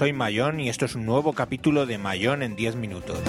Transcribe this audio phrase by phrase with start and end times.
[0.00, 3.20] Soy Mayón y esto es un nuevo capítulo de Mayón en 10 minutos.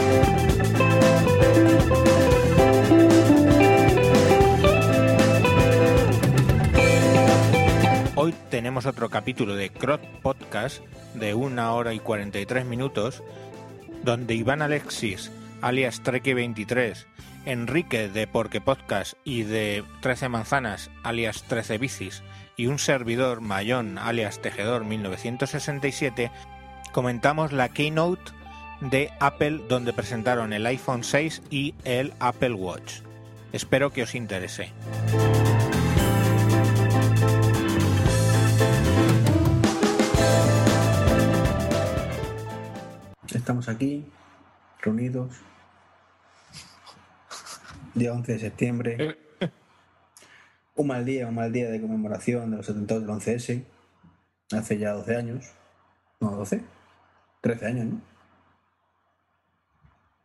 [8.16, 10.82] Hoy tenemos otro capítulo de Crot Podcast
[11.14, 13.22] de 1 hora y 43 minutos,
[14.06, 15.30] donde Iván Alexis,
[15.60, 17.06] alias Treke23,
[17.44, 22.24] Enrique de Porque Podcast y de 13 Manzanas, alias 13 Bicis,
[22.56, 26.32] y un servidor, Mayón, alias Tejedor 1967,
[26.92, 28.32] comentamos la keynote
[28.82, 33.02] de Apple donde presentaron el iPhone 6 y el Apple Watch.
[33.54, 34.72] Espero que os interese.
[43.34, 44.06] Estamos aquí,
[44.82, 45.36] reunidos,
[47.94, 49.18] día 11 de septiembre.
[50.76, 53.64] Un mal día, un mal día de conmemoración de los atentados del 11S,
[54.52, 55.52] hace ya 12 años.
[56.20, 56.64] No, 12,
[57.42, 58.02] 13 años, ¿no?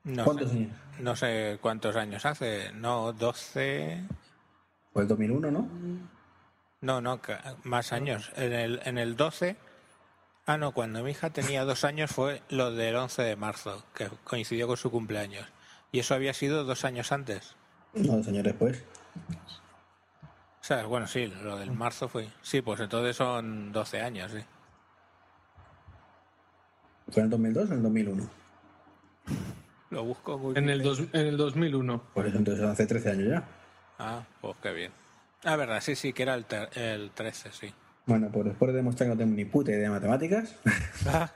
[0.04, 0.72] No ¿Cuántos sé, años?
[1.00, 4.04] No sé cuántos años hace, no, 12...
[4.92, 5.68] Fue el 2001, ¿no?
[6.80, 7.20] No, no,
[7.64, 8.30] más años.
[8.36, 9.56] En el, en el 12...
[10.48, 14.08] Ah, no, cuando mi hija tenía dos años fue lo del 11 de marzo, que
[14.22, 15.44] coincidió con su cumpleaños.
[15.90, 17.56] Y eso había sido dos años antes.
[17.94, 18.84] No, dos años después.
[20.60, 22.28] O sea, bueno, sí, lo del marzo fue.
[22.42, 24.38] Sí, pues entonces son 12 años, sí.
[27.10, 28.30] ¿Fue en el 2002 o en el 2001?
[29.90, 32.02] Lo busco muy En el, dos- en el 2001.
[32.14, 33.48] Por eso entonces hace 13 años ya.
[33.98, 34.92] Ah, pues qué bien.
[35.44, 37.72] Ah, verdad, sí, sí, que era el, ter- el 13, sí.
[38.06, 40.56] Bueno, pues después de demostrar que no tengo ni puta idea de matemáticas,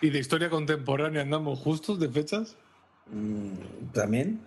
[0.00, 2.56] ¿Y de historia contemporánea andamos justos de fechas?
[3.10, 4.46] mm, también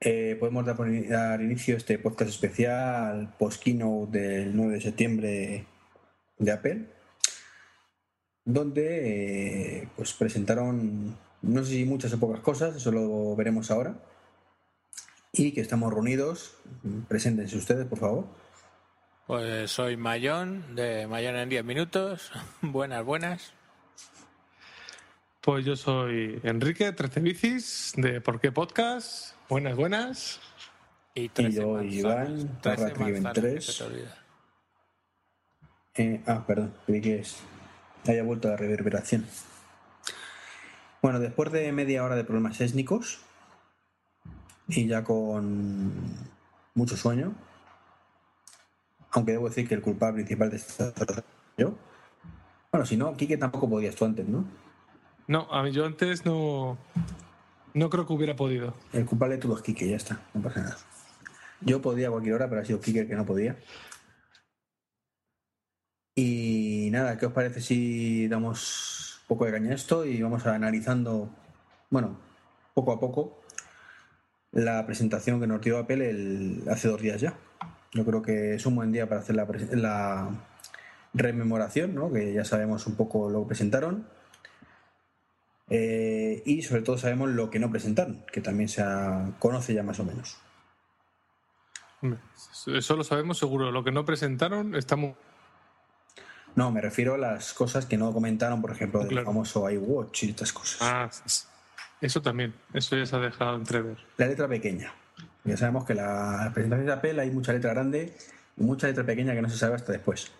[0.00, 5.66] eh, podemos dar, por dar inicio a este podcast especial post-keynote del 9 de septiembre
[6.38, 6.86] de Apple,
[8.44, 13.96] donde eh, pues presentaron, no sé si muchas o pocas cosas, eso lo veremos ahora,
[15.32, 16.56] y que estamos reunidos.
[17.08, 18.26] Preséntense ustedes, por favor.
[19.26, 22.32] Pues soy Mayón, de Mayón en 10 minutos.
[22.62, 23.52] buenas, buenas.
[25.40, 29.34] Pues yo soy Enrique, 13 bicis, de ¿Por qué Podcast?
[29.48, 30.40] Buenas, buenas.
[31.14, 31.94] Y 13 yo, manzanas.
[31.94, 33.64] Iván, 13 barra Trigger manzanas, que 23.
[33.64, 34.16] se te olvida.
[35.94, 37.36] Eh, ah, perdón, creí que es,
[38.06, 39.26] haya vuelto la reverberación.
[41.02, 43.20] Bueno, después de media hora de problemas étnicos
[44.68, 45.92] y ya con
[46.74, 47.34] mucho sueño,
[49.10, 50.92] aunque debo decir que el culpable principal de esta
[51.56, 51.74] yo.
[52.70, 54.44] Bueno, si no, Kike tampoco podías tú antes, ¿no?
[55.26, 56.78] No, a mí yo antes no.
[57.72, 58.74] No creo que hubiera podido.
[58.92, 60.78] El culpable de todo es Kike, ya está, no pasa nada.
[61.60, 63.56] Yo podía a cualquier hora, pero ha sido Kike el que no podía.
[66.14, 66.59] Y
[66.90, 71.30] nada, ¿qué os parece si damos un poco de caña a esto y vamos analizando,
[71.90, 72.18] bueno,
[72.74, 73.40] poco a poco,
[74.52, 77.34] la presentación que nos dio Apple el- hace dos días ya?
[77.92, 80.30] Yo creo que es un buen día para hacer la,
[81.12, 82.12] rememoración, ¿no?
[82.12, 84.06] que ya sabemos un poco lo que presentaron.
[85.68, 88.84] Eh, y sobre todo sabemos lo que no presentaron, que también se
[89.38, 90.38] conoce ya más o menos.
[92.66, 93.70] Eso lo sabemos seguro.
[93.70, 95.16] Lo que no presentaron estamos.
[96.56, 99.26] No, me refiero a las cosas que no comentaron, por ejemplo, del Claro.
[99.26, 100.78] famoso iWatch y estas cosas.
[100.82, 101.08] Ah,
[102.00, 102.54] eso también.
[102.74, 103.96] Eso ya se ha dejado entrever.
[104.16, 104.92] La letra pequeña.
[105.44, 108.14] Ya sabemos que la presentación de Apple hay mucha letra grande
[108.56, 110.30] y mucha letra pequeña que no se sabe hasta después.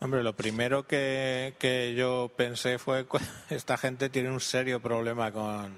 [0.00, 3.18] Hombre, lo primero que, que yo pensé fue que
[3.54, 5.74] esta gente tiene un serio problema con,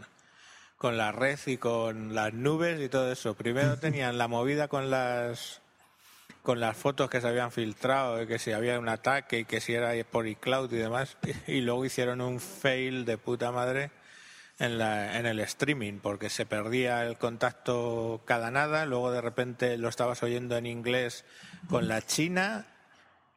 [0.76, 3.34] con la red y con las nubes y todo eso.
[3.34, 5.60] Primero tenían la movida con las
[6.46, 9.60] con las fotos que se habían filtrado, de que si había un ataque y que
[9.60, 11.16] si era por iCloud y demás,
[11.48, 13.90] y luego hicieron un fail de puta madre
[14.60, 19.76] en, la, en el streaming, porque se perdía el contacto cada nada, luego de repente
[19.76, 21.24] lo estabas oyendo en inglés
[21.68, 22.64] con la China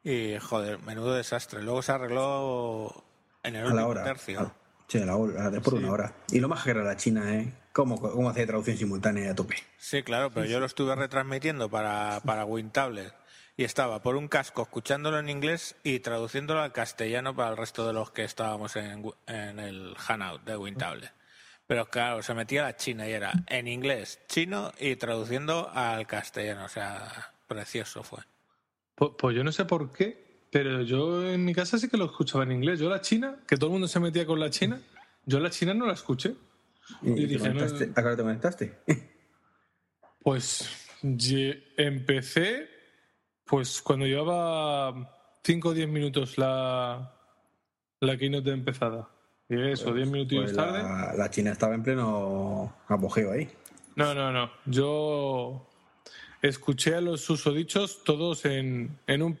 [0.04, 1.62] y joder, menudo desastre.
[1.64, 3.02] Luego se arregló
[3.42, 4.04] en el A la último hora.
[4.04, 4.40] tercio.
[4.40, 4.54] A-
[4.86, 6.12] sí, a la hora, a- por una hora.
[6.30, 7.52] Y lo más que era la China, ¿eh?
[7.72, 9.56] ¿Cómo, cómo hace traducción simultánea a tope?
[9.78, 13.14] Sí, claro, pero yo lo estuve retransmitiendo para, para WinTablet
[13.56, 17.86] y estaba por un casco escuchándolo en inglés y traduciéndolo al castellano para el resto
[17.86, 21.12] de los que estábamos en, en el Hanout de WinTablet.
[21.70, 26.64] Pero claro, se metía la China y era en inglés, chino y traduciendo al castellano.
[26.64, 28.18] O sea, precioso fue.
[28.96, 32.06] Pues, pues yo no sé por qué, pero yo en mi casa sí que lo
[32.06, 32.80] escuchaba en inglés.
[32.80, 34.80] Yo la China, que todo el mundo se metía con la China,
[35.26, 36.34] yo la China no la escuché.
[37.02, 37.84] ¿Y, Y te dije, no- conectaste?
[37.90, 38.78] ¿A qué hora te conectaste?
[40.22, 40.68] Pues
[41.76, 42.68] empecé
[43.44, 47.14] pues cuando llevaba 5 o 10 minutos la,
[48.00, 49.08] la keynote empezada.
[49.48, 50.82] Y eso, 10 minutillos Pues tarde.
[50.82, 53.50] la, la China estaba en pleno apogeo ahí.
[53.96, 54.52] No, no, no.
[54.66, 55.68] Yo
[56.42, 59.40] escuché a los susodichos todos en, en un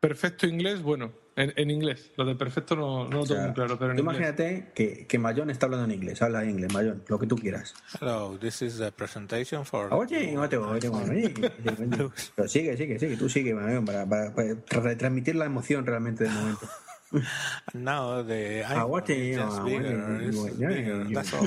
[0.00, 0.80] perfecto inglés.
[0.80, 2.10] Bueno, en, en inglés.
[2.16, 5.06] Lo de perfecto no, no lo O tengo sea, muy claro, pero en imagínate que,
[5.06, 7.74] que Mayón está hablando en inglés, habla en inglés, Mayón, lo que tú quieras.
[8.00, 9.88] Hello, this is the presentation for.
[9.90, 12.10] Ah, Oye, no te oye, oye, oye.
[12.36, 16.32] Pero sigue, sigue, sigue, tú sigue, Mayón, para, para, para retransmitir la emoción realmente del
[16.32, 16.68] momento.
[17.74, 21.46] Now the Ah, iPhone is just ah, bigger, it's bigger, that's all.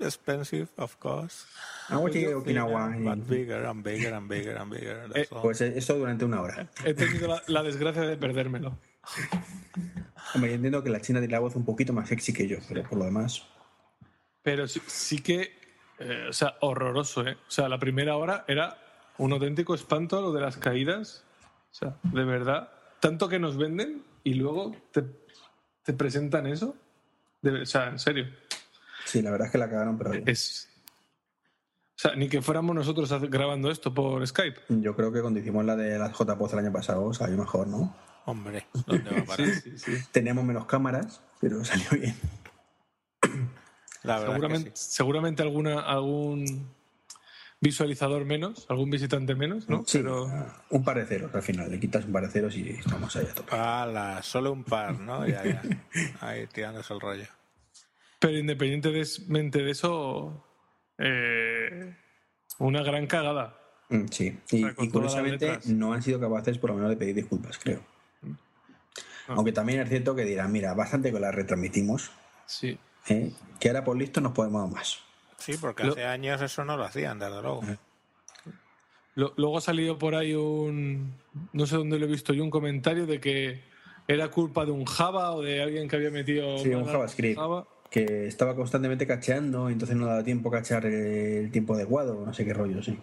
[0.00, 1.46] Expensive, of course.
[1.90, 2.94] Ah, oye, Okinawa.
[2.98, 5.08] But bigger and bigger and bigger and bigger.
[5.30, 5.42] All.
[5.42, 6.68] Pues eso durante una hora.
[6.84, 8.78] He tenido la, la desgracia de perdérmelo.
[10.34, 12.58] Hombre, yo entiendo que la China tiene la voz un poquito más sexy que yo,
[12.68, 13.42] pero por lo demás.
[14.42, 15.52] Pero sí, sí que,
[15.98, 17.32] eh, o sea, horroroso, ¿eh?
[17.34, 18.76] O sea, la primera hora era
[19.16, 21.24] un auténtico espanto lo de las caídas.
[21.70, 22.70] O sea, de verdad,
[23.00, 25.04] tanto que nos venden y luego te,
[25.84, 26.76] te presentan eso.
[27.40, 28.26] De- o sea, en serio.
[29.06, 30.24] Sí, la verdad es que la cagaron, pero bien.
[30.26, 30.67] Es.
[31.98, 34.60] O sea, ni que fuéramos nosotros grabando esto por Skype.
[34.68, 37.92] Yo creo que cuando hicimos la de las JPOZ el año pasado salió mejor, ¿no?
[38.24, 39.48] Hombre, ¿dónde va a parar?
[39.48, 39.92] Sí, sí.
[40.12, 42.14] Teníamos menos cámaras, pero salió bien.
[44.04, 44.86] La verdad Seguramente, que sí.
[44.92, 46.68] seguramente alguna, algún
[47.60, 49.82] visualizador menos, algún visitante menos, ¿no?
[49.84, 50.30] Sí, Pero
[50.70, 51.68] un par de ceros al final.
[51.68, 53.56] Le quitas un par de ceros y estamos ahí a tope.
[53.56, 55.26] Ala, solo un par, ¿no?
[55.26, 55.62] Ya, ya.
[56.20, 57.26] Ahí tirándose el rollo.
[58.20, 60.44] Pero independientemente de eso,
[60.98, 61.96] eh,
[62.58, 63.58] una gran cagada.
[63.90, 67.58] Mm, Sí, y, sea, curiosamente no han sido capaces por lo menos de pedir disculpas,
[67.58, 67.80] creo.
[69.28, 69.34] Ah.
[69.36, 72.10] Aunque también es cierto que dirán, mira, bastante que la retransmitimos,
[72.46, 72.78] Sí.
[73.08, 73.32] ¿eh?
[73.60, 74.98] que ahora por listo nos podemos más.
[75.38, 77.60] Sí, porque Lo- hace años eso no lo hacían, desde luego.
[79.14, 81.14] Lo- Luego ha salido por ahí un.
[81.52, 83.62] No sé dónde lo he visto yo, un comentario de que
[84.06, 86.58] era culpa de un Java o de alguien que había metido.
[86.58, 87.36] Sí, un JavaScript.
[87.38, 87.66] Java.
[87.90, 92.34] Que estaba constantemente cacheando, y entonces no daba tiempo a cachear el tiempo adecuado, no
[92.34, 92.98] sé qué rollo, sí.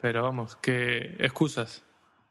[0.00, 1.82] Pero vamos, que excusas.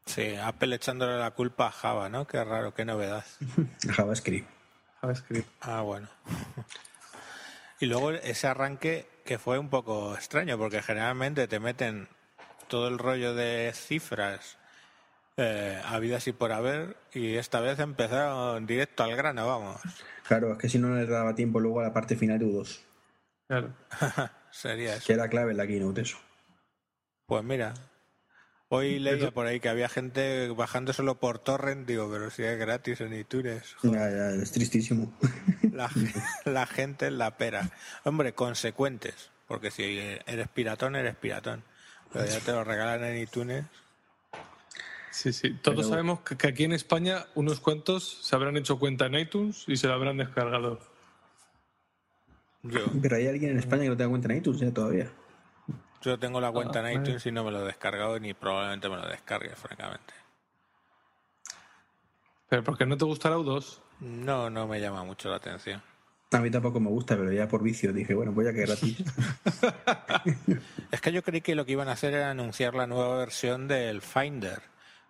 [0.06, 2.26] Sí, Apple echándole la culpa a Java, ¿no?
[2.26, 3.24] Qué raro, qué novedad.
[3.94, 4.48] JavaScript.
[5.02, 5.48] JavaScript.
[5.60, 6.08] Ah, bueno.
[7.78, 12.08] Y luego ese arranque que fue un poco extraño, porque generalmente te meten
[12.68, 14.56] todo el rollo de cifras
[15.38, 19.80] eh, habidas y por haber, y esta vez empezaron directo al grano, vamos.
[20.26, 22.80] Claro, es que si no le daba tiempo luego a la parte final de U2,
[23.48, 23.72] Claro.
[24.50, 25.06] Sería eso.
[25.06, 26.18] que era clave en la keynote eso.
[27.26, 27.72] Pues mira,
[28.68, 33.00] hoy leía por ahí que había gente bajándoselo por torrent, digo, pero si es gratis
[33.00, 33.76] en iTunes.
[33.82, 35.12] Ya, ya, es tristísimo.
[35.72, 35.88] La,
[36.44, 37.70] la gente es la pera.
[38.04, 41.62] Hombre, consecuentes, porque si eres piratón, eres piratón.
[42.12, 43.64] Pero ya te lo regalan en iTunes.
[45.18, 45.50] Sí, sí.
[45.54, 49.64] Todos Pero- sabemos que, aquí en España unos cuantos se habrán hecho cuenta en iTunes
[49.66, 50.78] y se lo habrán descargado.
[52.62, 55.10] Yo, Pero hay alguien en España que no te da cuenta en iTunes ya todavía.
[56.02, 58.88] yo tengo la cuenta Ah, en iTunes y no me lo he descargado ni probablemente
[58.88, 60.14] me lo descargue, francamente.
[62.48, 63.80] Pero porque no te gusta la U2.
[64.00, 65.82] No, no me llama mucho la atención.
[66.30, 68.98] A mí tampoco me gusta, pero ya por vicio dije, bueno, pues ya que gratis.
[70.92, 73.66] Es que yo creí que lo que iban a hacer era anunciar la nueva versión
[73.66, 74.62] del Finder.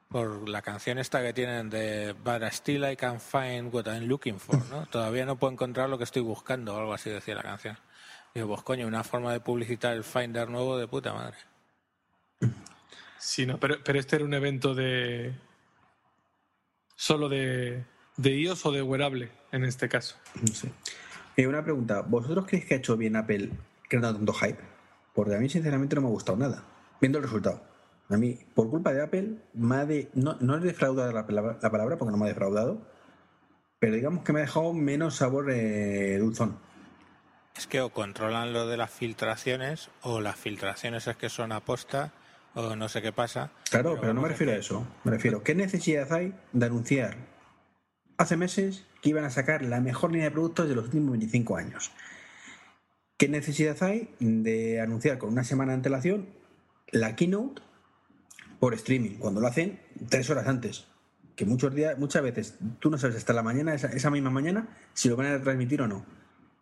[0.09, 4.39] Por la canción esta que tienen de But still I can find what I'm looking
[4.39, 4.87] for, ¿no?
[4.91, 7.79] Todavía no puedo encontrar lo que estoy buscando, o algo así decía la canción.
[8.35, 11.37] Digo, pues coño, una forma de publicitar el Finder nuevo de puta madre.
[13.19, 15.35] Sí, no, pero, pero este era un evento de.
[16.95, 17.85] solo de,
[18.17, 20.17] de iOS o de wearable, en este caso.
[20.41, 20.71] No sé.
[21.37, 23.51] Eh, una pregunta, ¿vosotros creéis que ha hecho bien Apple
[23.89, 24.59] creando tanto hype?
[25.15, 26.65] Porque a mí sinceramente no me ha gustado nada,
[27.01, 27.63] viendo el resultado.
[28.11, 31.59] A mí, por culpa de Apple, me ha de, no, no he defraudado la palabra,
[31.61, 32.81] la palabra porque no me ha defraudado,
[33.79, 36.59] pero digamos que me ha dejado menos sabor eh, dulzón.
[37.57, 42.13] Es que o controlan lo de las filtraciones, o las filtraciones es que son aposta,
[42.55, 43.51] o no sé qué pasa.
[43.71, 44.87] Claro, pero, no me refiero a eso.
[45.05, 47.17] Me refiero, ¿qué necesidad hay de anunciar
[48.17, 51.57] hace meses que iban a sacar la mejor línea de productos de los últimos 25
[51.57, 51.93] años?
[53.19, 56.29] ¿Qué necesidad hay de anunciar con una semana de antelación
[56.91, 57.61] la keynote
[58.59, 60.87] por streaming, cuando lo hacen tres horas antes?
[61.37, 64.77] Que muchos días, muchas veces tú no sabes hasta la mañana, esa, esa misma mañana,
[64.93, 66.05] si lo van a transmitir o no.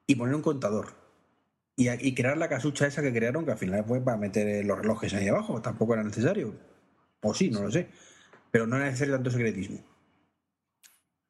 [0.06, 0.94] Y poner un contador.
[1.76, 4.78] Y, y crear la casucha esa que crearon, que al final fue para meter los
[4.78, 5.62] relojes ahí abajo.
[5.62, 6.54] Tampoco era necesario.
[7.22, 7.88] O sí, no lo sé.
[8.50, 9.84] Pero no era necesario tanto secretismo.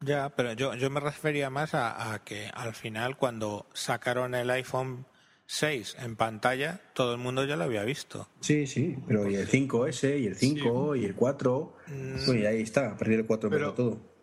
[0.00, 4.50] Ya, pero yo, yo me refería más a, a que al final cuando sacaron el
[4.50, 5.06] iPhone
[5.46, 8.28] 6 en pantalla, todo el mundo ya lo había visto.
[8.40, 8.96] Sí, sí.
[9.06, 11.76] Pero y el 5S, y el 5, y el 4.
[11.86, 12.12] Mm.
[12.26, 14.16] Pues y ahí está, a partir del 4 Pero- empezó todo.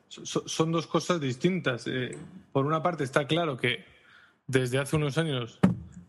[0.47, 1.87] son dos cosas distintas.
[1.87, 2.17] Eh,
[2.51, 3.85] por una parte está claro que
[4.47, 5.59] desde hace unos años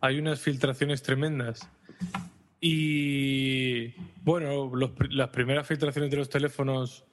[0.00, 1.68] hay unas filtraciones tremendas
[2.60, 4.72] y bueno,
[5.10, 7.04] las primeras filtraciones de los teléfonos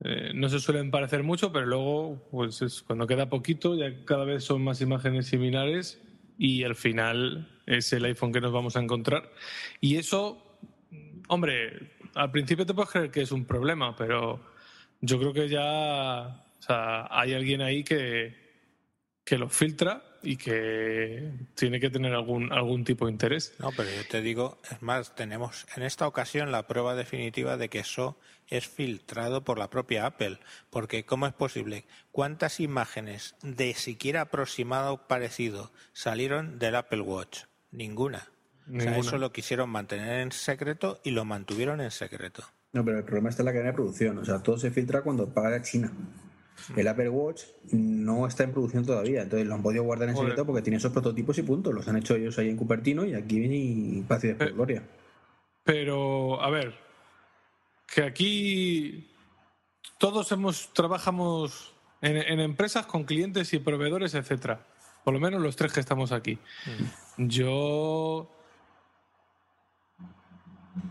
[0.00, 4.24] eh, no se suelen parecer mucho, pero luego, pues es, cuando queda poquito, ya cada
[4.24, 6.02] vez son más imágenes similares
[6.38, 9.30] y al final es el iPhone que nos vamos a encontrar.
[9.80, 10.58] Y eso,
[11.28, 14.40] hombre, al principio te puedes creer que es un problema, pero
[15.00, 18.34] yo creo que ya hay alguien ahí que,
[19.24, 23.54] que lo filtra y que tiene que tener algún, algún tipo de interés.
[23.58, 27.68] No, pero yo te digo, es más, tenemos en esta ocasión la prueba definitiva de
[27.68, 28.18] que eso
[28.48, 30.38] es filtrado por la propia Apple.
[30.70, 31.84] Porque, ¿cómo es posible?
[32.12, 37.44] ¿Cuántas imágenes de siquiera aproximado parecido salieron del Apple Watch?
[37.70, 38.28] Ninguna.
[38.74, 42.42] O sea, eso lo quisieron mantener en secreto y lo mantuvieron en secreto.
[42.72, 44.18] No, pero el problema está en la cadena de producción.
[44.18, 45.92] O sea, todo se filtra cuando paga China.
[46.76, 50.46] El Apple Watch no está en producción todavía, entonces lo han podido guardar en secreto
[50.46, 51.72] porque tiene esos prototipos y punto.
[51.72, 54.82] Los han hecho ellos ahí en Cupertino y aquí viene paz y después gloria.
[55.64, 56.74] Pero, a ver,
[57.92, 59.10] que aquí
[59.98, 64.66] todos hemos trabajamos en, empresas con clientes y proveedores, etcétera.
[65.04, 66.38] Por lo menos los tres que estamos aquí.
[67.16, 67.28] Mm.
[67.28, 68.30] Yo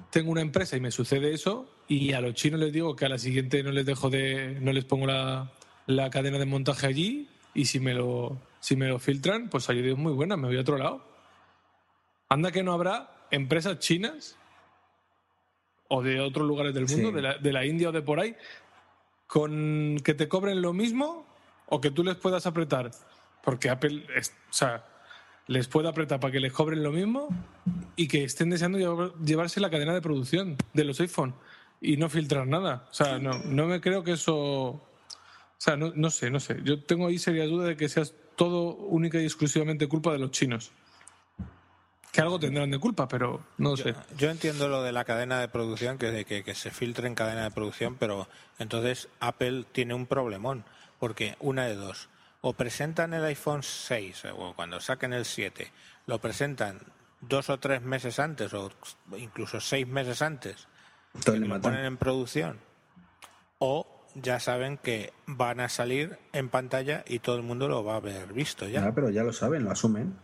[0.10, 3.10] tengo una empresa y me sucede eso y a los chinos les digo que a
[3.10, 5.51] la siguiente no les dejo de no les pongo la,
[5.86, 9.92] la cadena de montaje allí y si me lo si me lo filtran pues ayuda
[9.92, 11.06] es muy buena me voy a otro lado.
[12.27, 14.38] Anda que no habrá empresas chinas
[15.88, 18.36] o de otros lugares del mundo de, la, de la India o de por ahí
[19.27, 21.27] con que te cobren lo mismo
[21.68, 22.92] o que tú les puedas apretar
[23.44, 24.86] porque Apple es, o sea
[25.48, 27.30] les puede apretar para que les cobren lo mismo
[27.96, 31.36] y que estén deseando llevarse la cadena de producción de los iPhone
[31.82, 32.88] y no filtrar nada.
[32.89, 34.36] O sea, no, no me creo que eso.
[34.36, 34.82] O
[35.58, 36.60] sea, no, no sé, no sé.
[36.63, 38.03] Yo tengo ahí seria duda de que sea
[38.36, 40.72] todo única y exclusivamente culpa de los chinos.
[42.12, 43.94] Que algo tendrán de culpa, pero no sé.
[44.17, 47.15] Yo entiendo lo de la cadena de producción, que de que, que se filtre en
[47.15, 48.27] cadena de producción, pero
[48.58, 50.63] entonces Apple tiene un problemón,
[51.00, 52.10] porque una de dos
[52.48, 55.72] o presentan el iPhone 6 o cuando saquen el 7,
[56.05, 56.79] lo presentan
[57.22, 58.72] dos o tres meses antes o
[59.17, 60.67] incluso seis meses antes,
[61.28, 62.60] y lo ponen en producción,
[63.60, 67.94] o ya saben que van a salir en pantalla y todo el mundo lo va
[67.94, 68.86] a haber visto ya.
[68.86, 70.18] Ah, pero ya lo saben, lo asumen.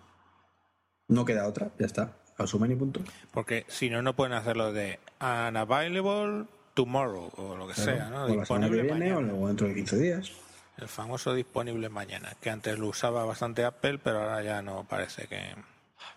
[1.08, 2.18] No queda otra, ya está.
[2.38, 3.02] Lo asumen y punto.
[3.32, 8.26] Porque si no, no pueden hacerlo de unavailable tomorrow o lo que sea, ¿no?
[8.26, 10.32] O la semana que viene o luego dentro de 15 días.
[10.78, 15.28] El famoso disponible mañana, que antes lo usaba bastante Apple, pero ahora ya no parece
[15.28, 15.54] que.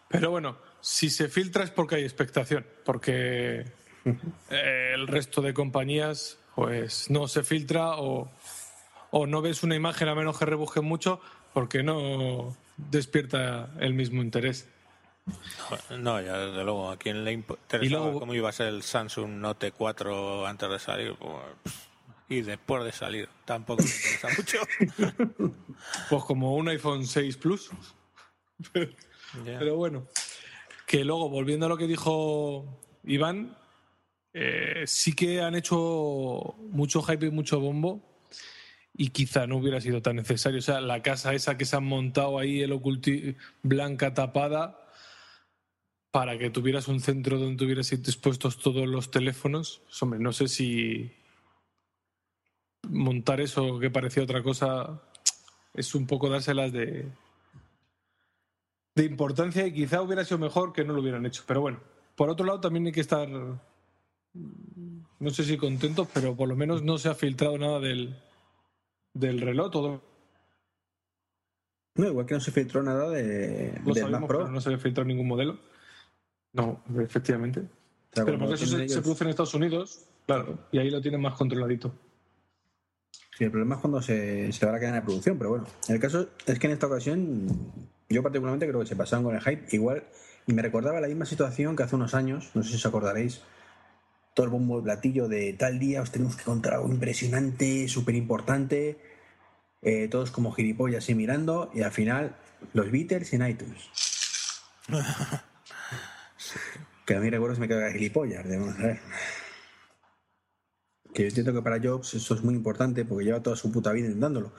[0.09, 3.65] Pero bueno, si se filtra es porque hay expectación, porque
[4.51, 8.31] el resto de compañías pues no se filtra o,
[9.11, 11.21] o no ves una imagen a menos que rebusquen mucho
[11.53, 14.69] porque no despierta el mismo interés.
[15.99, 19.73] No, ya desde luego, a quien le interesaba cómo iba a ser el Samsung Note
[19.73, 21.75] 4 antes de salir, pues,
[22.29, 23.29] y después de salir.
[23.45, 25.53] Tampoco me interesa mucho.
[26.11, 27.71] Pues como un iPhone 6 Plus.
[29.45, 30.07] Pero bueno,
[30.87, 33.57] que luego, volviendo a lo que dijo Iván,
[34.35, 38.03] eh, sí que han hecho mucho hype y mucho bombo
[38.93, 40.59] y quizá no hubiera sido tan necesario.
[40.59, 44.89] O sea, la casa esa que se han montado ahí, el oculti blanca tapada,
[46.11, 49.83] para que tuvieras un centro donde tuvieras dispuestos todos los teléfonos.
[50.01, 51.13] Hombre, no sé si
[52.89, 55.03] montar eso que parecía otra cosa
[55.73, 57.09] es un poco dárselas de,
[58.95, 61.43] de importancia y quizá hubiera sido mejor que no lo hubieran hecho.
[61.47, 61.81] Pero bueno,
[62.15, 63.29] por otro lado también hay que estar,
[64.35, 68.17] no sé si contentos, pero por lo menos no se ha filtrado nada del,
[69.13, 69.71] del reloj.
[69.71, 70.03] Todo.
[71.97, 73.81] No, igual que no se filtró nada de,
[74.27, 74.49] Pro.
[74.49, 75.59] no se ha filtrado ningún modelo.
[76.53, 77.63] No, efectivamente.
[78.13, 81.35] pero porque eso se, se, produce en Estados Unidos, claro, y ahí lo tienen más
[81.35, 81.93] controladito.
[83.37, 85.99] Sí, el problema es cuando se, se va la cadena de producción, pero bueno, el
[85.99, 87.49] caso es que en esta ocasión
[88.09, 90.05] yo particularmente creo que se pasaron con el hype igual
[90.47, 93.43] y me recordaba la misma situación que hace unos años, no sé si os acordaréis,
[94.35, 98.15] todo el bombo de platillo de tal día os tenemos que contar algo impresionante, súper
[98.15, 98.99] importante,
[99.83, 102.37] eh, todos como gilipollas así mirando y al final
[102.73, 103.91] los Beatles en iTunes.
[107.07, 108.99] Que a mí recuerdo se me queda gilipollas, de, a ver
[111.15, 113.93] que yo entiendo que para Jobs eso es muy importante porque lleva toda su puta
[113.93, 114.51] vida intentándolo.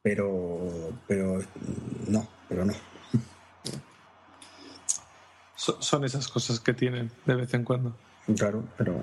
[0.00, 1.42] Pero, pero
[2.08, 2.72] no, pero no.
[5.56, 7.96] Son esas cosas que tienen de vez en cuando.
[8.36, 9.02] Claro, pero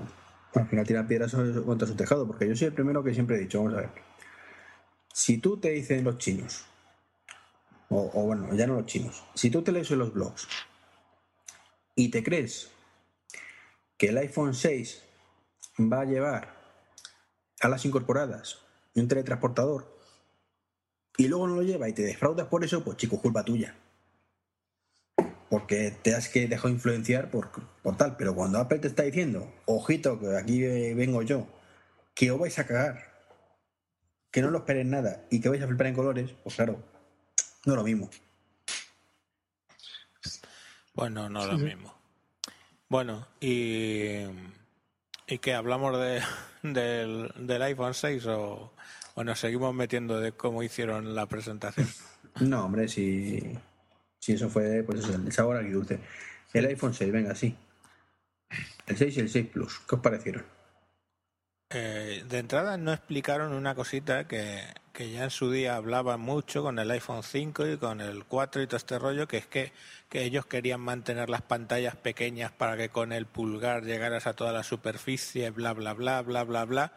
[0.54, 3.40] al final tira piedras contra su tejado, porque yo soy el primero que siempre he
[3.40, 3.90] dicho, vamos a ver.
[5.12, 6.64] si tú te dicen los chinos,
[7.88, 10.48] o, bueno, ya no los chinos, si tú te lees en los blogs
[11.96, 12.70] y te crees
[13.98, 15.02] que el iPhone 6
[15.80, 16.54] va a llevar
[17.60, 18.58] a las incorporadas
[18.94, 19.86] un teletransportador
[21.16, 23.74] y luego no lo lleva y te defraudas por eso, pues chico, culpa tuya.
[25.50, 27.50] Porque te has que dejado influenciar por,
[27.82, 28.16] por tal.
[28.16, 30.62] Pero cuando Apple te está diciendo, ojito, que aquí
[30.94, 31.46] vengo yo,
[32.14, 33.10] que os vais a cagar,
[34.30, 36.82] que no lo esperen nada y que vais a flipar en colores, pues claro,
[37.66, 38.08] no es lo mismo.
[40.94, 41.94] Bueno, no lo mismo.
[42.88, 44.24] Bueno, y,
[45.26, 46.22] y que hablamos de,
[46.62, 48.72] del, del iPhone 6 o,
[49.14, 51.88] o nos seguimos metiendo de cómo hicieron la presentación.
[52.40, 53.42] No, hombre, si,
[54.20, 55.98] si eso fue, pues eso, el sabor agridulce.
[56.52, 57.56] El iPhone 6, venga, sí.
[58.86, 60.44] El 6 y el 6 Plus, ¿qué os parecieron?
[61.70, 64.60] Eh, de entrada no explicaron una cosita que,
[64.92, 68.62] que ya en su día hablaban mucho con el iPhone 5 y con el 4
[68.62, 69.72] y todo este rollo, que es que,
[70.08, 74.52] que ellos querían mantener las pantallas pequeñas para que con el pulgar llegaras a toda
[74.52, 76.92] la superficie, bla, bla, bla, bla, bla, bla.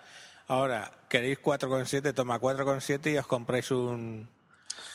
[0.47, 4.27] Ahora, queréis 4,7, toma 4,7 y os compráis un,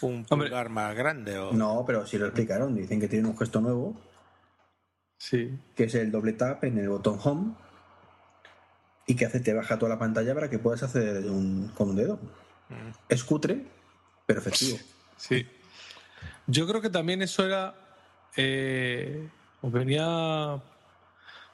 [0.00, 0.49] un Hombre.
[0.49, 1.38] pulgar más grande.
[1.38, 1.52] O...
[1.52, 2.75] No, pero sí lo explicaron.
[2.75, 3.97] Dicen que tienen un gesto nuevo,
[5.18, 5.58] Sí.
[5.75, 7.54] que es el doble tap en el botón home
[9.06, 11.97] y que hace te baja toda la pantalla para que puedas hacer un- con un
[11.97, 12.16] dedo.
[12.68, 12.90] Mm.
[13.08, 13.64] Es cutre,
[14.26, 14.78] pero efectivo.
[15.16, 15.47] Sí.
[16.47, 17.75] Yo creo que también eso era.
[18.37, 19.28] Eh,
[19.62, 20.62] o venía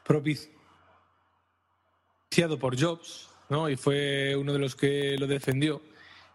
[0.04, 0.52] propiciado
[2.58, 3.70] por Jobs, ¿no?
[3.70, 5.80] Y fue uno de los que lo defendió.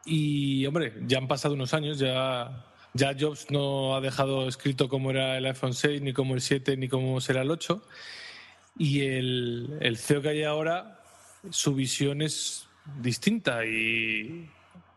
[0.06, 5.12] Y, hombre, ya han pasado unos años, ya, ya Jobs no ha dejado escrito cómo
[5.12, 7.82] era el iPhone 6, ni cómo el 7, ni cómo será el 8.
[8.78, 11.02] Y el, el CEO que hay ahora,
[11.50, 12.68] su visión es
[13.02, 14.50] distinta y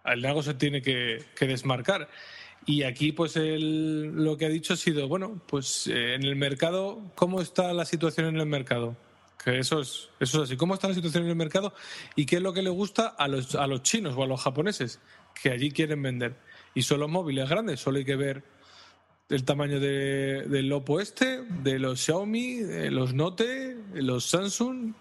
[0.04, 2.08] el algo se tiene que, que desmarcar.
[2.64, 6.36] Y aquí, pues, él lo que ha dicho ha sido, bueno, pues eh, en el
[6.36, 8.96] mercado, ¿cómo está la situación en el mercado?
[9.44, 10.56] Eso es, eso es así.
[10.56, 11.74] ¿Cómo está la situación en el mercado
[12.14, 14.40] y qué es lo que le gusta a los, a los chinos o a los
[14.40, 15.00] japoneses
[15.40, 16.36] que allí quieren vender?
[16.74, 18.44] Y son los móviles grandes, solo hay que ver
[19.28, 24.94] el tamaño de- del Oppo este, de los Xiaomi, de los Note, de los Samsung.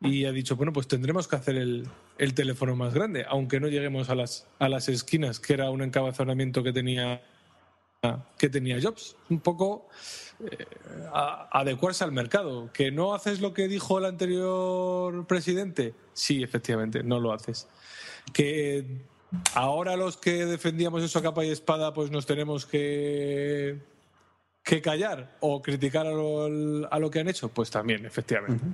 [0.00, 1.86] Y ha dicho, bueno, pues tendremos que hacer el,
[2.18, 5.82] el teléfono más grande, aunque no lleguemos a las, a las esquinas, que era un
[5.82, 7.22] encabezonamiento que tenía,
[8.38, 9.16] que tenía Jobs.
[9.30, 9.88] Un poco
[10.40, 10.66] eh,
[11.12, 12.70] a- adecuarse al mercado.
[12.72, 15.94] ¿Que no haces lo que dijo el anterior presidente?
[16.12, 17.68] Sí, efectivamente, no lo haces.
[18.32, 18.84] ¿Que
[19.54, 23.78] ahora los que defendíamos eso a capa y espada, pues nos tenemos que,
[24.64, 27.48] que callar o criticar a lo, a lo que han hecho?
[27.50, 28.64] Pues también, efectivamente.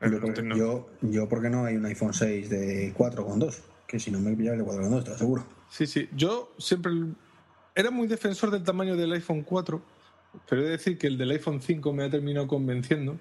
[0.00, 0.56] Yo, porque- No.
[0.56, 3.58] yo, yo, ¿por qué no hay un iPhone 6 de 4,2?
[3.88, 5.46] Que si no me pillaba el de 4,2, te lo aseguro.
[5.70, 6.08] Sí, sí.
[6.14, 6.92] Yo siempre
[7.78, 9.80] era muy defensor del tamaño del iPhone 4,
[10.48, 13.20] pero he de decir que el del iPhone 5 me ha terminado convenciendo.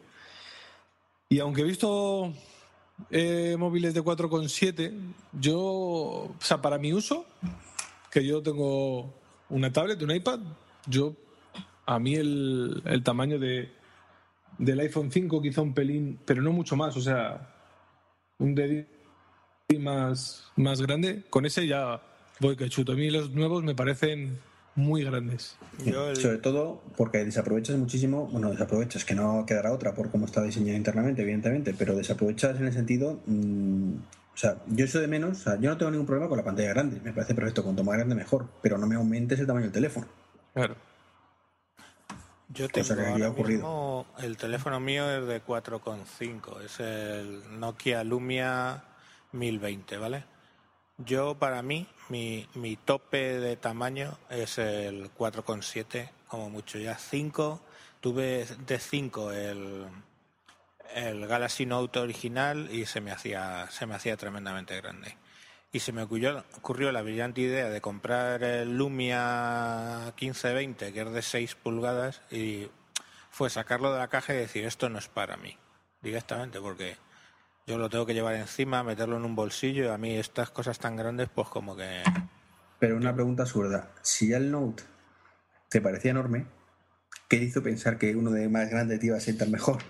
[1.29, 2.33] Y aunque he visto
[3.11, 4.93] eh, móviles de 4,7,
[5.33, 7.27] yo, o sea, para mi uso,
[8.09, 9.13] que yo tengo
[9.49, 10.39] una tablet, un iPad,
[10.87, 11.13] yo,
[11.85, 13.71] a mí el, tamaño de,
[14.57, 17.53] del iPhone 5 quizá un pelín, pero no mucho más, o sea,
[18.39, 18.89] un dedito
[19.77, 22.01] más, más grande, con ese ya
[22.39, 22.93] voy que chuto.
[22.93, 24.39] A mí los nuevos me parecen
[24.77, 25.57] muy grandes.
[25.83, 30.25] Yo el- Sobre todo porque desaprovechas muchísimo, bueno, desaprovechas que no quedará otra por cómo
[30.25, 33.93] está diseñado internamente, evidentemente, pero desaprovechas en el sentido, mm,
[34.33, 36.43] o sea, yo eso de menos, o sea, yo no tengo ningún problema con la
[36.43, 39.65] pantalla grande, me parece perfecto, cuanto más grande mejor, pero no me aumentes el tamaño
[39.65, 40.07] del teléfono.
[40.53, 40.75] Claro.
[42.49, 43.59] Yo tengo ahora ha ocurrido.
[43.59, 48.83] mismo, el teléfono mío es de 4,5, es el Nokia Lumia
[49.33, 50.23] 1020, ¿vale?
[50.97, 57.61] Yo, para mí, mi, mi tope de tamaño es el 4,7, como mucho ya 5.
[58.01, 59.85] Tuve de 5 el,
[60.95, 65.15] el Galaxy Note original y se me hacía, se me hacía tremendamente grande.
[65.71, 71.11] Y se me ocurrió, ocurrió la brillante idea de comprar el Lumia 1520, que es
[71.11, 72.69] de 6 pulgadas, y
[73.29, 75.55] fue sacarlo de la caja y decir, esto no es para mí,
[76.01, 76.97] directamente, porque
[77.67, 80.95] yo lo tengo que llevar encima, meterlo en un bolsillo, a mí estas cosas tan
[80.95, 82.01] grandes, pues como que...
[82.79, 84.83] Pero una pregunta absurda, si ya el Note
[85.69, 86.45] te parecía enorme,
[87.27, 89.83] ¿qué te hizo pensar que uno de más grande te iba a ser tan mejor?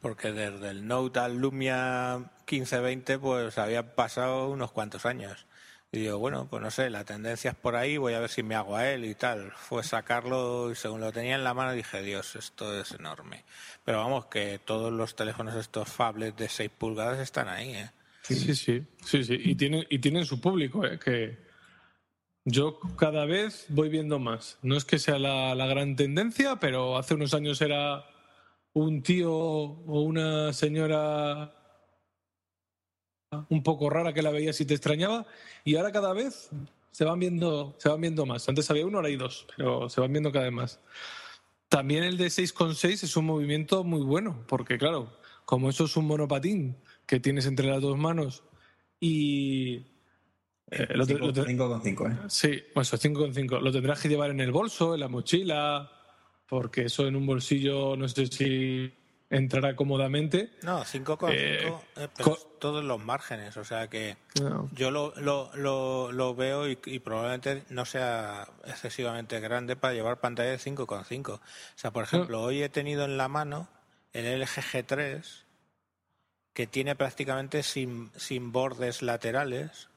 [0.00, 2.16] Porque desde el Note al Lumia
[2.50, 5.46] 1520 pues habían pasado unos cuantos años.
[5.94, 8.42] Y digo, bueno, pues no sé, la tendencia es por ahí, voy a ver si
[8.42, 9.52] me hago a él y tal.
[9.52, 13.44] Fue sacarlo y según lo tenía en la mano dije, Dios, esto es enorme.
[13.84, 17.90] Pero vamos, que todos los teléfonos estos phablets de 6 pulgadas están ahí, ¿eh?
[18.22, 19.38] Sí, sí, sí, sí.
[19.38, 20.98] Y tienen, y tienen su público, ¿eh?
[20.98, 21.38] que
[22.44, 24.58] yo cada vez voy viendo más.
[24.62, 28.04] No es que sea la, la gran tendencia, pero hace unos años era
[28.72, 31.63] un tío o una señora
[33.48, 35.26] un poco rara que la veías y te extrañaba,
[35.64, 36.50] y ahora cada vez
[36.90, 38.48] se van viendo, se van viendo más.
[38.48, 40.80] Antes había uno, ahora hay dos, pero se van viendo cada vez más.
[41.68, 45.12] También el de 6,6 es un movimiento muy bueno, porque claro,
[45.44, 48.44] como eso es un monopatín que tienes entre las dos manos
[49.00, 49.86] y...
[50.70, 52.18] Eh, 5,5, ¿eh?
[52.28, 53.60] Sí, bueno, eso, 5,5.
[53.60, 55.90] Lo tendrás que llevar en el bolso, en la mochila,
[56.48, 58.92] porque eso en un bolsillo no sé si
[59.36, 60.50] entrará cómodamente.
[60.62, 62.08] No, 5,5 eh, eh,
[62.58, 64.16] todos los márgenes, o sea que
[64.72, 70.58] yo lo, lo, lo, veo y, probablemente no sea excesivamente grande para llevar pantalla de
[70.58, 71.30] 5,5.
[71.34, 71.40] O
[71.74, 73.68] sea, por ejemplo, hoy he tenido en la mano
[74.12, 75.44] el LG G3
[76.52, 79.88] que tiene prácticamente sin, sin bordes laterales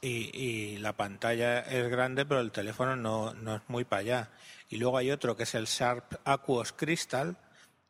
[0.00, 4.30] y, y, la pantalla es grande, pero el teléfono no, no es muy para allá.
[4.68, 7.36] Y luego hay otro que es el Sharp Aquos Crystal,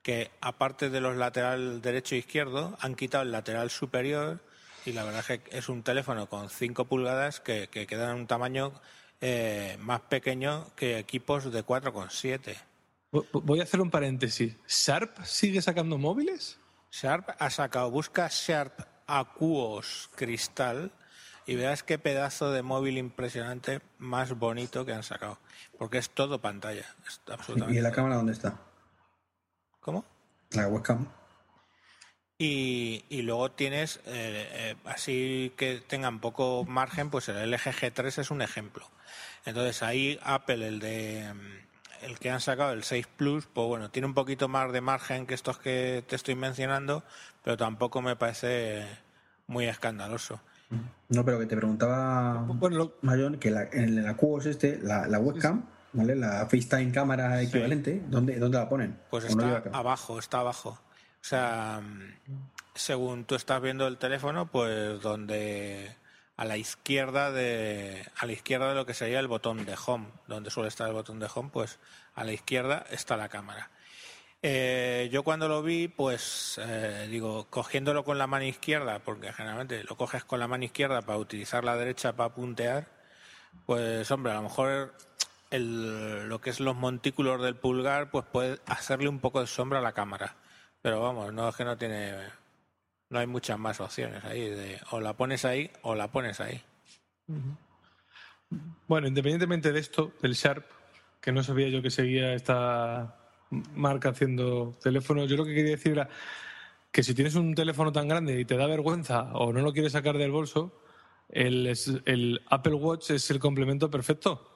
[0.06, 4.38] que aparte de los lateral derecho e izquierdo, han quitado el lateral superior
[4.84, 8.18] y la verdad es que es un teléfono con 5 pulgadas que, que queda en
[8.18, 8.72] un tamaño
[9.20, 12.56] eh, más pequeño que equipos de 4,7.
[13.32, 14.54] Voy a hacer un paréntesis.
[14.68, 16.60] ¿Sharp sigue sacando móviles?
[16.92, 20.92] Sharp ha sacado, busca Sharp Aquos Cristal
[21.46, 25.40] y verás qué pedazo de móvil impresionante más bonito que han sacado.
[25.76, 26.86] Porque es todo pantalla.
[27.68, 28.56] ¿Y la cámara dónde está?
[29.86, 30.04] ¿Cómo?
[30.50, 31.06] La webcam.
[32.38, 38.18] Y, y luego tienes, eh, eh, así que tengan poco margen, pues el LG G3
[38.18, 38.84] es un ejemplo.
[39.44, 41.32] Entonces ahí Apple, el de
[42.02, 45.24] el que han sacado, el 6 Plus, pues bueno, tiene un poquito más de margen
[45.24, 47.04] que estos que te estoy mencionando,
[47.44, 48.86] pero tampoco me parece
[49.46, 50.40] muy escandaloso.
[51.10, 52.90] No, pero que te preguntaba, bueno,
[53.38, 55.64] que la, en la QoS este, la, la webcam,
[55.96, 56.14] ¿vale?
[56.14, 58.98] La FaceTime cámara equivalente, ¿dónde, ¿dónde la ponen?
[59.10, 60.70] Pues está abajo, está abajo.
[60.70, 61.80] O sea,
[62.74, 65.96] según tú estás viendo el teléfono, pues donde
[66.36, 70.06] a la izquierda de a la izquierda de lo que sería el botón de home,
[70.28, 71.78] donde suele estar el botón de home, pues
[72.14, 73.70] a la izquierda está la cámara.
[74.42, 79.82] Eh, yo cuando lo vi, pues eh, digo, cogiéndolo con la mano izquierda, porque generalmente
[79.84, 82.86] lo coges con la mano izquierda para utilizar la derecha para puntear,
[83.64, 84.94] pues hombre, a lo mejor
[85.50, 89.78] el, lo que es los montículos del pulgar, pues puede hacerle un poco de sombra
[89.78, 90.36] a la cámara.
[90.82, 92.14] Pero vamos, no es que no tiene,
[93.10, 94.48] no hay muchas más opciones ahí.
[94.48, 96.62] De, o la pones ahí o la pones ahí.
[98.86, 100.64] Bueno, independientemente de esto, del Sharp,
[101.20, 103.16] que no sabía yo que seguía esta
[103.74, 106.08] marca haciendo teléfonos, yo lo que quería decir era
[106.90, 109.92] que si tienes un teléfono tan grande y te da vergüenza o no lo quieres
[109.92, 110.80] sacar del bolso,
[111.28, 114.55] el, el Apple Watch es el complemento perfecto.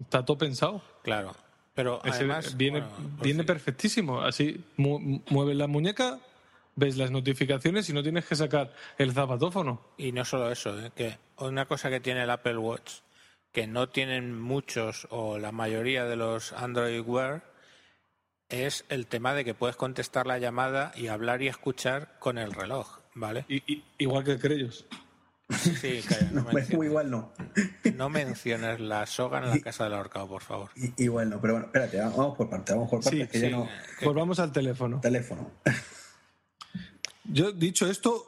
[0.00, 0.82] Está todo pensado.
[1.02, 1.34] Claro.
[1.74, 2.56] Pero además.
[2.56, 4.20] Viene, pues viene perfectísimo.
[4.20, 6.18] Así mueves la muñeca,
[6.74, 9.80] ves las notificaciones y no tienes que sacar el zapatófono.
[9.96, 10.90] Y no solo eso, ¿eh?
[10.94, 13.00] que una cosa que tiene el Apple Watch
[13.52, 17.42] que no tienen muchos o la mayoría de los Android Wear
[18.48, 22.52] es el tema de que puedes contestar la llamada y hablar y escuchar con el
[22.52, 23.44] reloj, ¿vale?
[23.48, 24.86] Y, igual que ellos.
[25.50, 26.44] Sí, calla, no
[26.76, 27.32] muy igual no.
[27.96, 30.70] No menciones la soga en la casa del ahorcado, por favor.
[30.96, 33.28] igual no, pero bueno, espérate, vamos por parte, vamos por parte.
[33.32, 33.68] Sí, no...
[34.02, 35.00] Volvamos al teléfono.
[35.00, 35.50] Teléfono.
[37.24, 38.26] Yo, dicho esto,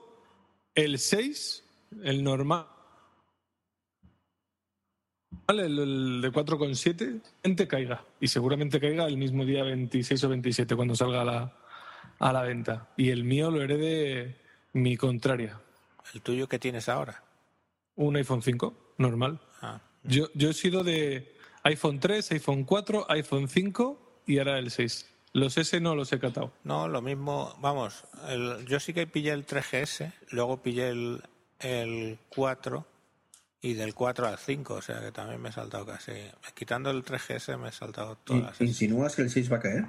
[0.74, 1.64] el 6,
[2.04, 2.66] el normal,
[5.48, 8.04] el, el de 4,7, caiga.
[8.20, 11.56] Y seguramente caiga el mismo día 26 o 27 cuando salga a la,
[12.18, 12.88] a la venta.
[12.96, 14.40] Y el mío lo herede
[14.72, 15.61] mi contraria.
[16.15, 17.23] ¿El tuyo qué tienes ahora?
[17.97, 19.41] Un iPhone 5, normal.
[19.61, 24.71] Ah, yo, yo he sido de iPhone 3, iPhone 4, iPhone 5 y ahora el
[24.71, 25.09] 6.
[25.35, 26.53] Los S no los he catado.
[26.65, 28.05] No, lo mismo, vamos,
[28.67, 31.23] yo sí que pillé el 3GS, luego pillé el,
[31.61, 32.87] el 4
[33.62, 36.12] y del 4 al 5, o sea que también me he saltado casi.
[36.55, 38.61] Quitando el 3GS me he saltado todas.
[38.61, 39.85] ¿Insinúas que el 6 va a caer?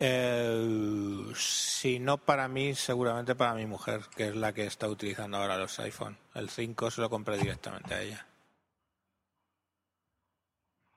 [0.00, 5.38] Eh, si no para mí, seguramente para mi mujer, que es la que está utilizando
[5.38, 6.16] ahora los iPhone.
[6.34, 8.26] El 5 se lo compré directamente a ella.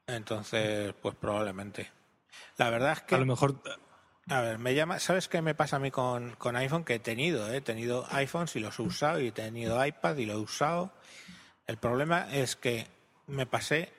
[0.08, 1.90] Entonces, pues probablemente.
[2.58, 3.16] La verdad es que.
[3.16, 3.62] A lo mejor.
[4.28, 5.00] A ver, me llama.
[5.00, 6.84] ¿Sabes qué me pasa a mí con, con iPhone?
[6.84, 7.58] Que he tenido, ¿eh?
[7.58, 10.94] he tenido iPhones y los he usado, y he tenido iPad y lo he usado.
[11.66, 12.88] El problema es que
[13.28, 13.92] me pasé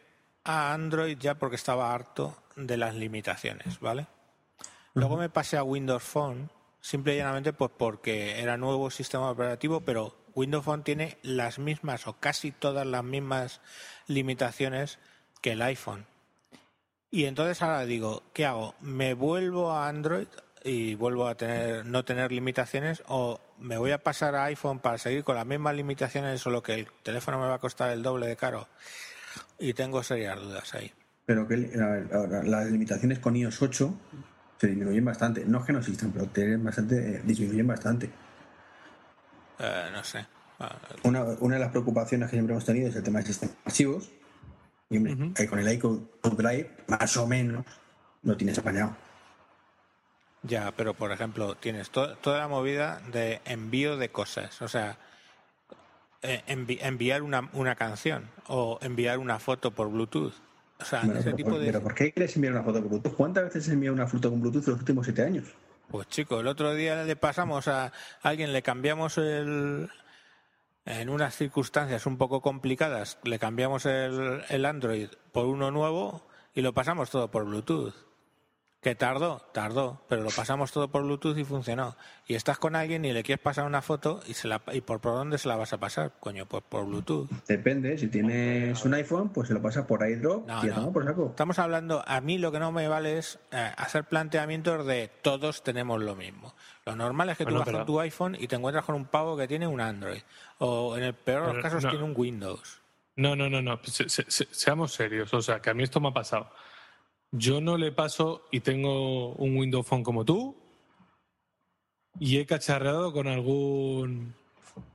[0.45, 4.07] a Android ya porque estaba harto de las limitaciones, ¿vale?
[4.95, 6.51] Luego me pasé a Windows Phone
[6.83, 12.07] simple y llanamente pues porque era nuevo sistema operativo, pero Windows Phone tiene las mismas
[12.07, 13.61] o casi todas las mismas
[14.07, 14.99] limitaciones
[15.41, 16.07] que el iPhone.
[17.11, 18.75] Y entonces ahora digo, ¿qué hago?
[18.81, 20.29] ¿Me vuelvo a Android
[20.65, 24.99] y vuelvo a tener no tener limitaciones o me voy a pasar a iPhone para
[24.99, 28.27] seguir con las mismas limitaciones, solo que el teléfono me va a costar el doble
[28.27, 28.69] de caro?
[29.59, 30.93] Y tengo serias dudas ahí.
[31.25, 33.95] Pero que a ver, ahora, las limitaciones con iOS 8
[34.63, 35.45] se disminuyen bastante.
[35.45, 38.09] No es que no existan, pero tienen bastante, eh, disminuyen bastante.
[39.59, 40.25] Eh, no sé.
[40.61, 43.57] Ah, Una, una de las preocupaciones que siempre hemos tenido es el tema de sistemas
[43.65, 44.09] masivos.
[44.89, 45.33] Y hombre, Ujú.
[45.37, 46.01] eh, con el iCloud
[46.37, 47.67] Drive, más o menos,
[48.23, 48.97] lo tienes apañado.
[50.45, 54.63] Ya, pero por ejemplo, tienes to- toda la movida de envío de cosas.
[54.63, 54.97] O sea,
[56.23, 60.35] envi- enviar una, una canción o enviar una foto por Bluetooth.
[60.83, 61.67] O sea, Bueno, ese pero, tipo de...
[61.67, 63.15] pero ¿por qué quieres enviar una foto con Bluetooth?
[63.17, 65.45] ¿Cuántas veces has enviado una foto con Bluetooth en los últimos siete años?
[65.89, 67.93] Pues chico, el otro día le pasamos a
[68.23, 69.91] alguien, le cambiamos el...
[70.85, 76.61] En unas circunstancias un poco complicadas, le cambiamos el, el Android por uno nuevo y
[76.63, 77.95] lo pasamos todo por Bluetooth.
[78.83, 81.97] Que tardó, tardó, pero lo pasamos todo por Bluetooth y funcionó.
[82.27, 85.01] Y estás con alguien y le quieres pasar una foto y, se la, y por,
[85.01, 87.31] por dónde se la vas a pasar, coño, pues por Bluetooth.
[87.47, 90.69] Depende, si tienes un iPhone, pues se lo pasas por iDrop No, y no.
[90.69, 91.27] estamos por saco.
[91.31, 95.63] Estamos hablando, a mí lo que no me vale es eh, hacer planteamientos de todos
[95.63, 96.53] tenemos lo mismo.
[96.85, 98.97] Lo normal es que tú Bueno, vas pero- con tu iPhone y te encuentras con
[98.97, 100.23] un pavo que tiene un Android.
[100.59, 101.91] O en el peor de los casos no.
[101.91, 102.81] tiene un Windows.
[103.15, 103.79] No, no, no, no.
[103.85, 105.33] Se- se- se- seamos serios.
[105.35, 106.51] O sea, que a mí esto me ha pasado.
[107.33, 110.55] Yo no le paso y tengo un Windows Phone como tú
[112.21, 114.35] y he cacharreado con algún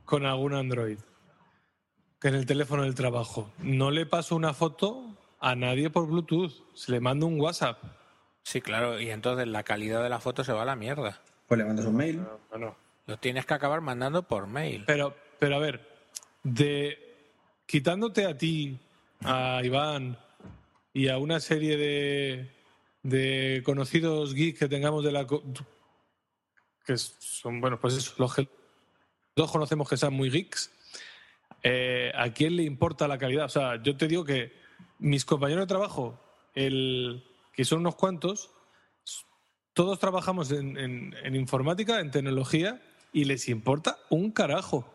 [0.04, 0.98] con algún Android
[2.20, 3.50] que en el teléfono del trabajo.
[3.58, 5.04] No le paso una foto
[5.40, 6.52] a nadie por Bluetooth.
[6.74, 7.82] Se le mando un WhatsApp.
[8.42, 11.20] Sí, claro, y entonces la calidad de la foto se va a la mierda.
[11.46, 12.22] Pues le mandas un mail.
[12.50, 14.84] Bueno, Lo tienes que acabar mandando por mail.
[14.86, 15.86] Pero, pero a ver,
[16.42, 16.98] de
[17.66, 18.78] quitándote a ti,
[19.24, 20.18] a Iván
[20.98, 22.50] y a una serie de,
[23.02, 25.26] de conocidos geeks que tengamos de la
[26.84, 28.48] que son bueno pues eso, los que
[29.52, 30.70] conocemos que sean muy geeks
[31.62, 34.52] eh, a quién le importa la calidad o sea yo te digo que
[34.98, 36.20] mis compañeros de trabajo
[36.54, 38.50] el que son unos cuantos
[39.74, 42.82] todos trabajamos en, en- en informática, en tecnología,
[43.12, 44.92] y les importa un carajo.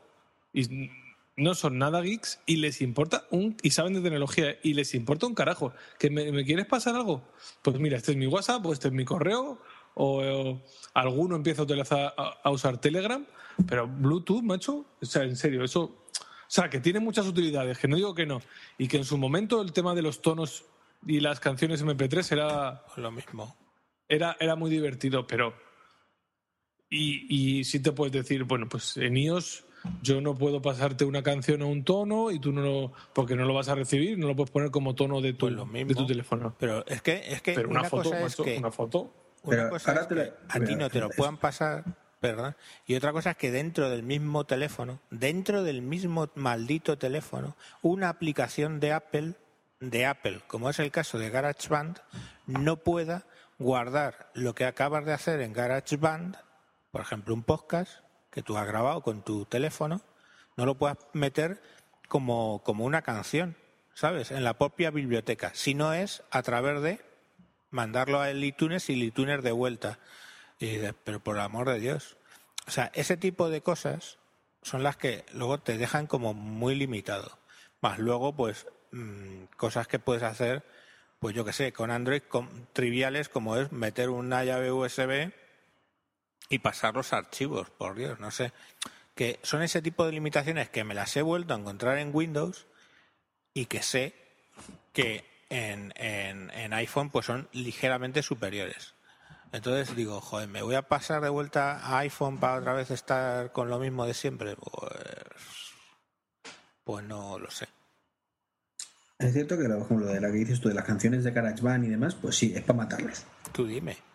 [0.51, 0.89] Y
[1.35, 3.57] no son nada geeks y les importa un.
[3.63, 5.73] y saben de tecnología y les importa un carajo.
[5.99, 7.23] ¿Que me, me quieres pasar algo?
[7.61, 9.59] Pues mira, este es mi WhatsApp, o este es mi correo,
[9.95, 10.61] o, o
[10.93, 13.25] alguno empieza a, utilizar- a- a usar Telegram,
[13.67, 15.81] pero Bluetooth, macho, o sea, en serio, eso.
[15.81, 18.39] O sea, que tiene muchas utilidades, que no digo que no.
[18.77, 20.65] Y que en su momento el tema de los tonos
[21.07, 23.57] y las canciones MP3 era Lo mismo.
[24.07, 25.55] era, era muy divertido, pero.
[26.89, 29.65] Y, y sí te puedes decir, bueno, pues en iOS
[30.01, 32.93] yo no puedo pasarte una canción a un tono y tú no lo.
[33.13, 35.53] porque no lo vas a recibir, no lo puedes poner como tono de tu, Pues
[35.53, 35.89] lo mismo.
[35.89, 36.55] de tu teléfono.
[36.59, 39.13] Pero es que, es que Pero una, una foto, cosa es macho, que una foto.
[39.43, 41.83] Una Pero cosa ahora es que la- a ti no te lo puedan pasar,
[42.21, 42.55] ¿verdad?
[42.87, 48.07] Y otra cosa es que dentro del mismo teléfono, dentro del mismo maldito teléfono, una
[48.09, 49.33] aplicación de Apple,
[49.81, 51.99] de Apple, como es el caso de GarageBand,
[52.47, 53.25] no pueda
[53.59, 56.37] guardar lo que acabas de hacer en GarageBand,
[56.91, 57.99] por ejemplo, un podcast
[58.33, 60.01] que tú has grabado con tu teléfono,
[60.57, 61.61] no lo puedas meter
[62.07, 63.55] como, como una canción,
[63.93, 64.31] ¿sabes?
[64.31, 66.99] En la propia biblioteca, si no es a través de
[67.69, 69.99] mandarlo al iTunes y el iTunes de vuelta.
[70.59, 72.17] Y dices, pero por el amor de Dios.
[72.67, 74.17] O sea, ese tipo de cosas
[74.61, 77.37] son las que luego te dejan como muy limitado.
[77.81, 80.63] Más luego, pues, mm, cosas que puedes hacer,
[81.19, 82.21] pues yo que sé, con Android
[82.73, 85.31] triviales como es meter una llave USB
[86.53, 88.53] y pasar los archivos, por Dios, no sé.
[89.15, 92.67] Que son ese tipo de limitaciones que me las he vuelto a encontrar en Windows
[93.55, 94.13] y que sé
[94.91, 98.93] que en, en, en iPhone pues son ligeramente superiores.
[99.51, 103.51] Entonces digo, joder, ¿me voy a pasar de vuelta a iPhone para otra vez estar
[103.51, 104.55] con lo mismo de siempre?
[104.55, 104.93] Pues,
[106.83, 107.67] pues no lo sé.
[109.17, 111.85] Es cierto que, por ejemplo, de la que dices tú, de las canciones de GarageBand
[111.85, 113.25] y demás, pues sí, es para matarlos.
[113.51, 114.12] Tú dime.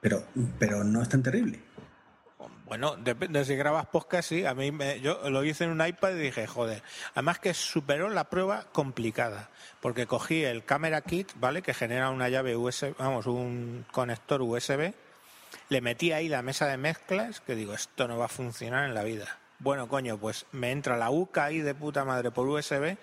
[0.00, 0.24] Pero,
[0.58, 1.60] pero no es tan terrible.
[2.66, 4.44] Bueno, depende, si grabas podcast, sí.
[4.44, 6.82] A mí me- yo lo hice en un iPad y dije, joder.
[7.14, 9.48] Además que superó la prueba complicada,
[9.80, 11.62] porque cogí el Camera Kit, ¿vale?
[11.62, 14.92] Que genera una llave USB, vamos, un conector USB.
[15.70, 18.94] Le metí ahí la mesa de mezclas, que digo, esto no va a funcionar en
[18.94, 19.38] la vida.
[19.60, 22.96] Bueno, coño, pues me entra la UCA ahí de puta madre por USB,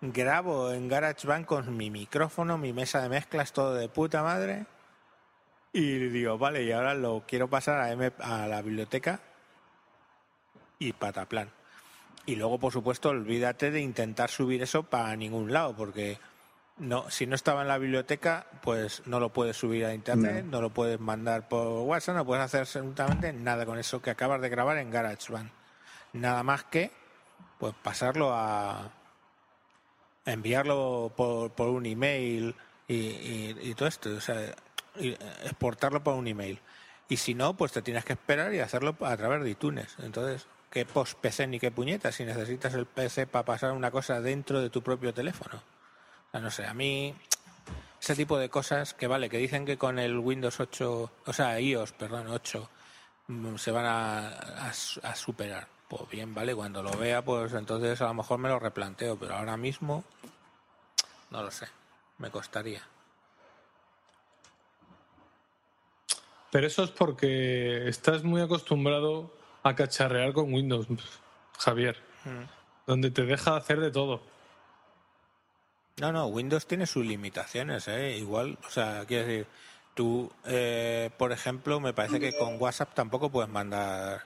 [0.00, 4.64] grabo en GarageBand con mi micrófono, mi mesa de mezclas, todo de puta madre,
[5.74, 9.20] Y digo, vale, y ahora lo quiero pasar a, M- a la biblioteca
[10.78, 11.50] y pataplan.
[12.26, 16.18] Y luego, por supuesto, olvídate de intentar subir eso para ningún lado, porque
[16.78, 20.60] no, si no estaba en la biblioteca, pues no lo puedes subir a internet, no,
[20.62, 24.48] lo puedes mandar por WhatsApp, no puedes hacer absolutamente nada con eso que acabas de
[24.48, 25.50] grabar en GarageBand.
[26.12, 26.92] Nada más que,
[27.58, 28.90] pues pasarlo a
[30.24, 32.54] enviarlo por, por un email
[32.88, 34.54] y, y- y todo esto, o sea,
[34.96, 36.60] exportarlo por un email.
[37.08, 39.94] Y si no, pues te tienes que esperar y hacerlo a través de iTunes.
[40.02, 44.20] Entonces, ¿qué post PC ni qué puñeta si necesitas el PC para pasar una cosa
[44.20, 45.62] dentro de tu propio teléfono?
[46.32, 47.14] O no sé, a mí
[48.00, 51.60] ese tipo de cosas que vale, que dicen que con el Windows 8, o sea,
[51.60, 52.68] iOS, perdón, 8,
[53.28, 54.28] mm, se van a,
[54.68, 55.68] a superar.
[55.88, 59.36] Pues bien, vale, cuando lo vea, pues entonces a lo mejor me lo replanteo, pero
[59.36, 60.04] ahora mismo
[61.30, 61.68] no lo sé,
[62.18, 62.82] me costaría.
[66.54, 69.28] Pero eso es porque estás muy acostumbrado
[69.64, 70.86] a cacharrear con Windows,
[71.58, 72.00] Javier,
[72.86, 74.22] donde te deja hacer de todo.
[75.96, 78.18] No, no, Windows tiene sus limitaciones, ¿eh?
[78.18, 79.48] Igual, o sea, quiero decir,
[79.94, 84.22] tú, eh, por ejemplo, me parece que con WhatsApp tampoco puedes mandar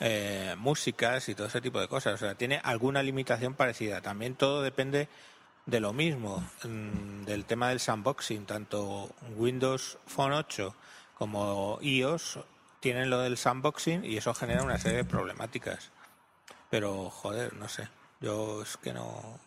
[0.00, 2.14] eh, músicas y todo ese tipo de cosas.
[2.14, 4.00] O sea, tiene alguna limitación parecida.
[4.00, 5.10] También todo depende
[5.66, 8.46] de lo mismo, mm, del tema del sandboxing.
[8.46, 10.74] Tanto Windows Phone 8
[11.14, 12.38] como iOS
[12.80, 15.90] tienen lo del sandboxing y eso genera una serie de problemáticas.
[16.70, 17.88] Pero, joder, no sé.
[18.20, 19.38] Yo es que no.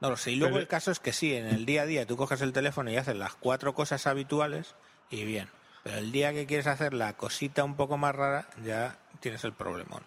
[0.00, 0.32] No lo sé.
[0.32, 2.40] Y luego Pero- el caso es que sí, en el día a día tú coges
[2.42, 4.74] el teléfono y haces las cuatro cosas habituales
[5.10, 5.48] y bien.
[5.82, 9.52] Pero el día que quieres hacer la cosita un poco más rara, ya tienes el
[9.54, 10.02] problemón.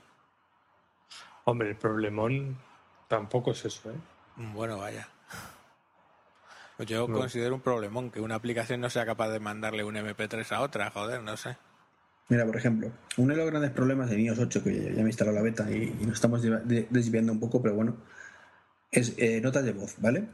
[1.45, 2.57] Hombre, el problemón
[3.07, 3.95] tampoco es eso, ¿eh?
[4.35, 5.09] Bueno, vaya.
[6.81, 7.13] Pues Yo No.
[7.19, 10.89] considero un problemón que una aplicación no sea capaz de mandarle un MP3 a otra,
[10.89, 11.55] joder, no sé.
[12.27, 15.05] Mira, por ejemplo, uno de los grandes problemas de iOS 8, que ya me he
[15.05, 17.97] instalado la beta y, y nos estamos de- de- desviando un poco, pero bueno,
[18.89, 20.27] es eh, notas de voz, ¿vale?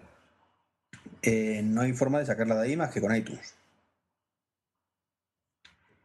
[1.21, 3.55] Eh, no hay forma de sacarla de ahí más que con iTunes.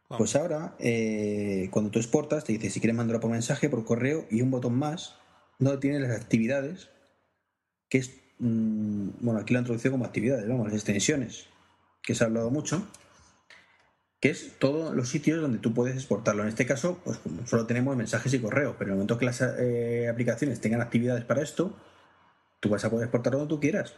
[0.09, 4.25] Pues ahora, eh, cuando tú exportas, te dice si quieres mandarlo por mensaje, por correo
[4.29, 5.15] y un botón más,
[5.57, 6.89] donde tienes las actividades,
[7.87, 11.47] que es, mm, bueno, aquí lo han como actividades, vamos, las extensiones,
[12.01, 12.87] que se ha hablado mucho,
[14.19, 16.43] que es todos los sitios donde tú puedes exportarlo.
[16.43, 19.41] En este caso, pues solo tenemos mensajes y correos, pero en el momento que las
[19.41, 21.75] eh, aplicaciones tengan actividades para esto,
[22.59, 23.95] tú vas a poder exportarlo donde tú quieras.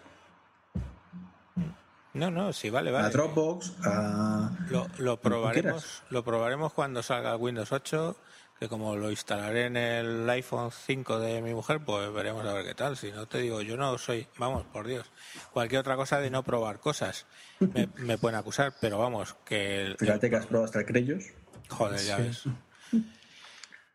[2.16, 3.08] No, no, sí, vale, vale.
[3.08, 4.50] A Dropbox, a...
[4.98, 8.16] Lo, probaremos, lo probaremos cuando salga Windows 8,
[8.60, 12.66] que como lo instalaré en el iPhone 5 de mi mujer, pues veremos a ver
[12.66, 12.96] qué tal.
[12.96, 15.06] Si no te digo, yo no soy, vamos, por Dios,
[15.52, 17.26] cualquier otra cosa de no probar cosas
[17.60, 21.24] me, me pueden acusar, pero vamos, que el- Fíjate que has probado hasta el Creyos.
[21.70, 22.44] Joder, ya ves.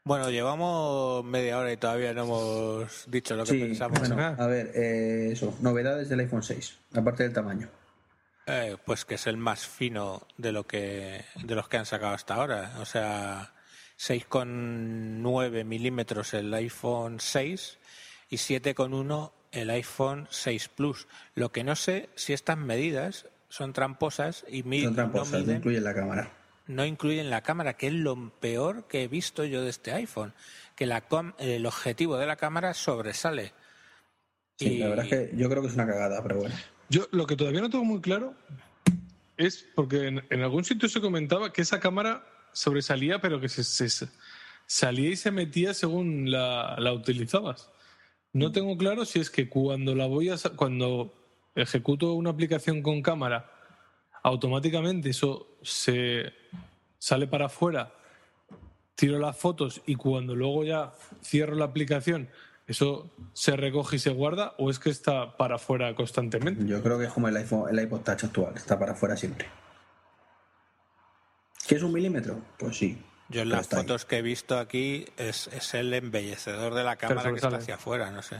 [0.03, 3.99] Bueno, llevamos media hora y todavía no hemos dicho lo que Sí, pensamos.
[4.01, 7.68] bueno, a ver, eh, eso, novedades del iPhone 6, aparte del tamaño.
[8.46, 12.14] Eh, pues que es el más fino de lo que de los que han sacado
[12.14, 12.73] hasta ahora.
[12.81, 13.53] O sea,
[14.00, 17.78] 6,9 milímetros el iPhone 6
[18.30, 21.06] y 7,1 el iPhone 6 Plus.
[21.34, 25.44] Lo que no sé si estas medidas son tramposas y mi- Son tramposas, no no
[25.44, 26.30] miden incluyen la cámara.
[26.66, 30.32] no incluyen la cámara, que es lo peor que he visto yo de este iPhone,
[30.76, 33.52] que la com- el objetivo de la cámara sobresale.
[34.58, 36.54] Sí, Y- la verdad es que yo creo que es una cagada, pero bueno.
[36.88, 38.34] Yo lo que todavía no tengo muy claro
[39.36, 43.64] es porque en, en algún sitio se comentaba que esa cámara sobresalía, pero que se,
[43.64, 44.08] se-
[44.66, 47.70] salía y se metía según la, la utilizabas.
[48.32, 51.14] No tengo claro si es que cuando la voy a cuando
[51.56, 53.50] ejecuto una aplicación con cámara,
[54.22, 56.32] automáticamente eso se
[56.98, 57.92] sale para afuera,
[58.94, 60.92] tiro las fotos y cuando luego ya
[61.24, 62.28] cierro la aplicación,
[62.66, 66.64] eso se recoge y se guarda o es que está para afuera constantemente.
[66.66, 69.48] Yo creo que es como el iPhone, el iPod Touch actual, está para afuera siempre.
[71.71, 72.37] ¿Qué es un milímetro?
[72.59, 73.01] Pues sí.
[73.29, 73.83] Yo en las ahí.
[73.83, 77.77] fotos que he visto aquí es, es el embellecedor de la cámara que está hacia
[77.77, 78.39] afuera, no sé.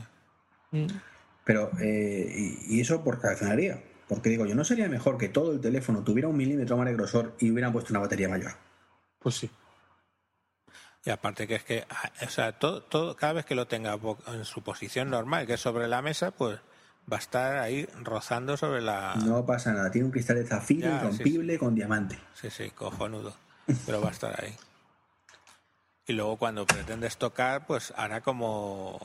[1.45, 3.81] Pero, eh, y, y eso por qué reaccionaría?
[4.09, 6.95] Porque digo, yo no sería mejor que todo el teléfono tuviera un milímetro más de
[6.95, 8.57] grosor y hubieran puesto una batería mayor.
[9.21, 9.51] Pues sí.
[11.05, 13.97] Y aparte que es que, ah, o sea, todo, todo, cada vez que lo tenga
[14.27, 16.59] en su posición normal, que es sobre la mesa, pues
[17.11, 19.15] va a estar ahí rozando sobre la...
[19.25, 22.19] No pasa nada, tiene un cristal de zafiro Ya, sí, irrompible con diamante.
[22.35, 23.35] Sí, sí, cojonudo.
[23.87, 24.55] Pero va a estar ahí.
[26.07, 28.99] Y luego cuando pretendes tocar, pues hará como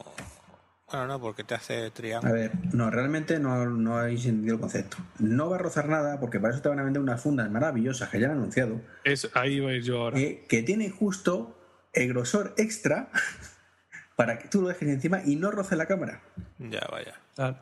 [0.92, 2.34] Bueno, no, porque te hace A triángulo.
[2.34, 4.98] ver, no, realmente no, no habéis entendido el concepto.
[5.20, 8.10] No va a rozar nada porque para eso te van a vender unas fundas maravillosas
[8.10, 10.20] que ya han anunciado, Es, ahí iba a ir yo ahora.
[10.20, 11.60] eh, que tienen justo
[11.94, 13.10] el grosor extra
[14.16, 16.22] para que tú lo dejes encima y no roce la cámara.
[16.58, 17.14] Ya, vaya.
[17.36, 17.58] Claro.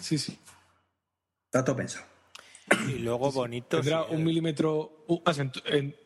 [0.00, 0.38] Sí, sí.
[1.46, 2.04] Está todo pensado.
[2.88, 3.80] Y luego bonito.
[3.80, 4.24] Tendrá sí, un eh.
[4.24, 5.04] milímetro.
[5.06, 5.96] uh, ah, en- en-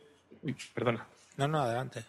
[0.42, 1.07] uy, perdona.
[1.36, 2.05] No, no, adelante.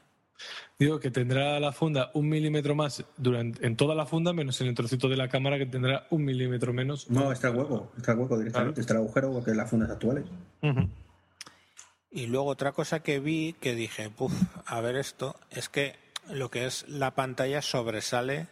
[0.77, 4.67] Digo que tendrá la funda un milímetro más durante, en toda la funda, menos en
[4.67, 7.09] el trocito de la cámara que tendrá un milímetro menos.
[7.09, 9.69] No, está el hueco, está el hueco directamente, está el agujero igual que en las
[9.69, 10.25] fundas actuales.
[12.11, 14.33] Y luego otra cosa que vi que dije, puf,
[14.65, 15.95] a ver esto, es que
[16.29, 18.47] lo que es la pantalla sobresale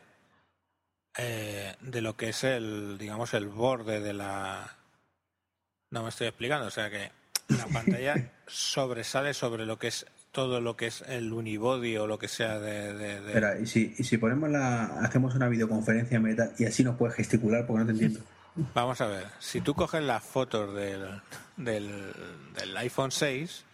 [1.18, 4.78] eh, de lo que es el, digamos, el borde de la...
[5.90, 7.12] No me estoy explicando, o sea que
[7.50, 12.18] la pantalla sobresale sobre lo que es todo lo que es el unibody o lo
[12.18, 12.94] que sea de...
[12.94, 16.66] de- de- Espera, y si, y si ponemos la, hacemos una videoconferencia en meta y
[16.66, 18.22] así nos puedes gesticular porque no te entiendo.
[18.74, 21.22] Vamos a ver, si tú coges las fotos del,
[21.58, 22.14] del,
[22.56, 23.66] del iPhone 6,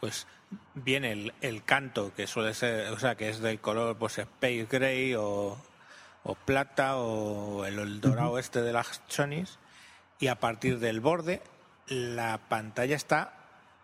[0.00, 0.26] pues
[0.74, 4.66] viene el, el canto que suele ser, o sea, que es del color pues space
[4.70, 5.58] gray o,
[6.28, 9.58] o plata o el, el dorado este de las chonis
[10.18, 11.40] y a partir del borde
[11.88, 13.32] la pantalla está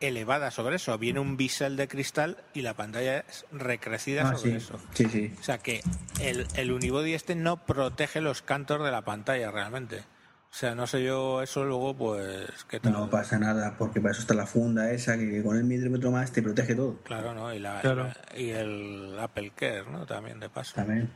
[0.01, 4.51] elevada sobre eso, viene un bisel de cristal y la pantalla es recrecida Ah, sobre
[4.51, 4.81] sí, eso.
[4.95, 5.35] sí, sí.
[5.39, 5.81] O sea que
[6.21, 9.99] el, el unibody este no protege los cantos de la pantalla realmente.
[10.01, 12.93] O sea, no sé yo eso luego, pues, ¿qué tal?
[12.93, 16.33] No pasa nada, porque para eso está la funda esa que con el milímetro más
[16.33, 16.99] te protege todo.
[17.05, 17.55] Claro, ¿no?
[17.55, 18.11] Y, la, Claro.
[18.37, 20.05] y el Apple Care, ¿no?
[20.05, 20.75] También de paso.
[20.75, 21.11] También.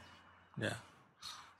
[0.56, 0.80] Ya.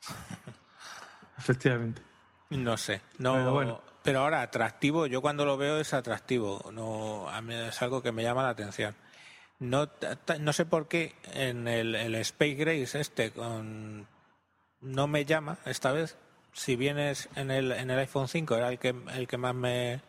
[1.38, 2.02] Efectivamente.
[2.50, 3.02] No sé.
[3.18, 3.80] No, Pero bueno.
[4.02, 6.70] pero ahora, atractivo, yo cuando lo veo es atractivo.
[6.72, 8.94] No, a mí es algo que me llama la atención.
[9.59, 9.88] No,
[10.40, 14.07] no sé por qué en el, el Space Grace este con,
[14.80, 16.16] no me llama esta vez.
[16.52, 20.00] Si vienes en el, en el iPhone 5 era el que, el que más me,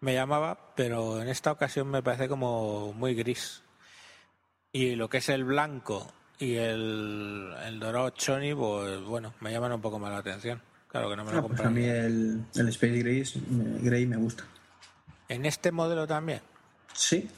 [0.00, 3.62] me llamaba, pero en esta ocasión me parece como muy gris.
[4.72, 9.72] Y lo que es el blanco y el, el dorado choni, pues bueno, me llaman
[9.72, 10.60] un poco más la atención.
[10.88, 13.24] Claro que no me lo Ah, pues a mí el, el Space Gray,
[13.82, 14.44] Gray me gusta.
[15.28, 16.40] En este modelo también,
[16.92, 17.28] Sí,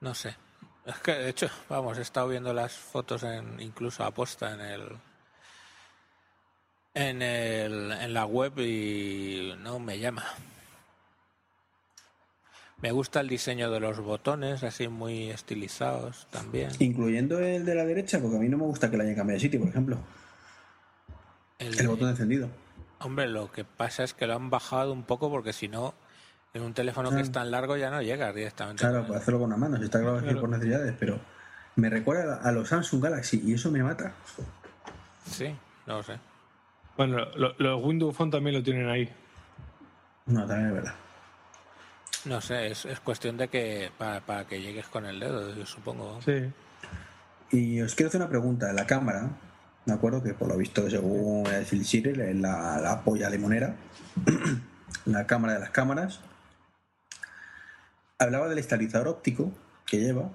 [0.00, 0.36] no sé.
[0.84, 4.82] Es que de hecho, vamos, he estado viendo las fotos en incluso aposta en el
[6.92, 10.24] en el en la web y no me llama.
[12.84, 16.68] Me gusta el diseño de los botones, así muy estilizados también.
[16.80, 19.36] incluyendo el de la derecha, porque a mí no me gusta que le hayan cambiado
[19.36, 19.96] de sitio, por ejemplo.
[21.58, 22.50] El- El botón encendido.
[22.98, 25.94] Hombre, lo que pasa es que lo han bajado un poco porque si no,
[26.52, 28.80] en un teléfono que es tan largo ya no llegas directamente.
[28.82, 29.14] Claro, él.
[29.14, 30.40] hacerlo con una mano, si está claro Claro.
[30.40, 31.18] por necesidades, pero
[31.76, 34.12] me recuerda a los Samsung Galaxy y eso me mata.
[35.24, 35.56] Sí,
[35.86, 36.18] no lo sé.
[36.98, 39.08] Bueno, lo- los Windows Phone también lo tienen ahí.
[40.26, 40.94] No, también es verdad.
[42.24, 45.66] No sé, es, es cuestión de que para, para que llegues con el dedo, yo
[45.66, 46.20] supongo.
[46.22, 46.50] Sí.
[47.50, 48.72] Y os quiero hacer una pregunta.
[48.72, 49.30] La cámara,
[49.84, 53.76] me acuerdo que por lo visto, según el Phil la, la polla limonera,
[55.04, 56.20] la cámara de las cámaras,
[58.18, 59.52] hablaba del estabilizador óptico
[59.86, 60.30] que lleva.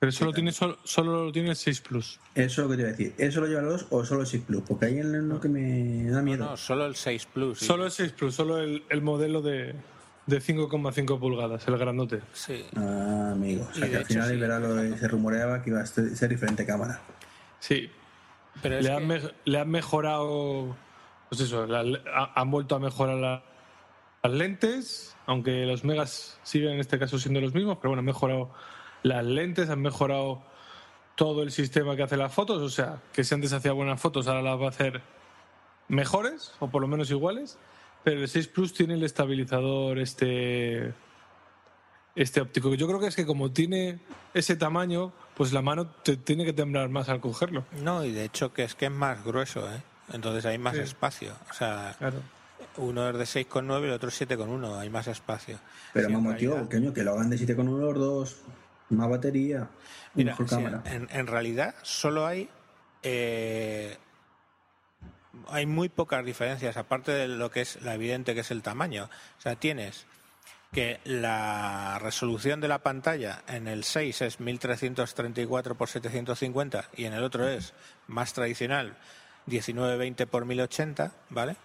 [0.00, 2.20] Pero eso lo tiene solo, solo lo tiene el 6 Plus.
[2.34, 3.14] Eso es lo que te iba a decir.
[3.18, 4.62] ¿Eso lo lleva el 2 o solo el 6 Plus?
[4.66, 6.46] Porque ahí es lo que me da miedo.
[6.46, 7.58] No, solo el 6 Plus.
[7.60, 7.66] sí.
[7.66, 9.74] Solo el 6 Plus, solo el, el modelo de,
[10.26, 12.20] de 5,5 pulgadas, el grandote.
[12.32, 12.64] Sí.
[12.76, 13.66] Ah, amigo.
[13.70, 16.64] O sea Y que al hecho final sí, se rumoreaba que iba a ser diferente
[16.66, 17.00] cámara.
[17.58, 17.90] Sí.
[18.62, 20.76] Pero es Le han, que- me- le han mejorado.
[21.28, 21.80] Pues eso, la-
[22.14, 23.42] ha- han vuelto a mejorar la-
[24.22, 28.06] las lentes, aunque los megas siguen en este caso siendo los mismos, pero bueno, han
[28.06, 28.52] mejorado
[29.02, 30.42] las lentes, han mejorado
[31.14, 34.26] todo el sistema que hace las fotos, o sea, que si antes hacía buenas fotos,
[34.26, 35.00] ahora las va a hacer
[35.88, 37.58] mejores, o por lo menos iguales,
[38.04, 40.92] pero el 6 Plus tiene el estabilizador este
[42.16, 42.74] este óptico.
[42.74, 44.00] Yo creo que es que como tiene
[44.34, 47.64] ese tamaño, pues la mano te tiene que temblar más al cogerlo.
[47.82, 49.80] No, y de hecho que es que es más grueso, ¿eh?
[50.12, 50.82] Entonces hay más Sí.
[50.82, 51.32] espacio.
[51.50, 52.18] O sea, Claro.
[52.78, 54.76] uno es de 6,9 y el otro es 7,1.
[54.78, 55.58] Hay más espacio.
[55.92, 58.36] Pero Sí, realidad- coño, que lo hagan de 7 con uno los dos,
[58.90, 59.68] más batería,
[60.14, 60.82] Mira, mejor sí, cámara.
[60.86, 62.48] en, en realidad solo hay
[63.02, 63.96] eh,
[65.48, 69.08] hay muy pocas diferencias aparte de lo que es la evidente que es el tamaño.
[69.38, 70.06] O sea, tienes
[70.72, 77.12] que la resolución de la pantalla en el 6 es 1334 x 750 y en
[77.12, 77.74] el otro es
[78.06, 78.96] más tradicional
[79.46, 81.56] 1920 x 1080, ¿vale?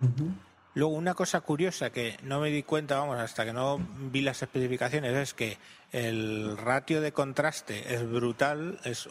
[0.00, 0.32] Ujú.
[0.74, 3.78] Luego, una cosa curiosa que no me di cuenta, vamos, hasta que no
[4.10, 5.58] vi las especificaciones, es que
[5.90, 9.06] el ratio de contraste es brutal, es,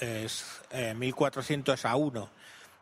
[0.00, 2.30] es eh, 1400 a 1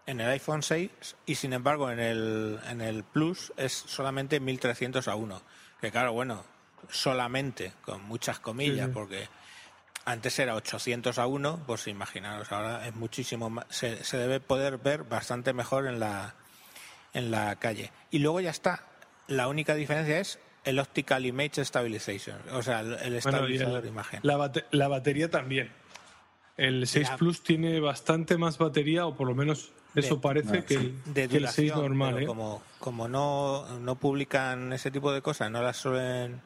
[0.07, 0.91] en el iPhone 6
[1.27, 5.43] y sin embargo en el, en el Plus es solamente 1300 a 1.
[5.81, 6.45] Que claro, bueno,
[6.91, 8.95] solamente, con muchas comillas, Sí, sí.
[8.95, 9.29] porque
[10.05, 14.79] antes era 800 a 1, pues imaginaros, ahora es muchísimo más, se, se debe poder
[14.79, 16.35] ver bastante mejor en la,
[17.15, 17.93] en la calle.
[18.11, 18.85] Y luego ya está,
[19.29, 24.21] la única diferencia es el Optical Image Stabilization, o sea, el, el estabilizador de imagen.
[24.23, 25.73] La, bate- la batería también.
[26.57, 30.59] El 6 La- Plus tiene bastante más batería, o por lo menos eso De- parece
[30.61, 32.15] no, que, el, de que el 6 duración, normal.
[32.15, 32.27] pero ¿eh?
[32.27, 36.41] como, como no, no publican ese tipo de cosas, no las suelen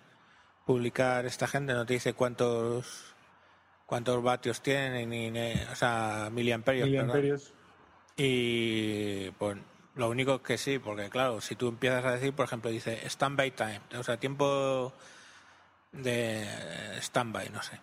[0.64, 3.14] publicar esta gente, no te dice cuántos
[3.86, 6.28] cuántos vatios tienen, ni, ni- o sea.
[6.32, 7.52] Miliamperios.
[8.16, 9.56] Y pues
[9.94, 13.50] lo único que sí, porque claro, si tú empiezas a decir, por ejemplo, dice standby
[13.52, 14.92] time, o sea, tiempo
[15.92, 16.46] de
[17.00, 17.78] standby, no sé.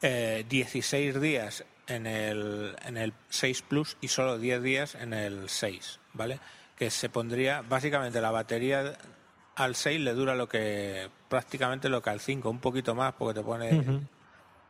[0.00, 5.48] Eh, 16 días en el, en el 6 Plus y solo 10 días en el
[5.48, 6.40] 6, ¿vale?
[6.76, 8.96] Que se pondría, básicamente la batería
[9.56, 13.40] al 6 le dura lo que prácticamente lo que al 5, un poquito más porque
[13.40, 14.02] te pone Ujú.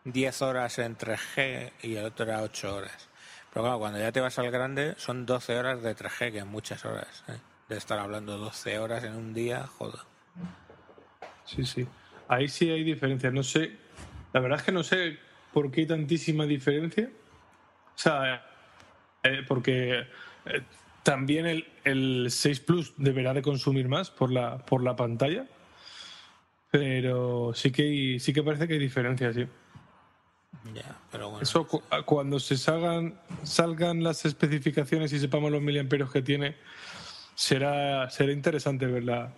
[0.04, 3.08] 10 horas en 3G y el otro era 8 horas.
[3.52, 6.46] Pero claro, cuando ya te vas al grande son 12 horas de 3G, que es
[6.46, 7.24] muchas horas.
[7.28, 7.36] ¿eh?
[7.68, 10.00] De estar hablando 12 horas en un día, joder.
[11.44, 11.86] Sí, sí.
[12.28, 13.30] Ahí sí hay diferencia.
[13.30, 13.76] No sé,
[14.32, 15.18] la verdad es que no sé
[15.52, 17.10] por qué hay tantísima diferencia.
[17.94, 18.44] O sea,
[19.22, 20.00] eh, porque
[20.46, 20.62] eh,
[21.02, 25.46] también el, el 6 Plus deberá de consumir más por la, por la pantalla.
[26.70, 29.46] Pero sí que, hay- sí que parece que hay diferencias, sí.
[30.74, 31.42] Ya, pero bueno.
[31.42, 36.56] Eso cu- cuando se salgan, salgan las especificaciones y sepamos los miliamperios que tiene,
[37.34, 39.32] será, será interesante ver la-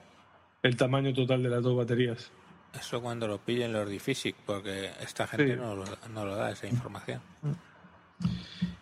[0.62, 2.30] el tamaño total de las dos baterías.
[2.78, 5.60] Eso cuando lo pillen los Diffisic, porque esta gente Sí.
[5.60, 7.20] no, lo, no lo da esa información.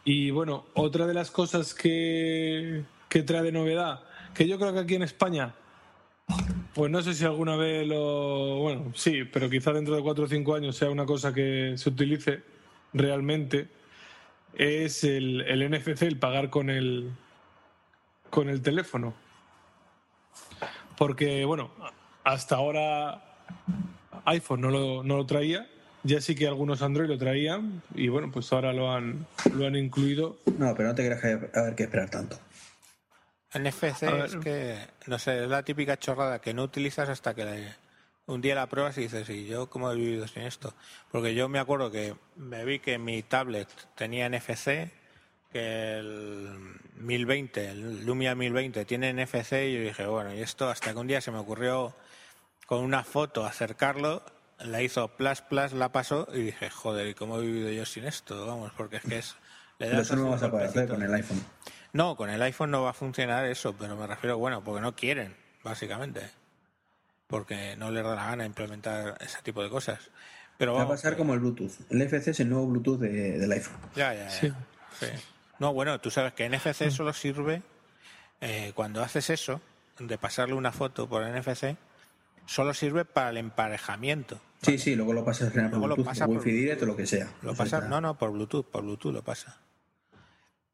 [0.04, 4.00] Y bueno, otra de las cosas que, que trae de novedad,
[4.34, 5.54] que yo creo que aquí en España,
[6.74, 8.56] pues no sé si alguna vez lo.
[8.60, 11.88] Bueno, sí, pero quizá dentro de cuatro o cinco años sea una cosa que se
[11.90, 12.42] utilice
[12.94, 13.68] realmente,
[14.54, 17.10] es el, el NFC, el pagar con el,
[18.30, 19.14] con el teléfono.
[20.96, 21.70] Porque, bueno,
[22.24, 23.31] hasta ahora
[24.24, 25.66] iPhone no lo, no lo traía,
[26.04, 29.76] ya sí que algunos Android lo traían, y bueno, pues ahora lo han, lo han
[29.76, 30.38] incluido.
[30.58, 32.38] No, pero no te creas que haber que esperar tanto.
[33.54, 34.76] NFC es que,
[35.06, 37.76] no sé, es la típica chorrada que no utilizas hasta que la-
[38.26, 40.72] un día la pruebas y dices, ¿y yo cómo he vivido sin esto?
[41.10, 44.90] Porque yo me acuerdo que me vi que mi tablet tenía NFC,
[45.52, 46.48] que el
[46.96, 51.08] 1020, el Lumia 1020 tiene NFC y yo dije, bueno, y esto hasta que un
[51.08, 51.94] día se me ocurrió
[52.72, 54.22] con una foto acercarlo,
[54.60, 58.04] la hizo plus plus, la pasó y dije, joder, ¿y cómo he vivido yo sin
[58.06, 58.46] esto?
[58.46, 59.36] Vamos, porque es que es...
[59.78, 61.44] le Pero das eso no vas a poder hacer con el iPhone.
[61.92, 64.96] No, con el iPhone no va a funcionar eso, pero me refiero, bueno, porque no
[64.96, 66.30] quieren, básicamente.
[67.26, 69.98] Porque no les da la gana implementar ese tipo de cosas.
[70.56, 71.72] Pero Va a pasar que- como el Bluetooth.
[71.90, 73.76] El NFC es el nuevo Bluetooth de- del iPhone.
[73.94, 74.30] Ya, ya, ya.
[74.30, 74.50] Sí.
[74.98, 75.06] sí.
[75.58, 77.60] No, bueno, tú sabes que NFC solo sirve
[78.40, 79.60] eh, cuando haces eso,
[79.98, 81.76] de pasarle una foto por NFC,
[82.46, 84.40] solo sirve para el emparejamiento.
[84.62, 86.86] Sí, sí, luego lo pasas por Luego lo Bluetooth, pasa por por Wi-Fi Direct o
[86.86, 87.28] lo que sea.
[87.42, 89.60] Lo pasa, no, no, por Bluetooth, por Bluetooth lo pasa.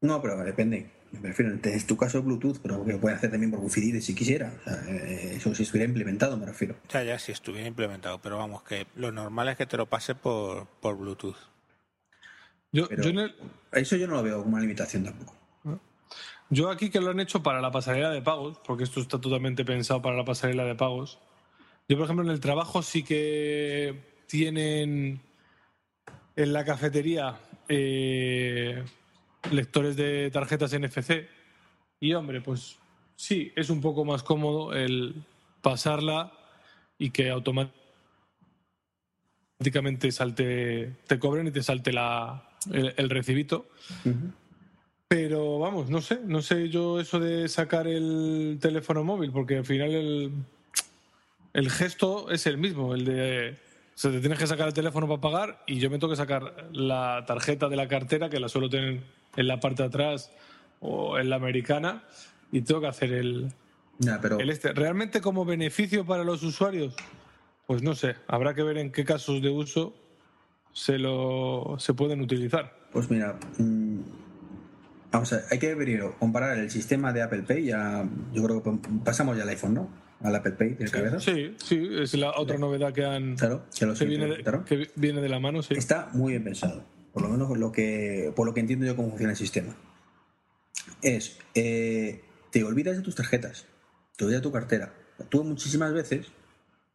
[0.01, 0.91] No, pero depende.
[1.11, 4.03] Me refiero, es tu caso Bluetooth, pero que lo puede hacer también por Wi-Fi Direct
[4.05, 4.53] si quisiera.
[4.61, 6.75] O sea, eh, eso si estuviera implementado, me refiero.
[6.89, 10.13] Ya, ya, si estuviera implementado, pero vamos, que lo normal es que te lo pase
[10.13, 11.35] por, por Bluetooth.
[12.71, 13.35] Yo, yo en el-
[13.71, 15.35] Eso yo no lo veo como una limitación tampoco.
[16.51, 19.63] Yo aquí que lo han hecho para la pasarela de pagos, porque esto está totalmente
[19.65, 21.19] pensado para la pasarela de pagos.
[21.89, 23.95] Yo, por ejemplo, en el trabajo sí que
[24.27, 25.19] tienen
[26.35, 27.35] en la cafetería
[27.67, 28.83] eh,
[29.51, 31.27] lectores de tarjetas NFC.
[31.99, 32.77] Y, hombre, pues
[33.15, 35.15] sí, es un poco más cómodo el
[35.63, 36.31] pasarla
[36.99, 37.73] y que automáticamente
[40.11, 43.67] salte, te cobren y te salte la, el- recibito.
[45.07, 49.65] Pero vamos, no sé, no sé yo eso de sacar el teléfono móvil, porque al
[49.65, 50.31] final el,
[51.53, 53.57] el gesto es el mismo, el de
[53.99, 56.17] o sea, te tienes que sacar el teléfono para pagar y yo me tengo que
[56.17, 59.01] sacar la tarjeta de la cartera, que la suelo tener
[59.35, 60.31] en la parte de atrás
[60.79, 62.03] o en la americana,
[62.51, 63.51] y tengo que hacer el,
[64.21, 64.71] pero el este.
[64.71, 66.95] ¿Realmente como beneficio para los usuarios?
[67.67, 69.93] Pues no sé, habrá que ver en qué casos de uso
[70.71, 72.73] se, lo, se pueden utilizar.
[72.93, 73.99] Pues mira, mm,
[75.11, 77.65] Vamos a, hay que primero comparar el sistema de Apple Pay.
[77.65, 78.71] Ya, yo creo que
[79.03, 79.89] pasamos ya al iPhone, ¿no?
[80.21, 81.19] Al Apple Pay de cabeza.
[81.19, 83.35] Sí, sí, es la otra novedad que han.
[83.37, 85.73] Claro, que, lo que, viene de, que viene de la mano, sí.
[85.75, 86.83] Está muy bien pensado.
[87.13, 89.75] Por lo menos lo que, por lo que entiendo yo cómo funciona el sistema.
[91.01, 93.65] Es, eh, te olvidas de tus tarjetas,
[94.17, 94.93] te olvidas de tu cartera.
[95.29, 96.27] Tú muchísimas veces,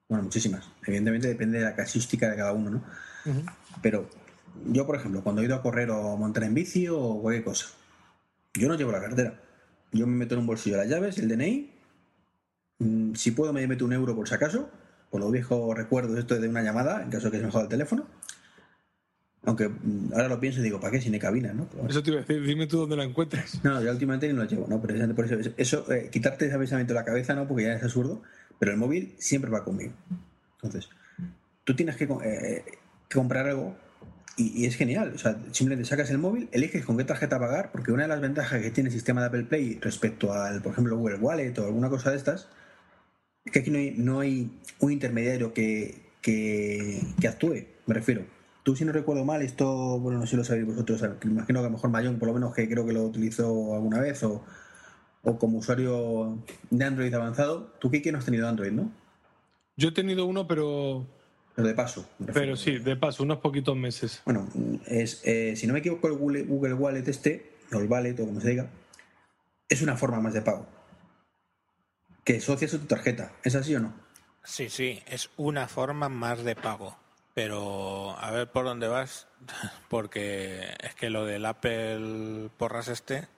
[0.08, 2.84] bueno, muchísimas, evidentemente depende de la casística de cada uno, ¿no?
[3.82, 4.08] Pero
[4.66, 7.66] yo, por ejemplo, cuando he ido a correr o montar en bici o cualquier cosa,
[8.54, 9.40] yo no llevo la cartera.
[9.92, 11.73] Yo me meto en un bolsillo las llaves, el DNI.
[12.78, 14.68] Mm, si puedo, me meto un euro por si acaso,
[15.10, 17.64] por los viejos recuerdos esto de una llamada, en caso de que se me joda
[17.64, 18.06] el teléfono.
[19.44, 21.00] Aunque mm, ahora lo pienso y digo, ¿para qué?
[21.00, 21.68] Si no hay cabina, ¿no?
[21.88, 23.62] eso te iba a decir, dime tú dónde la encuentres.
[23.62, 24.80] No, yo últimamente ni lo llevo, ¿no?
[24.80, 27.46] Pero por eso, eso eh, quitarte ese pensamiento de la cabeza, ¿no?
[27.46, 28.22] Porque ya es absurdo,
[28.58, 29.92] pero el móvil siempre va conmigo.
[30.62, 30.88] Entonces,
[31.64, 32.64] tú tienes que, eh,
[33.08, 33.76] que comprar algo
[34.36, 35.12] y, es genial.
[35.14, 38.20] O sea, simplemente sacas el móvil, eliges con qué tarjeta pagar, porque una de las
[38.20, 41.66] ventajas que tiene el sistema de Apple Play respecto al, por ejemplo, Google Wallet o
[41.66, 42.48] alguna cosa de estas, es
[43.51, 48.24] que aquí no hay, no hay un intermediario que, que, actúe, me refiero.
[48.62, 51.66] Tú, si no recuerdo mal, esto, bueno, no sé si lo sabéis vosotros, imagino que
[51.66, 54.42] a lo mejor Mayón, por lo menos que creo que lo utilizó alguna vez, o,
[55.22, 56.38] o como usuario
[56.70, 58.90] de Android avanzado, tú, Kiki, no has tenido Android, ¿no?
[59.76, 61.07] Yo he tenido uno, pero
[61.55, 62.09] pero de paso.
[62.32, 64.22] Pero sí, de paso, unos poquitos meses.
[64.24, 64.49] Bueno,
[64.86, 68.26] es, eh, si no me equivoco, el Google, Google Wallet este, o el Wallet, o
[68.26, 68.70] como se diga,
[69.68, 70.66] es una forma más de pago.
[72.24, 73.32] Que asocias a tu tarjeta.
[73.42, 73.94] ¿Es así o no?
[74.42, 76.98] Sí, sí, es una forma más de pago.
[77.34, 79.26] Pero a ver por dónde vas,
[79.88, 83.28] porque es que lo del Apple Porras este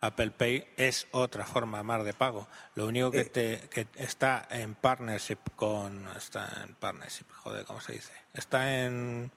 [0.00, 2.48] Apple Pay es otra forma más de pago.
[2.74, 3.24] Lo único que, eh.
[3.24, 6.08] te, está en partnership con.
[6.16, 8.12] Está en partnership, joder, ¿cómo se dice?
[8.32, 9.30] Está en.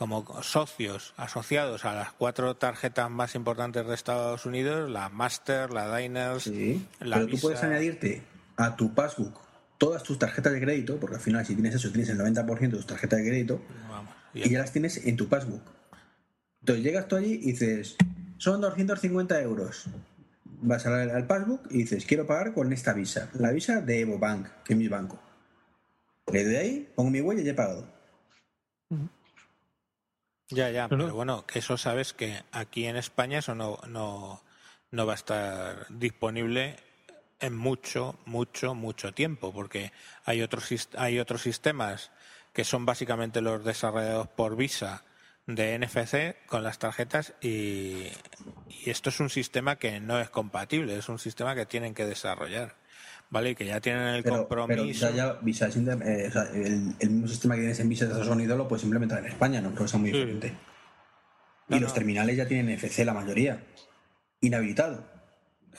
[0.00, 5.94] Como socios asociados a las cuatro tarjetas más importantes de Estados Unidos: la Master, la
[5.94, 8.22] Diners, sí, la Pero tú puedes añadirte
[8.56, 9.38] a tu passbook
[9.76, 12.68] todas tus tarjetas de crédito, porque al final, si tienes eso, tienes el 90% de
[12.68, 13.60] tus tarjetas de crédito,
[14.32, 15.60] y ya las tienes en tu passbook.
[16.60, 17.98] Entonces llegas tú allí y dices
[18.38, 19.84] son 250 euros.
[20.62, 23.28] Vas al, al passbook y dices, quiero pagar con esta visa.
[23.34, 25.20] La visa de Evo Bank, que es mi banco.
[26.32, 27.86] Le doy ahí, pongo mi huella y ya he pagado.
[30.50, 34.42] Ya, ya, pero, bueno, eso sabes que aquí en España eso no, no,
[34.90, 36.76] no va a estar disponible
[37.40, 39.92] en mucho, mucho, mucho tiempo, porque
[40.24, 42.10] hay otros, hay otros sistemas
[42.52, 45.04] que son básicamente los desarrollados por Visa
[45.46, 48.08] de NFC con las tarjetas y,
[48.86, 52.76] esto es un sistema que no es compatible, es un sistema que tienen que desarrollar.
[53.30, 53.54] ¿Vale?
[53.54, 55.10] Que ya tienen el compromiso.
[55.14, 56.30] ya, Visa, eh,
[56.98, 59.60] el, mismo sistema que tienes en Visa de Estados Unidos lo puedes implementar en España,
[59.60, 59.72] ¿no?
[59.72, 60.52] Creo que muy diferente.
[61.68, 63.64] y los terminales ya tienen NFC la mayoría.
[64.40, 65.06] Inhabilitado.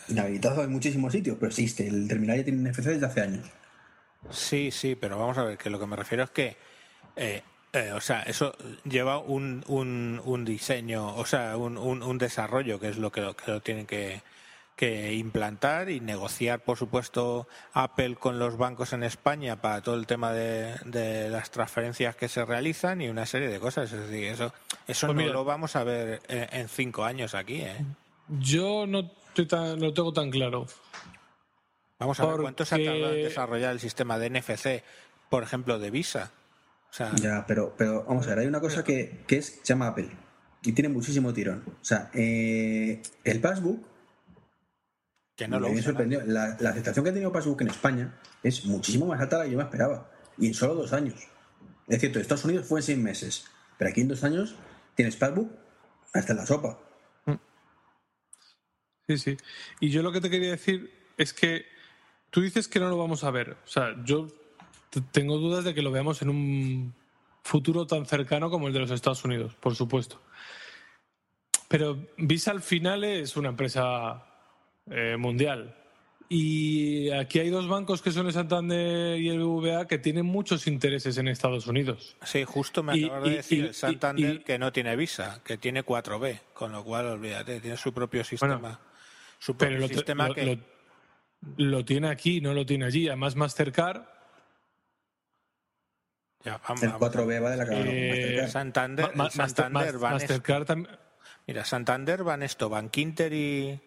[0.07, 1.87] Inhabilitado en muchísimos sitios, pero existe.
[1.87, 3.45] El terminal ya tiene NFC desde hace años.
[4.29, 6.55] Sí, sí, pero vamos a ver, que lo que me refiero es que
[7.15, 7.41] eh,
[7.73, 12.89] eh, o sea, eso lleva un, un, un diseño, o sea, un, un, desarrollo que
[12.89, 14.21] es lo que, lo tienen que,
[14.81, 20.07] que implantar y negociar, por supuesto, Apple con los bancos en España para todo el
[20.07, 23.93] tema de, de las transferencias que se realizan y una serie de cosas.
[23.93, 24.53] Es decir, eso,
[24.87, 27.61] eso pues no lo vamos a ver en, cinco años aquí.
[27.61, 27.85] ¿eh?
[28.27, 30.65] Yo no, estoy tan, no lo tengo tan claro.
[31.99, 34.83] Vamos a ver cuánto se ha tardado en desarrollar el sistema de NFC,
[35.29, 36.31] por ejemplo, de Visa
[37.15, 40.09] ya, pero, pero vamos a ver, hay una cosa que, es, se llama Apple
[40.63, 41.63] y tiene muchísimo tirón.
[41.67, 43.90] O sea, eh, el Passbook.
[45.41, 46.21] Que no lo me sorprendió.
[46.23, 48.13] La, la, aceptación que ha tenido Passbook en España
[48.43, 50.11] es muchísimo más alta de la que yo me esperaba.
[50.37, 51.15] Y en solo dos años.
[51.87, 53.45] Es cierto, en Estados Unidos fue en seis meses.
[53.79, 54.53] Pero aquí en dos años
[54.93, 55.51] tienes Passbook
[56.13, 56.77] hasta en la sopa.
[59.07, 59.37] Sí, sí.
[59.79, 61.65] Y yo lo que te quería decir es que
[62.29, 63.57] tú dices que no lo vamos a ver.
[63.65, 64.27] O sea, yo
[65.11, 66.93] tengo dudas de que lo veamos en un
[67.41, 70.21] futuro tan cercano como el de los Estados Unidos, por supuesto.
[71.67, 74.30] Pero Visa al final es una empresa
[74.91, 75.75] eh, mundial.
[76.29, 80.65] Y aquí hay dos bancos que son el Santander y el BBVA que tienen muchos
[80.67, 82.15] intereses en Estados Unidos.
[82.23, 86.39] Sí, justo me acabas de decir el Santander que no tiene Visa, que tiene 4B,
[86.53, 88.79] con lo cual olvídate, tiene su propio sistema.
[89.39, 90.59] su propio pero sistema lo, que...
[91.57, 93.09] lo, tiene aquí, no lo tiene allí.
[93.09, 94.03] Además, Mastercard
[96.45, 97.81] el 4B va de la cara.
[97.83, 100.19] Eh, Santander, Santander van
[101.47, 103.81] Mira, Santander van esto, Bankinter y,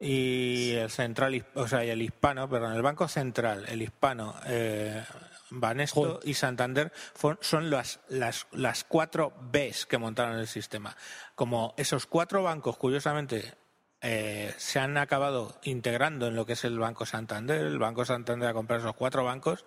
[0.00, 5.04] y el central, o sea, y el hispano, perdón, el Banco Central, el hispano, eh,
[5.50, 6.92] Banesto y Santander
[7.40, 10.96] son las, las, las cuatro Bs que montaron el sistema.
[11.34, 13.54] Como esos cuatro bancos, curiosamente,
[14.00, 17.60] eh, se han acabado integrando en lo que es el Banco Santander.
[17.66, 19.66] El Banco Santander ha comprado esos cuatro bancos.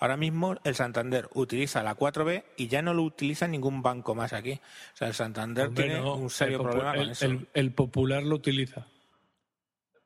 [0.00, 4.32] Ahora mismo el Santander utiliza la 4B y ya no lo utiliza ningún banco más
[4.32, 4.52] aquí.
[4.94, 7.26] O sea, el Santander Hombre, tiene no, un serio problema con el- eso.
[7.26, 8.86] el- el popular lo utiliza.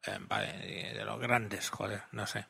[0.06, 2.44] Eh, vale, de los grandes, joder, no sé.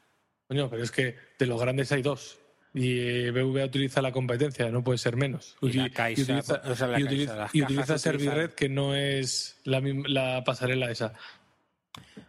[0.48, 2.38] Coño, pero es que de los grandes hay dos.
[2.74, 5.56] Y eh, BVA utiliza la competencia, no puede ser menos.
[5.60, 8.94] Y la Caixa, utiliza, o sea, la y Caixa, utiliza- y utilizan- Servired, que no
[8.94, 11.12] es la, la pasarela esa.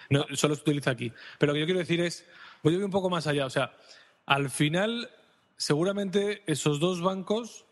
[0.10, 1.14] No, solo se utiliza aquí.
[1.40, 2.26] Pero lo que yo quiero decir es,
[2.62, 3.46] voy a ir un poco más allá.
[3.46, 3.72] O sea,
[4.26, 5.10] al final,
[5.56, 7.66] seguramente esos dos bancos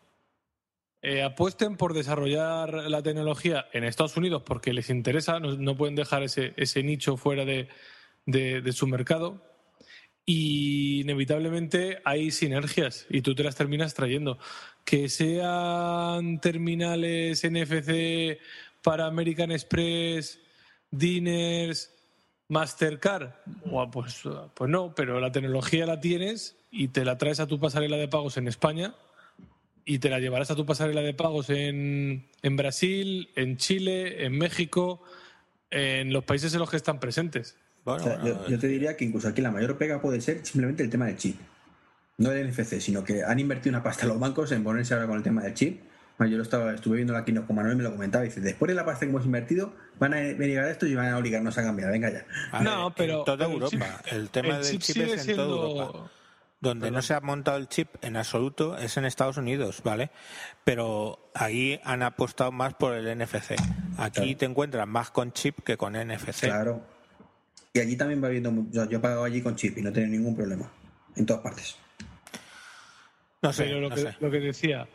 [1.04, 6.22] eh, apuesten por desarrollar la tecnología en Estados Unidos porque les interesa, no, pueden dejar
[6.22, 7.68] ese, ese nicho fuera de,
[8.72, 9.42] su mercado.
[10.24, 14.38] Y inevitablemente hay sinergias y tú te las terminas trayendo.
[14.84, 18.38] Que sean terminales NFC
[18.80, 20.38] para American Express,
[20.88, 21.92] Diners,
[22.46, 23.30] Mastercard,
[23.90, 24.22] pues,
[24.54, 28.06] pues no, pero la tecnología la tienes y te la traes a tu pasarela de
[28.06, 28.94] pagos en España
[29.84, 34.36] y te la llevarás a tu pasarela de pagos en, en Brasil, en Chile, en
[34.38, 35.02] México,
[35.70, 37.56] en los países en los que están presentes.
[37.84, 40.20] Bueno, O sea, bueno, yo, yo te diría que incluso aquí la mayor pega puede
[40.20, 41.36] ser simplemente el tema del chip.
[42.18, 45.16] No el NFC, sino que han invertido una pasta los bancos en ponerse ahora con
[45.16, 45.80] el tema del chip.
[46.18, 48.24] Bueno, Yo lo estaba, estuve viendo aquí con Manuel y me lo comentaba.
[48.24, 50.94] y Dice, después de la pasta que hemos invertido, van a venir a esto y
[50.94, 51.90] van a obligarnos a cambiar.
[51.90, 52.24] Venga ya.
[52.52, 53.76] a ver, no, pero- en toda el Europa.
[53.76, 56.10] chip- el tema el del chip chip, sigue es en toda siendo- Europa.
[56.62, 60.10] Donde no se ha montado el chip en absoluto es en Estados Unidos, ¿vale?
[60.64, 63.56] Pero ahí han apostado más por el NFC.
[63.98, 64.36] Aquí Claro.
[64.38, 66.42] te encuentras más con chip que con NFC.
[66.44, 66.80] Claro.
[67.74, 68.52] Y allí también va viendo.
[68.52, 70.70] mu- Yo, yo he pagado allí con chip y no he tenido ningún problema.
[71.16, 71.76] En todas partes.
[73.42, 74.16] No sé, Pero lo, no que, sé.
[74.20, 74.86] lo que decía,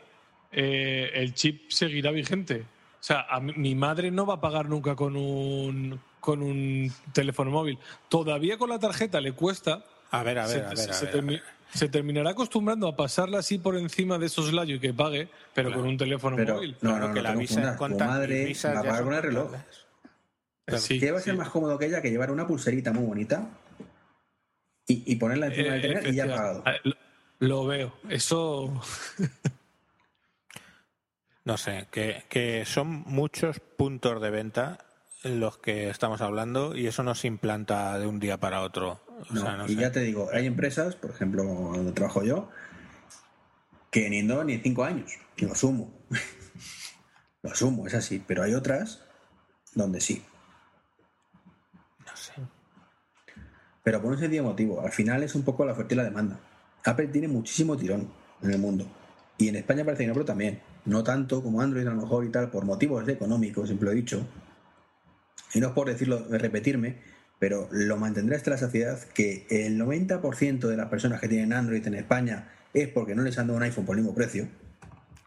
[0.50, 2.62] eh, el chip seguirá vigente.
[2.62, 6.90] O sea, a mi, mi madre no va a pagar nunca con un, con un
[7.12, 7.78] teléfono móvil.
[8.08, 9.84] Todavía con la tarjeta le cuesta.
[10.10, 10.78] A ver, a ver, se, a ver.
[10.78, 11.57] se- a se ver, a termi- ver.
[11.74, 15.68] Se terminará acostumbrando a pasarla así por encima de esos layos y que pague, pero
[15.68, 15.82] Claro.
[15.82, 16.72] con un teléfono Pero móvil.
[16.80, 18.88] no, Claro no, que no la te visa conta- madre mis visas va a ya
[18.90, 19.52] pagar con el reloj.
[20.78, 21.38] sí, ¿Qué va a ser sí.
[21.38, 23.48] más cómodo que ella que llevar una pulserita muy bonita
[24.86, 26.62] y, y ponerla encima del Eh, teléfono y ya pagado?
[26.66, 26.94] Ah, Lo,
[27.40, 27.92] lo veo.
[28.08, 28.80] Eso.
[31.44, 34.84] No sé, que, que son muchos puntos de venta
[35.24, 39.00] en los que estamos hablando y eso no se implanta de un día para otro.
[39.30, 39.80] O No, sea, no y sé.
[39.80, 42.48] ya te digo, hay empresas, por ejemplo, donde trabajo yo,
[43.90, 45.10] que ni en dos ni en cinco años.
[45.38, 45.92] Lo asumo.
[47.42, 48.22] lo asumo, es así.
[48.26, 49.02] Pero hay otras
[49.74, 50.24] donde sí.
[52.06, 52.32] No sé.
[53.82, 54.80] Pero por un sentido motivo.
[54.80, 56.38] Al final es un poco la oferta y la demanda.
[56.84, 58.10] Apple tiene muchísimo tirón
[58.42, 58.86] en el mundo.
[59.38, 60.60] Y en España parece que no, pero también.
[60.84, 63.96] No tanto como Android a lo mejor y tal, por motivos económicos, siempre lo he
[63.96, 64.26] dicho.
[65.54, 66.98] Y no es por decirlo, repetirme,
[67.38, 71.86] pero lo mantendré hasta la saciedad que el 90% de las personas que tienen Android
[71.86, 74.48] en España es porque no les han dado un iPhone por el mismo precio.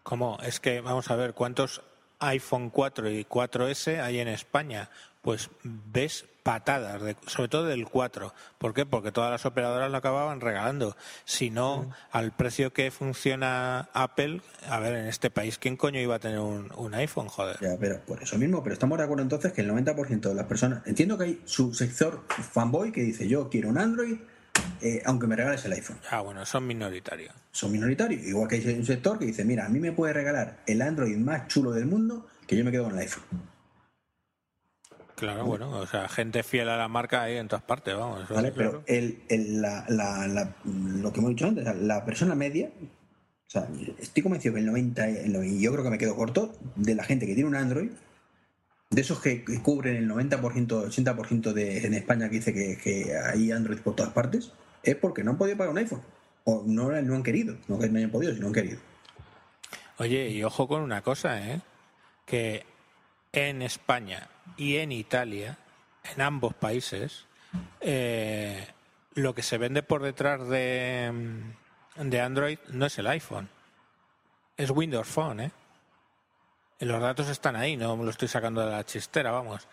[0.03, 0.37] ¿Cómo?
[0.43, 1.81] Es que vamos a ver cuántos
[2.19, 4.89] iPhone 4 y 4S hay en España.
[5.21, 8.33] Pues ves patadas, de- sobre todo del 4.
[8.57, 8.85] ¿Por qué?
[8.85, 10.95] Porque todas las operadoras lo acababan regalando.
[11.25, 16.15] Si no, al precio que funciona Apple, a ver, en este país, ¿quién coño iba
[16.15, 17.27] a tener un, un iPhone?
[17.27, 17.57] Joder.
[17.61, 20.45] Ya, pero por eso mismo, pero estamos de acuerdo entonces que el 90% de las
[20.45, 24.17] personas, entiendo que hay su sector fanboy que dice yo quiero un Android,
[24.81, 25.97] eh, aunque me regales el iPhone.
[26.09, 27.33] Ah, bueno, son minoritarios.
[27.51, 30.59] Son minoritarios, igual que hay un sector que dice, mira, a mí me puede regalar
[30.65, 33.23] el Android más chulo del mundo, que yo me quedo con el iPhone.
[35.21, 38.23] Claro, bueno, o sea, gente fiel a la marca hay en todas partes, vamos.
[38.23, 38.51] eso ¿Vale?
[38.51, 43.49] Pero el, el- la- la- la- lo que hemos dicho antes, la persona media, o
[43.51, 43.67] sea,
[43.99, 46.95] estoy convencido que el 90, el 90, y yo creo que me quedo corto, de
[46.95, 47.91] la gente que tiene un Android,
[48.89, 53.15] de esos que, que cubren el 90%, 80% de, en España que dice que, que
[53.15, 54.51] hay Android por todas partes,
[54.81, 56.01] es porque no han podido pagar un iPhone.
[56.45, 58.79] O no, no han querido, no que no hayan podido, sino han querido.
[59.99, 61.61] Oye, y ojo con una cosa, ¿eh?
[62.25, 62.65] Que
[63.33, 65.57] en España y en Italia,
[66.03, 67.25] en ambos países,
[67.79, 68.67] eh,
[69.15, 71.11] lo que se vende por detrás de,
[71.97, 73.49] mm, de Android no es el iPhone,
[74.57, 75.51] es Windows Phone, ¿eh?
[76.79, 79.67] Y los datos están ahí, no me lo estoy sacando de la chistera, vamos.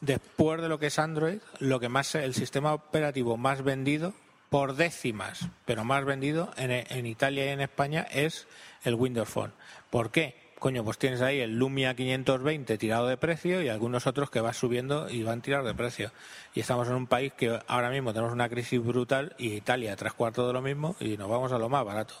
[0.00, 4.14] Después de lo que es Android, lo que más el sistema operativo más vendido
[4.48, 8.46] por décimas, pero más vendido en, en Italia y en España es
[8.84, 9.52] el Windows Phone.
[9.90, 10.47] ¿Por qué?
[10.58, 14.54] Coño, pues tienes ahí el Lumia 520 tirado de precio y algunos otros que van
[14.54, 16.10] subiendo y van tirados de precio.
[16.54, 20.14] Y estamos en un país que ahora mismo tenemos una crisis brutal y Italia tres
[20.14, 22.14] cuartos de lo mismo y nos vamos a lo más barato.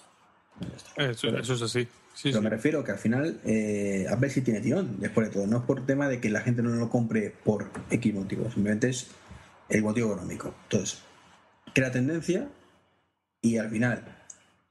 [0.96, 1.88] Eso, eso es así.
[2.14, 2.44] Sí, Pero sí.
[2.44, 5.46] me refiero que al final eh, Apple sí tiene tirón, después de todo.
[5.46, 8.88] No es por tema de que la gente no lo compre por X motivo, simplemente
[8.88, 9.08] es
[9.68, 10.54] el motivo económico.
[10.64, 11.00] Entonces,
[11.74, 12.48] crea tendencia
[13.40, 14.04] y al final,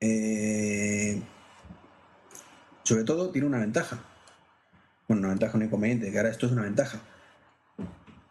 [0.01, 1.21] eh,
[2.87, 3.99] sobre todo, tiene una ventaja.
[5.09, 7.01] Bueno, una ventaja, un inconveniente, que ahora esto es una ventaja.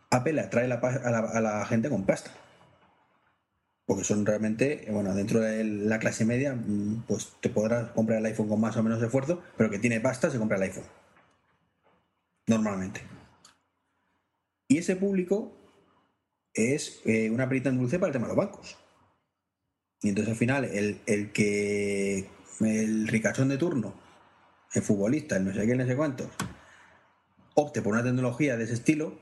[0.08, 2.30] Apple atrae la a, la, a la gente con pasta.
[3.84, 8.18] Porque son realmente, eh, bueno, dentro de la clase media, mm, pues te podrás comprar
[8.18, 10.86] el iPhone con más o menos esfuerzo, pero que tiene pasta se compra el iPhone.
[12.46, 13.02] Normalmente.
[14.68, 15.52] Y ese público
[16.54, 18.78] es eh, una perita en dulce para el tema de los bancos.
[20.00, 22.30] Y entonces al final, el, el que
[22.60, 24.05] el ricachón de turno,
[24.78, 26.28] el futbolista, el no sé qué, no sé cuántos,
[27.54, 29.18] opte por una tecnología de ese estilo,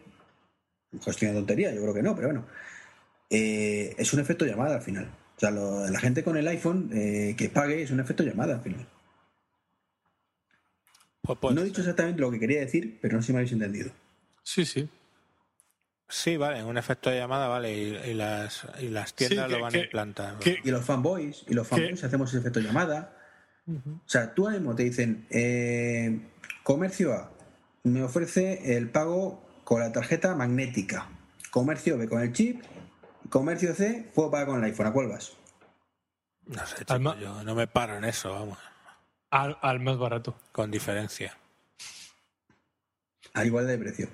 [1.03, 2.47] cuestión de tontería, yo creo que no, pero bueno,
[3.31, 5.11] eh, es un efecto llamada al final.
[5.37, 8.55] O sea, lo- la gente con el iPhone eh, que pague es un efecto llamada
[8.55, 8.87] al final.
[11.23, 13.53] Pues no he dicho exactamente lo que quería decir, pero no sé si me habéis
[13.53, 13.91] entendido.
[14.43, 14.89] Sí, sí.
[16.07, 19.57] Sí, vale, un efecto de llamada, vale, y, y las, y las tiendas Sí, que-
[19.57, 20.39] lo van que- a implantar.
[20.39, 23.17] que- Y los fanboys, y los fanboys hacemos ese efecto llamada.
[23.67, 26.21] O sea, tú ahora mismo te dicen, eh,
[26.63, 27.31] comercio A
[27.85, 31.09] me ofrece el pago con la tarjeta magnética.
[31.51, 32.63] Comercio B con el chip.
[33.31, 34.87] Comercio C puedo pagar con el iPhone.
[34.89, 35.33] ¿A cuál vas?
[36.47, 38.59] No sé, chico, Alma- yo no me paro en eso, vamos,
[39.31, 40.39] Al, al más barato.
[40.53, 41.35] con diferencia.
[43.33, 44.09] Al igual de precio.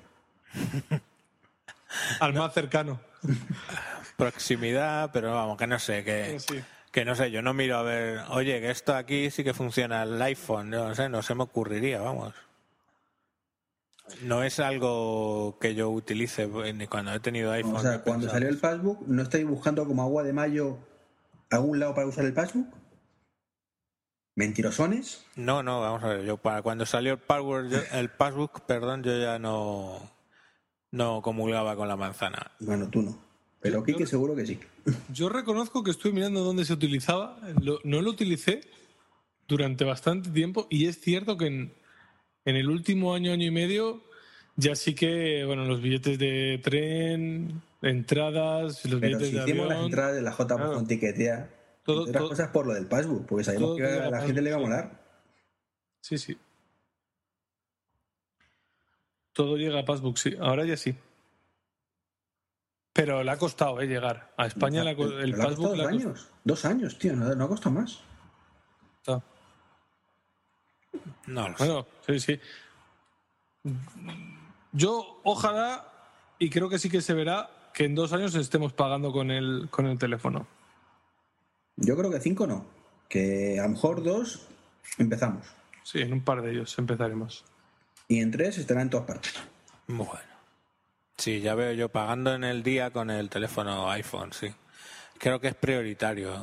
[2.21, 3.01] Al más cercano.
[4.17, 6.63] Proximidad, pero vamos, que no sé, que, Sí.
[6.91, 10.03] Que no sé, yo no miro a ver, oye, que esto aquí sí que funciona
[10.03, 12.33] el iPhone, no sé, no se me ocurriría, vamos.
[14.23, 17.75] No es algo que yo utilice ni cuando he tenido iPhone.
[17.77, 20.77] O sea, cuando salió el passbook, ¿no estáis buscando como agua de mayo
[21.49, 22.67] algún lado para usar el passbook?
[24.35, 25.25] ¿Mentirosones?
[25.35, 29.03] No, no, vamos a ver, yo para cuando salió el password, yo- el passbook, perdón,
[29.03, 29.99] yo ya no,
[30.91, 32.51] no comulgaba con la manzana.
[32.59, 33.30] Bueno, tú no.
[33.61, 34.59] Pero Kike seguro que sí.
[35.13, 37.37] Yo reconozco que estuve mirando dónde se utilizaba.
[37.61, 38.61] Lo- no lo utilicé
[39.47, 41.73] durante bastante tiempo y es cierto que en,
[42.45, 44.03] en el último año, año y medio,
[44.55, 49.67] ya sí que, bueno, los billetes de tren, entradas, los Pero billetes si de hicimos
[49.67, 50.73] las entradas de la J Claro.
[50.73, 51.49] con tiquetea,
[51.83, 54.09] Todo- entre otras todo- cosas por lo del passbook, porque sabíamos todo que a la
[54.09, 55.01] la gente le iba a molar.
[56.01, 56.35] Sí, sí.
[59.33, 60.35] Todo llega a Passbook, sí.
[60.39, 60.93] Ahora ya sí.
[63.01, 64.31] Pero le ha costado eh, llegar.
[64.37, 66.29] A España le ha el le ha Passbook costado le ha dos años.
[66.43, 67.99] Dos años, tío, no, no ha costado más.
[68.97, 69.23] costado.
[71.25, 71.65] No lo sé.
[71.65, 72.39] Bueno, sí, sí.
[74.71, 75.83] Yo, ojalá,
[76.37, 79.67] y creo que sí que se verá, que en dos años estemos pagando con el,
[79.71, 80.45] con el teléfono.
[81.77, 82.67] Yo creo que cinco no.
[83.09, 84.47] Que a lo mejor dos
[84.99, 85.47] empezamos.
[85.81, 87.45] Sí, en un par de ellos empezaremos.
[88.07, 89.33] Y en tres estará en todas partes.
[89.87, 90.30] Bueno.
[91.21, 94.47] Sí, ya veo yo pagando en el día con el teléfono iPhone, sí.
[95.19, 96.33] Creo que es prioritario.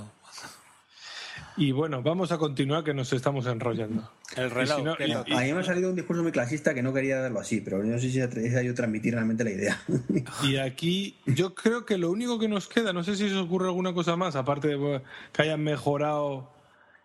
[1.57, 4.09] Y bueno, vamos a continuar que nos estamos enrollando.
[4.37, 4.77] El reloj.
[4.77, 6.31] si no- ¿qué es y- lo que- A mí me ha salido un discurso muy
[6.31, 9.51] clasista que no quería darlo así, pero no sé si he yo transmitir realmente la
[9.51, 9.81] idea.
[10.45, 13.47] Y aquí yo creo que lo único que nos queda, no sé si se os
[13.47, 15.03] ocurre alguna cosa más, aparte de
[15.33, 16.53] que hayan mejorado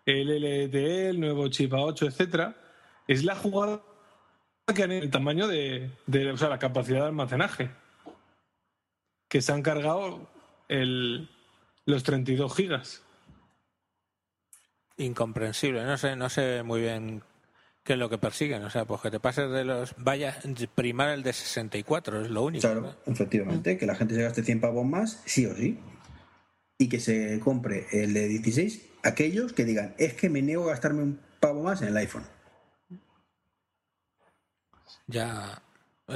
[0.06, 2.54] el LTE, el nuevo chip A8, etcétera,
[3.08, 3.80] es la jugada
[4.72, 7.70] que han el tamaño de, de- o sea, la capacidad de almacenaje.
[9.28, 10.28] Que se han cargado
[10.68, 11.28] el,
[11.86, 13.02] los 32 gigas.
[14.96, 15.84] Incomprensible.
[15.84, 17.22] No sé, no sé muy bien
[17.82, 18.62] qué es lo que persiguen.
[18.64, 19.94] O sea, pues que te pases de los.
[19.98, 20.38] Vaya,
[20.74, 22.62] primar el de 64, es lo único.
[22.62, 23.12] Claro, ¿no?
[23.12, 25.78] efectivamente, que la gente se gaste 100 pavos más, sí o sí.
[26.78, 30.70] Y que se compre el de 16, aquellos que digan, es que me niego a
[30.72, 32.24] gastarme un pavo más en el iPhone.
[35.06, 35.60] Ya.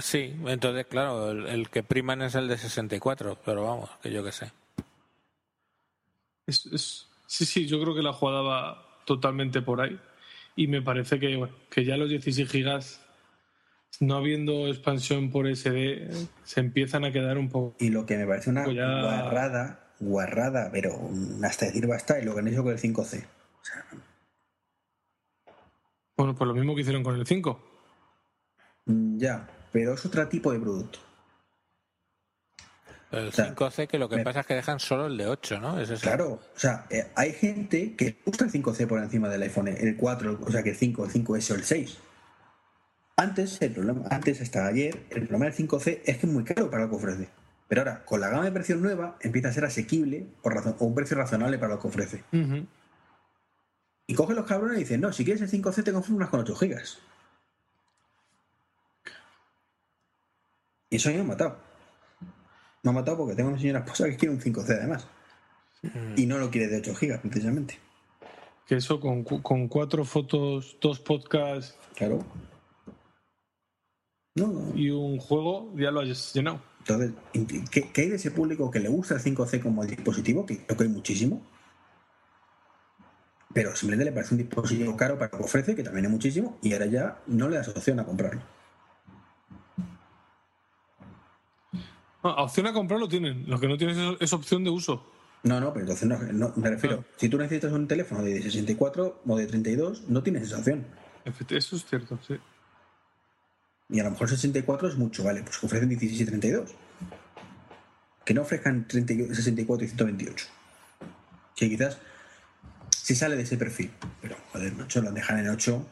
[0.00, 4.22] Sí, entonces, claro, el, el que priman es el de 64, pero vamos, que yo
[4.22, 4.52] qué sé.
[6.46, 9.98] Es- es- sí, sí, yo creo que la jugada va totalmente por ahí.
[10.56, 13.00] Y me parece que, bueno, que ya los 16 gigas,
[14.00, 16.08] no habiendo expansión por SD,
[16.44, 17.76] se empiezan a quedar un poco.
[17.78, 20.98] Y lo que me parece una ya- guarrada, guarrada, pero
[21.44, 23.26] hasta decir basta, es lo que han hecho con el 5C.
[23.60, 23.84] O sea,
[26.16, 27.67] Bueno, pues lo mismo que hicieron con el 5.
[28.88, 30.98] Mm, ya, pero es otro tipo de producto.
[33.10, 35.58] El sea, 5C, que lo que me- pasa es que dejan solo el de 8,
[35.60, 35.80] ¿no?
[35.80, 39.68] Es Claro, o sea, eh, hay gente que gusta el 5C por encima del iPhone,
[39.68, 41.98] el 4, o sea, que el 5, el 5S o el 6.
[43.16, 46.70] Antes, el problema, antes hasta ayer, el problema del 5C es que es muy caro
[46.70, 47.28] para lo que ofrece.
[47.66, 50.94] Pero ahora, con la gama de precios nueva, empieza a ser asequible razón, o un
[50.94, 52.22] precio razonable para lo que ofrece.
[54.06, 56.54] Y coge los cabrones y dicen, no, si quieres el 5C te unas con 8
[56.56, 56.98] gigas.
[60.90, 61.56] Y eso a mí me ha matado.
[62.82, 65.06] Me ha matado porque tengo una señora esposa que quiere un 5C además.
[66.16, 67.78] Y no lo quiere de 8 gigas, precisamente.
[68.66, 72.24] Que eso con, cu- con cuatro fotos, dos podcasts Claro.
[74.34, 74.76] No, no.
[74.76, 76.60] y un juego ya lo has llenado.
[76.80, 77.12] Entonces,
[77.70, 80.46] ¿qué, qué hay de ese público que le gusta el 5C como el dispositivo?
[80.46, 81.42] Que creo que hay muchísimo.
[83.52, 86.58] Pero simplemente le parece un dispositivo caro para lo que ofrece, que también hay muchísimo,
[86.62, 88.40] y ahora ya no le das opción a comprarlo.
[92.22, 93.44] Ah, opción a comprarlo tienen.
[93.48, 95.04] Lo que no tienes es, es opción de uso.
[95.44, 97.04] No, no, pero entonces no, no, me refiero.
[97.08, 97.14] Ah.
[97.16, 100.84] Si tú necesitas un teléfono de 64 o de 32, no tienes esa opción.
[101.50, 102.36] Eso es cierto, sí.
[103.90, 106.70] Y a lo mejor 64 es mucho, vale, pues que ofrecen 16 y 32.
[108.24, 110.46] Que no ofrezcan 30 y- 64 y 128.
[111.54, 111.98] Que quizás
[112.90, 113.90] si sale de ese perfil.
[114.20, 115.86] Pero, joder, macho, lo dejan en 8.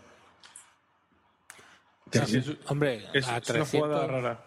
[2.13, 4.45] Sí, sí, eso- Hombre, es, a es una 300, jugada rara.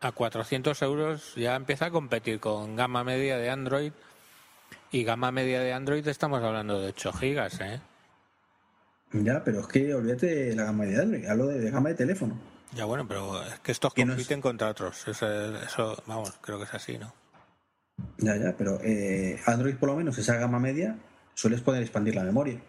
[0.00, 3.92] A 400 euros ya empieza a competir con gama media de Android.
[4.92, 7.80] Y gama media de Android estamos hablando de 8 gigas, ¿eh?
[9.12, 11.94] Ya, pero es que olvídate de la gama de Android, hablo de, de gama de
[11.94, 12.38] teléfono.
[12.72, 15.06] Ya bueno, pero es que estos Que no es- compiten contra otros.
[15.08, 17.12] Eso, eso, vamos, creo que es así, ¿no?
[18.18, 20.96] Ya, ya, pero eh, Android por lo menos, esa gama media,
[21.34, 22.60] sueles poder expandir la memoria.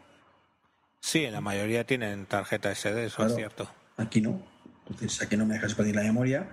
[1.02, 3.32] Sí, en la mayoría tienen tarjeta SD, eso Claro.
[3.32, 3.70] es cierto.
[3.98, 4.42] Aquí no.
[4.90, 6.48] Entonces, aquí no me dejas expandir la memoria.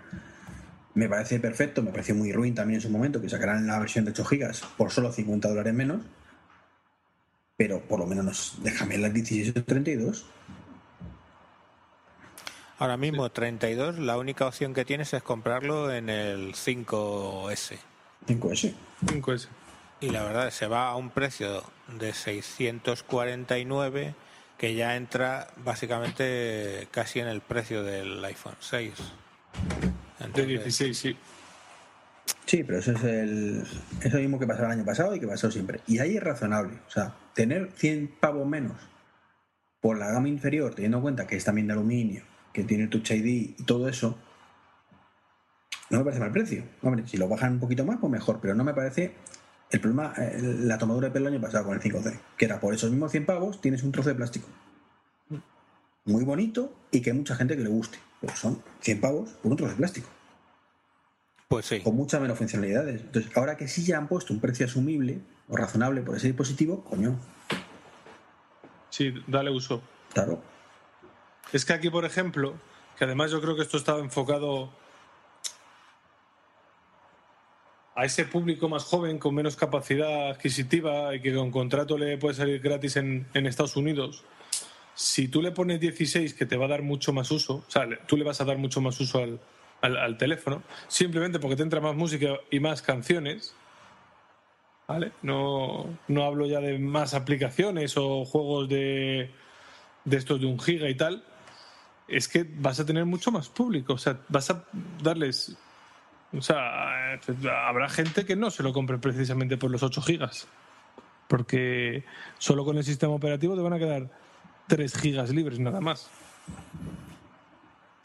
[0.94, 4.04] Me parece perfecto, me pareció muy ruin también en su momento que sacaran la versión
[4.04, 6.00] de 8 gigas por solo 50 dólares menos.
[7.56, 10.24] Pero por lo menos nos- déjame las 16 o 32.
[12.78, 17.78] Ahora mismo 32, la única opción que tienes es comprarlo en el 5S.
[18.26, 18.74] 5S.
[19.06, 19.48] 5S.
[20.00, 21.62] Y la verdad se va a un precio
[21.98, 24.14] de 649
[24.58, 28.92] que ya entra básicamente casi en el precio del iPhone 6.
[30.32, 31.16] De Entonces, 16, sí.
[32.46, 33.64] Sí, pero eso es el,
[34.02, 35.80] eso mismo que pasó el año pasado y que pasó siempre.
[35.86, 36.78] Y ahí es razonable.
[36.86, 38.76] O sea, tener 100 pavos menos
[39.80, 42.22] por la gama inferior, teniendo en cuenta que es también de aluminio,
[42.52, 44.18] que tiene Touch ID y todo eso,
[45.90, 46.64] no me parece mal precio.
[46.82, 49.14] Hombre, si lo bajan un poquito más, pues mejor, pero no me parece
[49.70, 52.60] el problema, eh, la tomadura de pelo el año pasado con el 5C, que era
[52.60, 54.48] por esos mismos 100 pavos tienes un trozo de plástico.
[56.06, 59.50] Muy bonito y que hay mucha gente que le guste, pero son 100 pavos por
[59.52, 60.08] un trozo de plástico
[61.48, 61.80] Pues sí.
[61.80, 63.02] con muchas menos funcionalidades.
[63.02, 66.82] Entonces, ahora que sí ya han puesto un precio asumible o razonable por ese dispositivo,
[66.84, 67.18] coño,
[68.90, 69.82] Sí, dale uso.
[70.12, 70.40] claro.
[71.52, 72.54] Es que aquí, por ejemplo,
[72.98, 74.70] que además yo creo que esto estaba enfocado
[77.96, 82.34] a ese público más joven con menos capacidad adquisitiva y que con contrato le puede
[82.34, 84.24] salir gratis en, en Estados Unidos.
[84.94, 87.86] Si tú le pones 16, que te va a dar mucho más uso, o sea,
[88.06, 89.40] tú le vas a dar mucho más uso al,
[89.82, 93.54] al- al teléfono, simplemente porque te entra más música y más canciones,
[94.86, 95.12] ¿vale?
[95.22, 99.30] No, no hablo ya de más aplicaciones o juegos de,
[100.04, 101.24] de estos de un giga y tal,
[102.06, 103.94] es que vas a tener mucho más público.
[103.94, 104.64] O sea, vas a
[105.02, 105.56] darles.
[106.36, 107.14] O sea,
[107.66, 110.46] habrá gente que no se lo compre precisamente por los 8 gigas.
[111.28, 112.04] Porque
[112.38, 114.10] solo con el sistema operativo te van a quedar
[114.68, 116.08] 3 gigas libres nada más.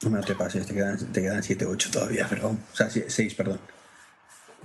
[0.04, 2.60] No me te pases, te quedan, te quedan 7 o 8 todavía, perdón.
[2.72, 3.60] O sea, 6, perdón.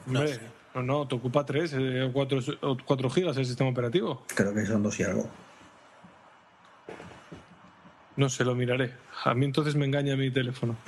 [0.07, 0.40] No Hombre, sé.
[0.74, 1.74] no, no, te ocupa 3
[2.09, 4.24] o 4, o 4 gigas el sistema operativo.
[4.34, 5.28] Creo que son 2 y algo.
[8.16, 8.95] No sé, lo miraré.
[9.24, 10.76] A mí entonces me engaña mi teléfono.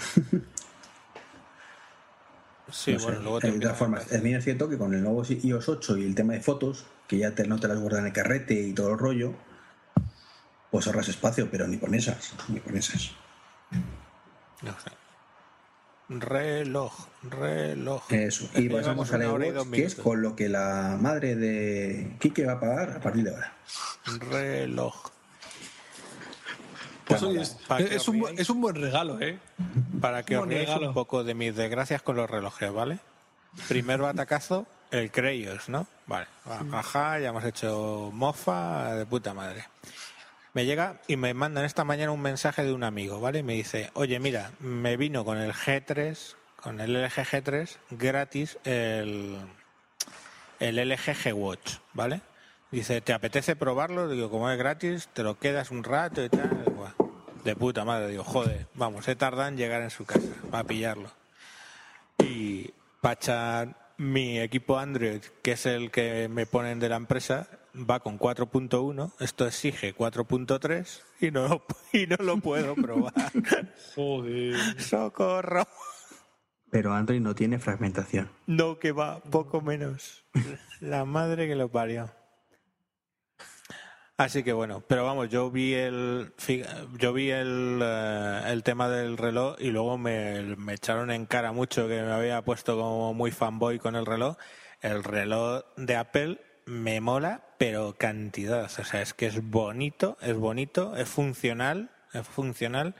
[2.68, 3.04] Sí, No sé.
[3.06, 5.68] bueno, luego te Eh, de todas formas, es bien cierto que con el nuevo iOS
[5.68, 8.12] 8 y el tema de fotos, que ya te, no te las guardan en el
[8.12, 9.34] carrete y todo el rollo,
[10.76, 13.12] pues ahorras espacio, pero ni con esas, ni con esas.
[14.60, 14.90] No sé.
[16.10, 18.12] Reloj, reloj.
[18.12, 18.50] Eso.
[18.54, 22.44] Y pasamos hora y dos iWatch, que es con lo que la madre de Quique
[22.44, 23.54] va a pagar a partir de ahora.
[24.28, 25.12] Reloj.
[27.06, 29.38] Pues oye, es, un, es un buen regalo, ¿eh?
[29.98, 30.88] Para que os regalo.
[30.88, 32.98] un poco de mis desgracias con los relojes, ¿vale?
[33.66, 35.86] Primer batacazo, el Creyos, ¿no?
[36.06, 36.26] Vale,
[36.70, 39.64] ajá, ya hemos hecho mofa de puta madre.
[40.56, 43.42] Me llega y me mandan esta mañana un mensaje de un amigo, ¿vale?
[43.42, 49.36] Me dice, oye, mira, me vino con el G3, con el LG G3, gratis el,
[50.58, 52.22] el LG G Watch, ¿vale?
[52.70, 54.08] Dice, ¿te apetece probarlo?
[54.08, 56.64] Digo, como es gratis, te lo quedas un rato y tal.
[57.44, 61.10] De puta madre, digo, joder, vamos, he tardado en llegar en su casa para pillarlo.
[62.16, 67.46] Y Pacha, mi equipo Android, que es el que me ponen de la empresa,
[67.78, 73.12] va con 4.1, esto exige 4.3 y no, lo- y no lo puedo probar.
[73.94, 74.80] Joder.
[74.80, 75.66] ¡Socorro!
[76.70, 78.30] Pero Android no tiene fragmentación.
[78.46, 80.24] No, que va, poco menos.
[80.80, 82.10] La madre que lo parió.
[84.18, 86.32] Así que bueno, pero vamos, yo vi el
[86.98, 91.52] yo vi el, eh, el tema del reloj y luego me, me echaron en cara
[91.52, 94.36] mucho que me había puesto como muy fanboy con el reloj.
[94.80, 98.64] El reloj de Apple me mola, pero cantidad.
[98.64, 102.94] O sea, es que es bonito, es bonito, es funcional, es funcional.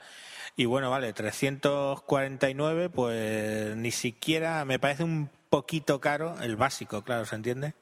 [0.55, 7.25] Y bueno, vale, 349, pues ni siquiera me parece un poquito caro, el básico, claro,
[7.25, 7.73] ¿se entiende?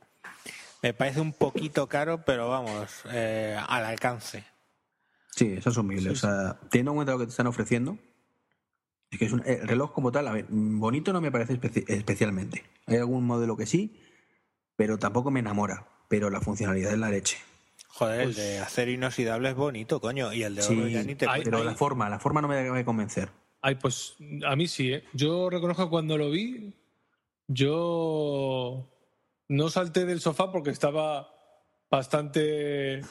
[0.81, 4.43] Me parece un poquito caro, pero vamos, eh, al alcance.
[5.31, 6.09] Sí, es asumible.
[6.11, 7.97] O sea, teniendo en cuenta lo que te están ofreciendo,
[9.09, 11.86] es que es un, el reloj como tal, a ver, bonito no me parece especi-
[11.88, 12.65] especialmente.
[12.88, 13.99] Hay algún modelo que sí,
[14.76, 15.88] pero tampoco me enamora.
[16.07, 17.38] Pero la funcionalidad es la leche.
[17.88, 21.03] Joder, Pues- el de acero inoxidable es bonito, coño, y el de oro Sí, ya
[21.03, 23.30] ni te hay- pero la forma, la forma no me acaba de convencer.
[23.61, 24.15] Ay, pues
[24.45, 25.03] a mí sí, ¿eh?
[25.13, 26.73] Yo reconozco cuando lo vi,
[27.47, 28.88] yo
[29.47, 31.30] no salté del sofá porque estaba
[31.89, 33.01] bastante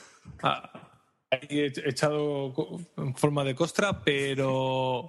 [0.43, 0.91] ah,
[1.31, 2.53] echado
[2.97, 5.07] en forma de costra, pero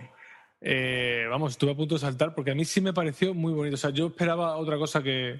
[0.62, 3.76] eh, vamos, estuve a punto de saltar porque a mí sí me pareció muy bonito.
[3.76, 5.38] O sea, yo esperaba otra cosa que,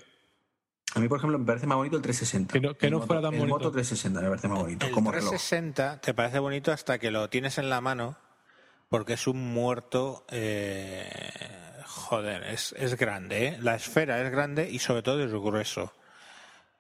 [0.96, 2.54] A mí, por ejemplo, me parece más bonito el 360.
[2.54, 3.58] Que no- que El no moto- fuera tan el bonito.
[3.58, 5.30] Moto 360 me parece más bonito, El como reloj.
[5.30, 8.18] 360 te parece bonito hasta que lo tienes en la mano,
[8.90, 10.26] porque es un muerto.
[10.32, 11.10] eh,
[11.86, 13.58] joder, es, es grande, ¿eh?
[13.62, 15.94] La esfera es grande y sobre todo es grueso.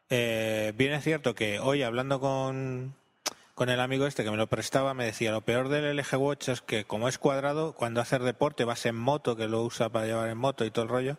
[0.09, 2.95] Eh, bien es cierto que hoy hablando con,
[3.55, 6.49] con el amigo este que me lo prestaba, me decía lo peor del LG Watch
[6.49, 10.05] es que como es cuadrado, cuando haces deporte vas en moto, que lo usa para
[10.05, 11.17] llevar en moto y todo el rollo,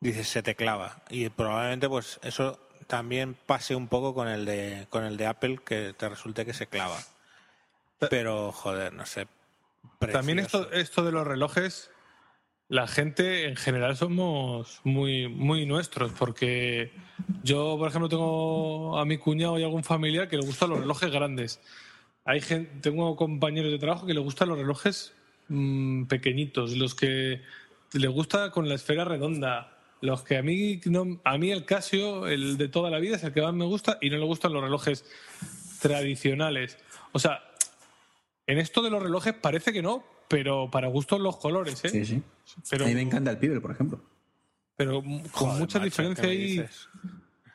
[0.00, 1.02] dices se te clava.
[1.10, 5.58] Y probablemente pues eso también pase un poco con el de, con el de Apple,
[5.64, 6.98] que te resulte que se clava.
[8.10, 9.26] Pero joder, no sé.
[10.12, 11.90] También esto, esto de los relojes,
[12.68, 16.92] la gente en general somos muy, muy nuestros, porque
[17.42, 21.10] yo, por ejemplo, tengo a mi cuñado y algún familiar que le gustan los relojes
[21.10, 21.60] grandes.
[22.24, 25.14] Hay gente, tengo compañeros de trabajo que le gustan los relojes
[25.48, 27.42] mm, pequeñitos, los que
[27.92, 29.77] le gusta con la esfera redonda.
[30.00, 33.24] Los que a mí no, a mí el Casio, el de toda la vida, es
[33.24, 35.04] el que más me gusta y no le gustan los relojes
[35.80, 36.78] tradicionales.
[37.12, 37.42] O sea,
[38.46, 41.88] en esto de los relojes parece que no, pero para gustos los colores, ¿eh?
[41.90, 42.22] Sí, sí.
[42.70, 44.02] Pero, a mí me encanta el Pibel, por ejemplo.
[44.76, 46.64] pero con Joder, mucha macho, diferencia ¿qué me y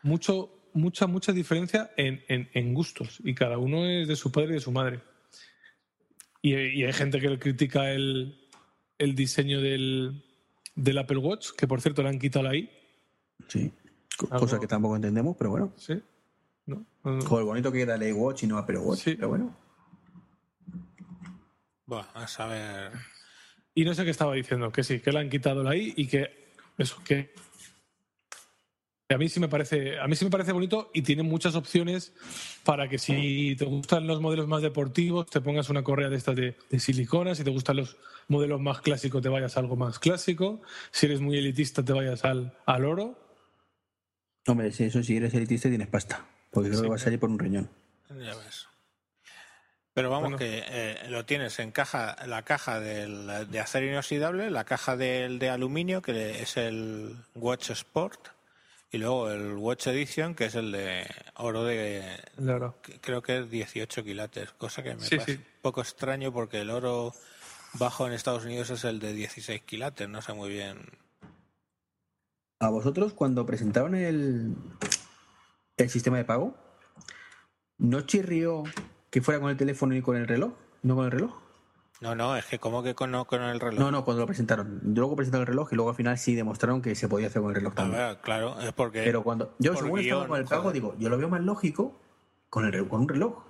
[0.03, 3.19] mucho, mucha, mucha diferencia en, en- en gustos.
[3.23, 4.99] Y cada uno es de su padre y de su madre.
[6.41, 8.37] Y, y hay gente que le critica el,
[8.97, 10.23] el diseño del,
[10.75, 12.69] del Apple Watch, que por cierto le han quitado la I.
[13.47, 13.71] Sí.
[14.29, 15.73] Algo- Cosa que tampoco entendemos, pero bueno.
[15.77, 15.93] ¿Sí?
[16.65, 16.85] ¿No?
[17.03, 17.21] No, no.
[17.25, 18.99] Joder, bonito que queda el iWatch y no Apple Watch.
[18.99, 19.15] Sí.
[19.15, 19.55] Pero bueno.
[21.85, 22.91] Buah, a saber.
[23.75, 26.07] Y no sé qué estaba diciendo, que sí, que le han quitado la I y
[26.07, 27.33] que eso, que
[29.09, 32.13] a mí sí me parece, a mí sí me parece bonito y tiene muchas opciones
[32.63, 36.35] para que si te gustan los modelos más deportivos, te pongas una correa de estas
[36.35, 37.97] de, de silicona, si te gustan los
[38.27, 42.23] modelos más clásicos, te vayas a algo más clásico, si eres muy elitista, te vayas
[42.25, 43.19] al, al oro.
[44.47, 46.25] Hombre, si eso si eres elitista tienes pasta.
[46.51, 47.69] Porque creo Sí, que vas a ir por un riñón.
[48.09, 48.67] Ya ves.
[49.93, 50.37] Pero vamos, Bueno.
[50.37, 55.37] que eh, lo tienes en caja, la caja del, de acero inoxidable, la caja del
[55.39, 58.29] de aluminio, que es el Watch Sport,
[58.93, 61.05] y luego el Watch Edition, que es el de
[61.35, 62.03] oro de,
[62.37, 62.77] El oro.
[62.81, 65.37] que creo que es 18 quilates, cosa que me Sí, parece sí.
[65.39, 67.13] un poco extraño porque el oro
[67.73, 70.77] bajo en Estados Unidos es el de 16 quilates, no sé muy bien.
[72.59, 74.55] A vosotros, cuando presentaron el,
[75.77, 76.55] el sistema de pago,
[77.77, 78.63] ¿no chirrió
[79.09, 80.53] que fuera con el teléfono y con el reloj?
[80.83, 81.42] ¿No con el reloj?
[82.03, 83.79] No, no, es que como que con, no con el reloj.
[83.79, 84.81] No, no, cuando lo presentaron.
[84.83, 87.51] Luego presentaron el reloj y luego al final sí demostraron que se podía hacer con
[87.51, 88.17] el reloj A también.
[88.21, 89.03] claro, es porque...
[89.03, 91.97] Pero cuando yo, según estaba guion, con el pago, digo, yo lo veo más lógico
[92.49, 93.41] con, el, con un reloj.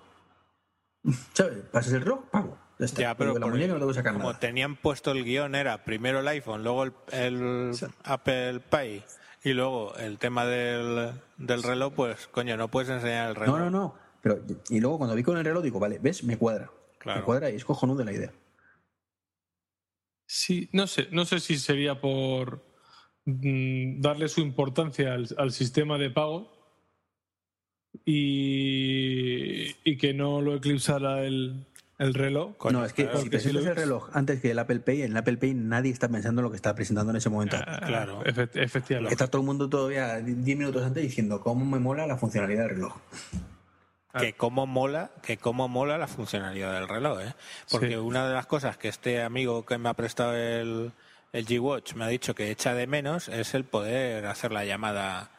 [1.33, 1.57] ¿Sabes?
[1.71, 2.57] Pasas el reloj, pago.
[2.79, 3.01] Ya está.
[3.01, 4.39] Ya, pero la por- no tengo sacar como nada.
[4.39, 7.71] tenían puesto el guion era primero el iPhone, luego el, el
[8.03, 9.03] Apple Pay
[9.43, 13.57] y luego el tema del, del reloj, pues coño, no puedes enseñar el reloj.
[13.57, 13.95] No, no, no.
[14.21, 14.39] Pero,
[14.69, 16.23] y luego cuando vi con el reloj, digo, vale, ¿ves?
[16.23, 16.69] Me cuadra.
[16.99, 17.19] Claro.
[17.19, 18.31] Me cuadra y es cojonuda la idea.
[20.35, 22.65] Sí, no sé, no sé si sería por
[23.25, 26.51] mm, darle su importancia al, al sistema de pago
[28.03, 31.67] y, y que no lo eclipsara el,
[31.99, 32.55] el reloj.
[32.71, 35.17] no, es que claro, si presentas el reloj antes que el Apple Pay, en el
[35.17, 37.57] Apple Pay nadie está pensando en lo que está presentando en ese momento.
[37.59, 38.23] Ah, Claro.
[38.23, 39.13] efe- efectivamente.
[39.13, 42.69] Está todo el mundo todavía 10 minutos antes diciendo cómo me mola la funcionalidad del
[42.77, 42.95] reloj.
[44.19, 47.33] Que cómo mola, que cómo mola la funcionalidad del reloj, ¿eh?
[47.71, 47.95] Porque Sí.
[47.95, 50.91] una de las cosas que este amigo que me ha prestado el,
[51.31, 55.31] el G-Watch me ha dicho que echa de menos es el poder hacer la llamada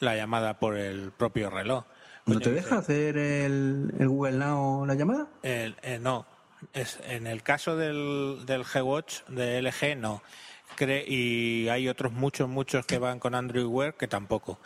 [0.00, 1.84] la llamada por el propio reloj.
[2.26, 5.28] ¿No te deja hacer el, el Google Now la llamada?
[5.42, 6.26] el- eh, no,
[6.72, 10.22] es, en el caso del, del G-Watch de LG no.
[10.78, 14.58] Cre- y hay otros muchos, muchos que van con Android Wear que tampoco.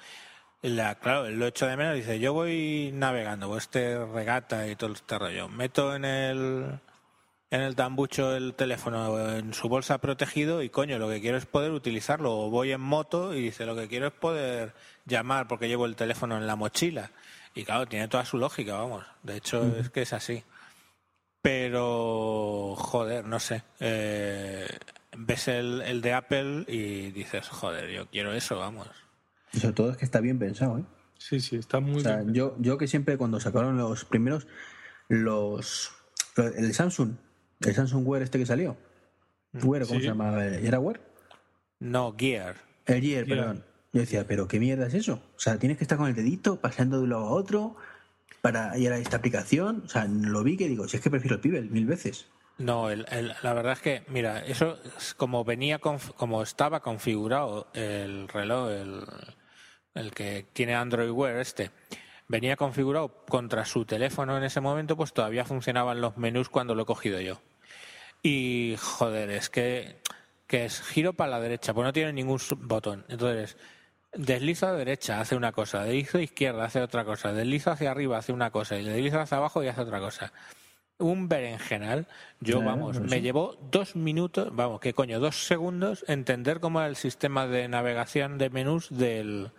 [0.63, 1.95] La, claro, él lo echo de menos.
[1.95, 5.49] Dice, yo voy navegando, o este regata y todo este rollo.
[5.49, 6.81] Meto en el
[7.51, 11.47] en el tambucho el teléfono en su bolsa protegido y coño, lo que quiero es
[11.47, 12.37] poder utilizarlo.
[12.39, 14.75] O voy en moto y dice, lo que quiero es poder
[15.07, 17.11] llamar porque llevo el teléfono en la mochila.
[17.55, 19.05] Y claro, tiene toda su lógica, vamos.
[19.23, 20.45] De hecho, es que es así.
[21.41, 23.63] Pero, joder, no sé.
[23.81, 24.69] eh,
[25.17, 28.89] ves el, el de Apple y dices, joder, yo quiero eso, vamos.
[29.53, 30.85] Y sobre todo es que está bien pensado, ¿eh?
[31.19, 32.35] Sí, sí, está muy O sea, bien.
[32.35, 34.47] yo, yo que siempre cuando sacaron los primeros,
[35.09, 35.91] los,
[36.37, 37.13] lo- el Samsung,
[37.61, 38.77] el Samsung Wear este que salió.
[39.53, 40.05] Wear, ¿cómo Sí.
[40.05, 40.45] se llama?
[40.45, 41.01] ¿Era Wear?
[41.81, 42.57] No, Gear.
[42.87, 43.39] El Gear, Gear.
[43.39, 43.65] perdón.
[43.93, 45.15] Yo decía, pero ¿qué mierda es eso?
[45.37, 47.77] O sea, tienes que estar con el dedito pasando de un lado a otro
[48.43, 49.83] para ir a esta aplicación.
[49.87, 52.27] O sea, lo vi que digo, si es que prefiero el Pibel mil veces.
[52.59, 56.81] No, el- el- la verdad es que, mira, eso es como venía, conf- como estaba
[56.81, 59.05] configurado el reloj, el,
[59.99, 61.71] el que tiene Android Wear este,
[62.29, 66.83] venía configurado contra su teléfono en ese momento, pues todavía funcionaban los menús cuando lo
[66.83, 67.41] he cogido yo.
[68.23, 69.97] Y joder, es que,
[70.47, 73.05] que es giro para la derecha, pues no tiene ningún botón.
[73.09, 73.57] Entonces,
[74.13, 78.19] deslizo a derecha, hace una cosa, deslizo a izquierda, hace otra cosa, deslizo hacia arriba,
[78.19, 80.33] hace una cosa, y deslizo hacia abajo y hace otra cosa.
[81.01, 82.09] Un berenjenal.
[82.41, 83.23] Yo, Claro, vamos, por me eso.
[83.23, 85.21] llevó dos minutos, vamos, ¿qué coño?
[85.21, 89.53] Dos segundos entender cómo era el sistema de navegación de menús del,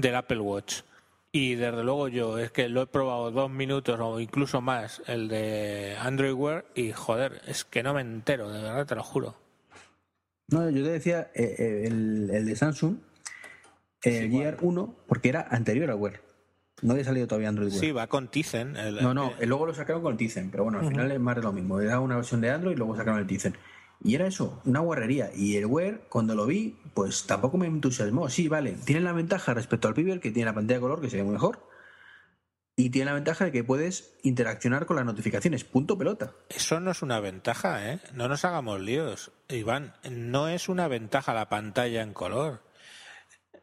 [0.00, 0.82] del Apple Watch.
[1.32, 5.28] Y desde luego yo es que lo he probado dos minutos o incluso más el
[5.28, 9.36] de Android Wear y joder, es que no me entero, de verdad te lo juro.
[10.48, 12.96] No, yo te decía eh, eh, el, el de Samsung,
[14.02, 16.20] el Gear 1, porque era anterior al Wear.
[16.82, 17.80] No había salido todavía Android Wear.
[17.80, 18.74] Sí, va con Tizen.
[18.76, 21.42] el- No, no, luego lo sacaron con Tizen, pero bueno, al final es más de
[21.42, 21.78] lo mismo.
[21.80, 23.54] Era una versión de Android y luego sacaron el Tizen.
[24.02, 25.30] Y era eso, una guarrería.
[25.34, 28.28] Y el Wear, cuando lo vi, pues tampoco me entusiasmó.
[28.30, 31.10] Sí, vale, tiene la ventaja respecto al Pibel, que tiene la pantalla de color, que
[31.10, 31.68] se ve muy mejor.
[32.76, 35.64] Y tiene la ventaja de que puedes interaccionar con las notificaciones.
[35.64, 36.32] Punto pelota.
[36.48, 38.00] Eso no es una ventaja, ¿eh?
[38.14, 39.32] No nos hagamos líos.
[39.50, 42.62] Iván, no es una ventaja la pantalla en color.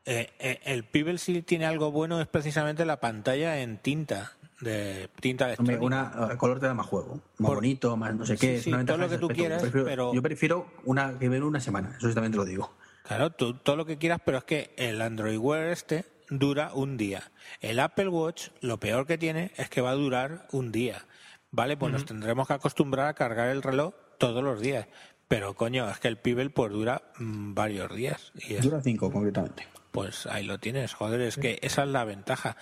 [0.05, 5.09] Eh, eh, el Pibel si tiene algo bueno es precisamente la pantalla en tinta, de
[5.19, 6.13] tinta Hombre, electrónica.
[6.17, 8.57] una el color te da más juego, más Por- bonito, más no sé qué.
[8.59, 9.33] Sí, sí, todo lo que tú aspecto.
[9.33, 12.37] quieras, yo prefiero, pero- yo prefiero una que ver una semana, eso sí también te
[12.37, 12.73] lo digo.
[13.07, 16.97] Claro, tú, todo lo que quieras, pero es que el Android Wear este dura un
[16.97, 17.31] día.
[17.61, 21.05] El Apple Watch, lo peor que tiene es que va a durar un día.
[21.49, 21.77] ¿Vale?
[21.77, 24.87] Pues nos tendremos que acostumbrar a cargar el reloj todos los días.
[25.29, 28.33] Pero coño, es que el Pibel pues dura mm, varios días.
[28.35, 29.65] Y es- Dura cinco, concretamente.
[29.97, 32.55] Pues ahí lo tienes, joder, es que esa es la ventaja.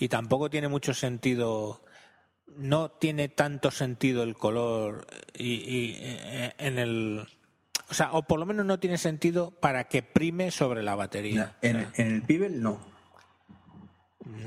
[0.00, 1.84] Y tampoco tiene mucho sentido,
[2.56, 7.28] no tiene tanto sentido el color y, y, eh, en el...
[7.88, 11.54] O sea, o por lo menos no tiene sentido para que prime sobre la batería.
[11.62, 12.80] En, en el Pibel, no.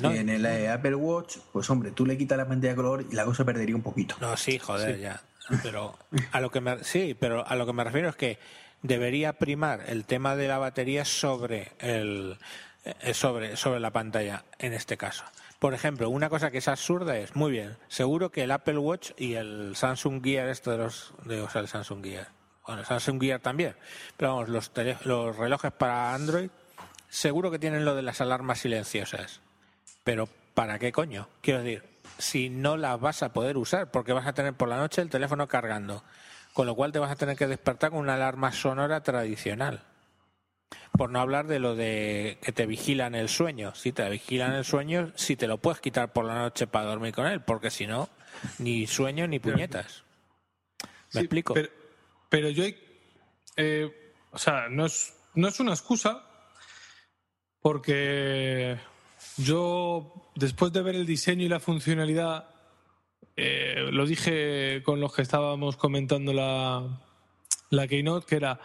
[0.01, 2.75] No, Y en el eh, Apple Watch, pues hombre, tú le quitas la pantalla de
[2.75, 4.17] color y la cosa perdería un poquito.
[4.19, 5.21] No, sí, joder, ya.
[5.61, 5.97] Pero
[6.33, 8.37] a lo que me, sí, pero a lo que me refiero es que
[8.83, 12.37] debería primar el tema de la batería sobre el
[12.85, 15.23] eh, sobre sobre la pantalla en este caso.
[15.59, 19.11] Por ejemplo, una cosa que es absurda es, muy bien, seguro que el Apple Watch
[19.17, 22.27] y el Samsung Gear, esto de los, de, o sea, el Samsung Gear,
[22.67, 23.73] bueno, el Samsung Gear también,
[24.17, 26.49] pero vamos, los, tele- los relojes para Android,
[27.09, 29.39] seguro que tienen lo de las alarmas silenciosas.
[30.03, 31.29] Pero ¿para qué coño?
[31.39, 31.83] Quiero decir,
[32.17, 35.09] si no las vas a poder usar, porque vas a tener por la noche el
[35.09, 36.03] teléfono cargando,
[36.53, 39.83] con lo cual te vas a tener que despertar con una alarma sonora tradicional.
[40.97, 43.73] Por no hablar de lo de que te vigilan el sueño.
[43.75, 47.13] Si te vigilan el sueño, si te lo puedes quitar por la noche para dormir
[47.13, 48.09] con él, porque si no,
[48.59, 50.03] ni sueño ni puñetas.
[50.81, 51.53] ¿Me Sí, explico?
[51.53, 51.69] Pero,
[52.29, 52.63] pero yo,
[53.55, 56.23] eh, o sea, no es, no es una excusa,
[57.61, 58.77] porque
[59.37, 62.52] yo, después de ver el diseño y la funcionalidad,
[63.35, 67.01] eh, lo dije con los que estábamos comentando la,
[67.69, 68.59] la Keynote, que era,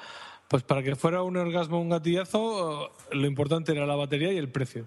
[0.49, 4.51] pues para que fuera un orgasmo un gatillazo, lo importante era la batería y el
[4.51, 4.87] precio.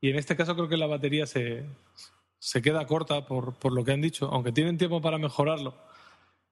[0.00, 1.64] Y en este caso creo que la batería se,
[2.38, 5.74] se queda corta por, por lo que han dicho, aunque tienen tiempo para mejorarlo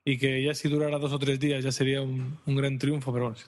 [0.05, 3.13] y que ya si durara dos o tres días ya sería un, un gran triunfo,
[3.13, 3.41] pero bueno,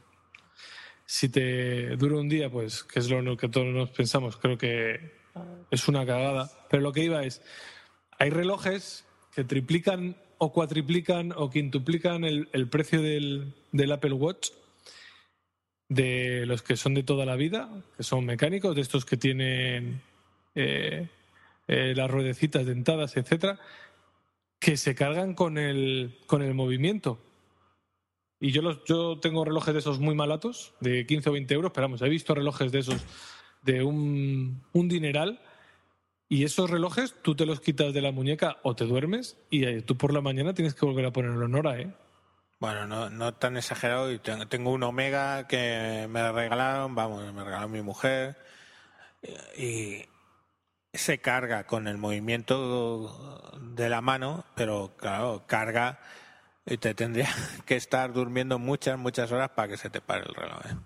[1.11, 5.16] si te dura un día, pues que es lo que todos nos pensamos, creo que
[5.70, 6.51] es una cagada.
[6.69, 7.40] Pero lo que iba es,
[8.19, 9.07] hay relojes
[9.44, 14.51] triplican o cuatriplican o quintuplican el, precio del, del Apple Watch
[15.89, 20.02] de los que son de toda la vida, que son mecánicos, de estos que tienen
[20.55, 21.09] eh,
[21.66, 23.59] eh, las ruedecitas dentadas, etcétera,
[24.59, 27.19] que se cargan con el, con el movimiento.
[28.40, 31.73] Y yo, los, yo tengo relojes de esos muy malatos, de 15 o 20 euros,
[31.74, 33.05] pero vamos, he visto relojes de esos
[33.62, 35.40] de un, un dineral.
[36.28, 39.82] Y esos relojes tú te los quitas de la muñeca o te duermes y eh,
[39.82, 41.90] tú por la mañana tienes que volver a ponerlo en hora, ¿eh?
[42.60, 44.12] Bueno, no, no tan exagerado.
[44.12, 48.36] Y tengo, un Omega que me regalaron, vamos, me regaló mi mujer.
[49.56, 50.05] Y
[50.92, 56.00] se carga con el movimiento de la mano, pero claro, carga
[56.66, 57.28] y te tendría
[57.66, 60.66] que estar durmiendo muchas, muchas horas para que se te pare el reloj.
[60.66, 60.76] ¿eh?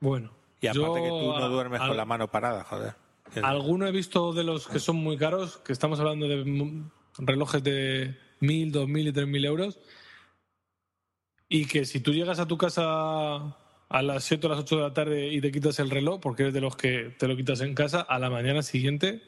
[0.00, 0.32] Bueno.
[0.60, 2.94] Y aparte yo, que tú no duermes con la mano parada, joder.
[3.42, 6.82] Alguno he visto de los que son muy caros, que estamos hablando de
[7.18, 9.78] relojes de 1.000, 2.000 y 3.000 euros,
[11.48, 13.56] y que si tú llegas a tu casa
[13.88, 16.44] a las 7 o las 8 de la tarde y te quitas el reloj, porque
[16.44, 19.22] eres de los que te lo quitas en casa, a la mañana siguiente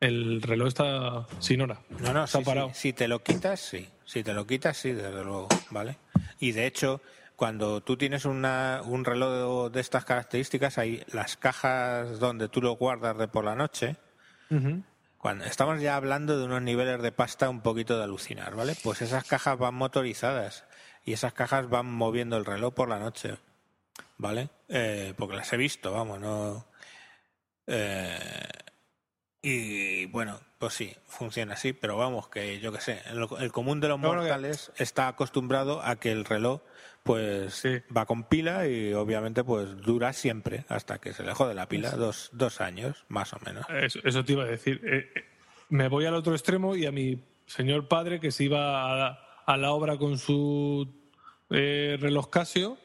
[0.00, 1.82] el reloj está sin hora.
[1.90, 2.44] No, no, Está sí, sí.
[2.44, 2.70] parado.
[2.72, 3.86] Si te lo quitas, sí.
[4.06, 5.96] Si te lo quitas, sí, desde luego, ¿vale?
[6.40, 7.02] Y de hecho,
[7.40, 12.72] cuando tú tienes una, un reloj de estas características, hay las cajas donde tú lo
[12.72, 13.96] guardas de por la noche.
[15.16, 18.76] Cuando estamos ya hablando de unos niveles de pasta un poquito de alucinar, ¿vale?
[18.84, 20.66] Pues esas cajas van motorizadas
[21.06, 23.38] y esas cajas van moviendo el reloj por la noche,
[24.18, 24.50] ¿vale?
[24.68, 26.66] Eh, porque las he visto, vamos, no.
[27.66, 28.48] Eh,
[29.40, 33.88] y bueno, pues sí, funciona así, pero vamos, que yo qué sé, el, común de
[33.88, 36.60] los que- mortales está acostumbrado a que el reloj
[37.12, 37.78] pues Sí.
[37.96, 41.90] va con pila y obviamente pues dura siempre hasta que se le jode la pila,
[41.92, 43.64] dos, dos años más o menos.
[43.68, 44.80] Eso, eso te iba a decir.
[44.84, 45.24] Eh, eh,
[45.70, 49.18] me voy al otro extremo y a mi señor padre que se iba a, la-
[49.46, 50.88] a la obra con su
[51.50, 52.78] eh, reloj Casio,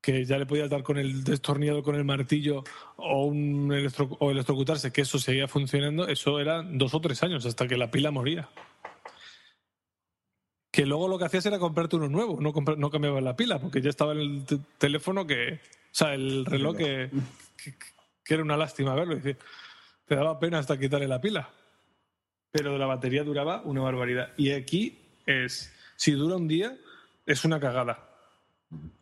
[0.00, 2.64] que ya le podía dar con el destornillador con el martillo
[2.96, 7.46] o, un electro- o electrocutarse, que eso seguía funcionando, eso eran dos o tres años
[7.46, 8.48] hasta que la pila moría.
[10.72, 13.80] Que luego lo que hacías era comprarte uno nuevo, no, no cambiabas la pila, porque
[13.82, 15.54] ya estaba en el te- teléfono que.
[15.54, 17.10] O sea, el reloj que,
[18.24, 19.14] que, era una lástima verlo.
[19.16, 19.36] decir,
[20.06, 21.50] te daba pena hasta quitarle la pila.
[22.50, 24.32] Pero la batería duraba una barbaridad.
[24.38, 25.70] Y aquí es.
[25.96, 26.74] Si dura un día,
[27.26, 28.08] es una cagada.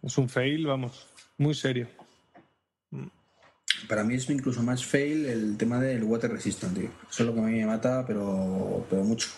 [0.02, 1.06] Es un fail, vamos,
[1.38, 1.86] muy serio.
[3.88, 6.90] Para mí es incluso más fail el tema del water resistant, tío.
[7.08, 9.28] Eso es lo que a mí me mata, pero, pero mucho.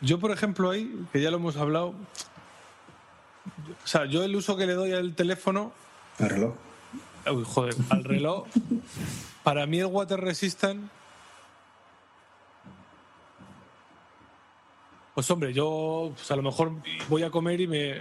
[0.00, 1.94] Yo, por ejemplo, ahí, que ya lo hemos hablado.
[3.84, 5.72] O sea, yo el uso que le doy al teléfono
[6.18, 6.54] El reloj.
[7.32, 8.46] Uy, joder, al reloj.
[9.42, 10.90] Para mí el water resistant.
[15.14, 16.72] Pues hombre, yo pues, a lo mejor
[17.08, 17.94] voy a comer y me,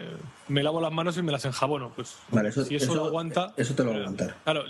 [0.50, 1.92] me lavo las manos y me las enjabono.
[1.96, 3.54] Pues Vale, eso, si eso, lo aguanta.
[3.56, 4.36] Eso te lo va a aguantar.
[4.44, 4.64] Claro,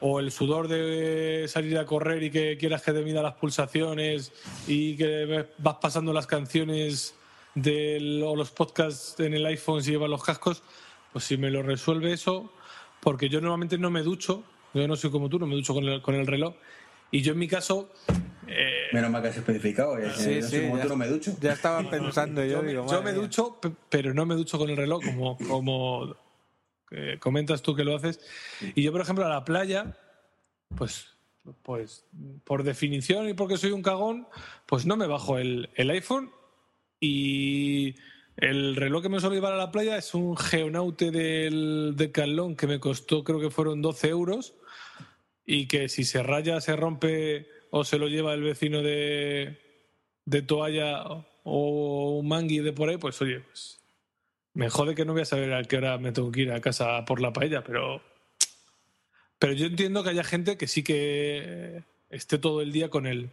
[0.00, 4.32] o el sudor de salir a correr y que quieras que te mida las pulsaciones
[4.66, 7.14] y que vas pasando las canciones
[7.54, 10.62] del, o los podcasts en el iPhone si llevas los cascos,
[11.12, 12.52] pues si me lo resuelve eso,
[13.00, 14.42] porque yo normalmente no me ducho,
[14.74, 16.54] yo no soy como tú, no me ducho con el, con el reloj,
[17.10, 17.88] y yo en mi caso,
[18.46, 19.96] eh, Menos mal que has especificado.
[19.98, 21.32] eh, Sí, yo sí, soy como ya- tú no me ducho.
[21.40, 24.68] Ya estaba pensando yo, yo, digo, yo me ducho, pe- pero no me ducho con
[24.68, 26.14] el reloj, como, como
[26.90, 28.20] eh, comentas tú que lo haces.
[28.74, 29.96] Y yo, por ejemplo, a la playa,
[30.76, 31.16] pues,
[31.62, 32.06] pues
[32.44, 34.26] por definición y porque soy un cagón,
[34.66, 36.30] pues no me bajo el, el iPhone
[37.00, 37.96] y
[38.36, 42.66] el reloj que me suelo llevar a la playa es un Geonaute del Decathlon que
[42.66, 44.54] me costó, creo que fueron 12 euros
[45.44, 49.58] y que si se raya, se rompe o se lo lleva el vecino de,
[50.24, 51.04] de toalla
[51.44, 53.75] o un mangui de por ahí, pues oye, pues
[54.56, 56.62] me jode que no voy a saber a qué hora me tengo que ir a
[56.62, 58.00] casa por la paella, pero
[59.38, 63.30] pero yo entiendo que haya gente que sí que esté todo el día con el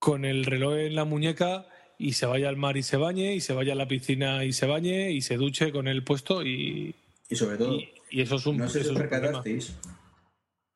[0.00, 1.66] con el reloj en la muñeca
[1.96, 4.52] y se vaya al mar y se bañe y se vaya a la piscina y
[4.52, 6.96] se bañe y se duche con el puesto y,
[7.28, 9.76] Y sobre todo, y, y eso es un, no sé si os percatasteis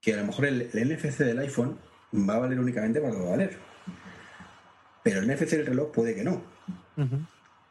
[0.01, 1.77] que a lo mejor el, el NFC del iPhone
[2.15, 3.59] va a valer únicamente para lo que va a valer.
[5.03, 6.45] Pero el NFC del reloj puede que no.
[6.97, 7.27] Ujú.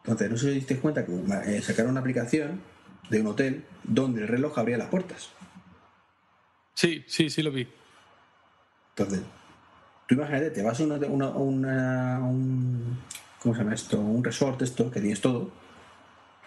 [0.07, 2.61] Entonces, no sé si os disteis cuenta que eh, sacaron una aplicación
[3.09, 5.29] de un hotel donde el reloj abría las puertas.
[6.75, 7.67] Sí, sí, sí lo vi.
[8.95, 9.21] Entonces,
[10.07, 12.99] tú imagínate, te vas a una, una- una- un.
[13.41, 13.99] ¿Cómo se llama esto?
[13.99, 15.51] Un resort, esto, que tienes todo.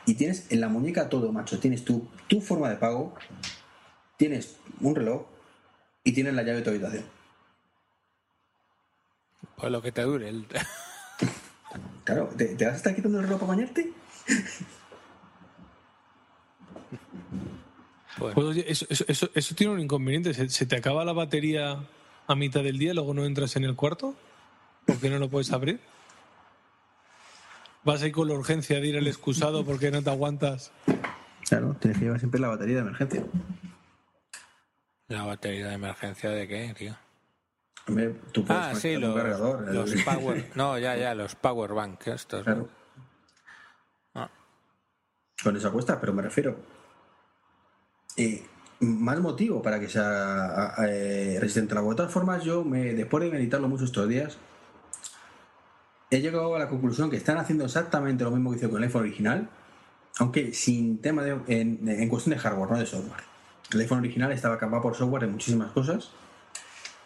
[0.07, 1.59] Y tienes en la muñeca todo, macho.
[1.61, 3.15] Tienes tu, tu forma de pago,
[4.16, 5.27] tienes un reloj
[6.03, 7.05] y tienes la llave de tu habitación.
[9.57, 10.28] Pues lo que te dure.
[10.31, 10.47] el-
[12.05, 13.93] Claro, ¿te, te vas a estar quitando el reloj para bañarte?
[18.18, 20.35] Pues, Pues, oye, eso, eso- eso- eso tiene un inconveniente.
[20.35, 21.78] ¿Se, se te acaba la batería
[22.27, 24.14] a mitad del día y luego no entras en el cuarto?
[24.86, 25.81] ¿Por qué no lo puedes abrir?
[27.85, 30.70] ¿Vas ahí con la urgencia de ir al excusado porque no te aguantas?
[31.48, 33.24] Claro, tienes que llevar siempre la batería de emergencia.
[35.09, 36.97] ¿La batería de emergencia de qué, tío?
[37.90, 40.50] Hombre, tú puedes Ah, sí, los, cargador, el- power...
[40.54, 42.46] No, ya, ya, los power bank estos.
[44.14, 44.28] Ah,
[45.42, 46.56] con esa cuesta, pero me refiero.
[48.16, 48.44] eh,
[48.80, 51.92] más motivo para que sea eh, resistente al agua.
[51.92, 54.38] De todas formas, yo, me, después de meditarlo mucho estos días,
[56.10, 58.84] he llegado a la conclusión que están haciendo exactamente lo mismo que hizo con el
[58.84, 59.48] iPhone original,
[60.18, 61.38] aunque sin tema de.
[61.46, 63.22] en, en cuestión de hardware, no de software.
[63.72, 66.10] El iPhone original estaba capaz por software de muchísimas cosas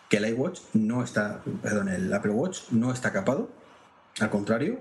[0.08, 3.50] que el iWatch no está, perdón, el Apple Watch no está capado.
[4.20, 4.78] Al contrario,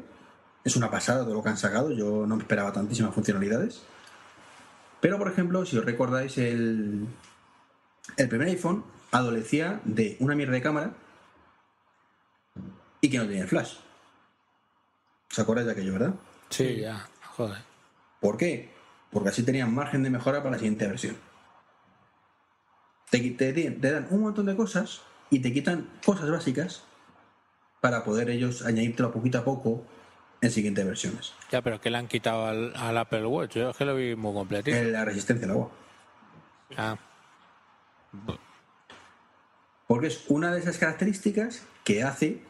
[0.64, 1.91] es una pasada todo lo que han sacado.
[1.91, 3.84] Yo no me esperaba tantísimas funcionalidades.
[5.02, 7.08] Pero, por ejemplo, si os recordáis, el,
[8.18, 10.94] el primer iPhone adolecía de una mierda de cámara
[13.02, 13.76] y que no tenía flash.
[15.32, 16.14] ¿Os acordáis de aquello, verdad?
[16.50, 17.58] sí, ya, joder.
[18.20, 18.72] ¿Por qué?
[19.12, 21.18] Porque así tenían margen de mejora para la siguiente versión.
[23.10, 25.02] Te, te dan un montón de cosas
[25.34, 26.84] y te quitan cosas básicas
[27.81, 29.84] para poder ellos añadírtelo poquito a poco
[30.41, 31.34] en siguientes versiones.
[31.51, 33.55] Ya, pero ¿qué le han quitado al, al Apple Watch?
[33.55, 34.77] Yo es que lo vi muy completito.
[34.91, 35.72] La resistencia al agua.
[36.77, 36.97] Ah,
[39.88, 42.43] Porque es una de esas características que hace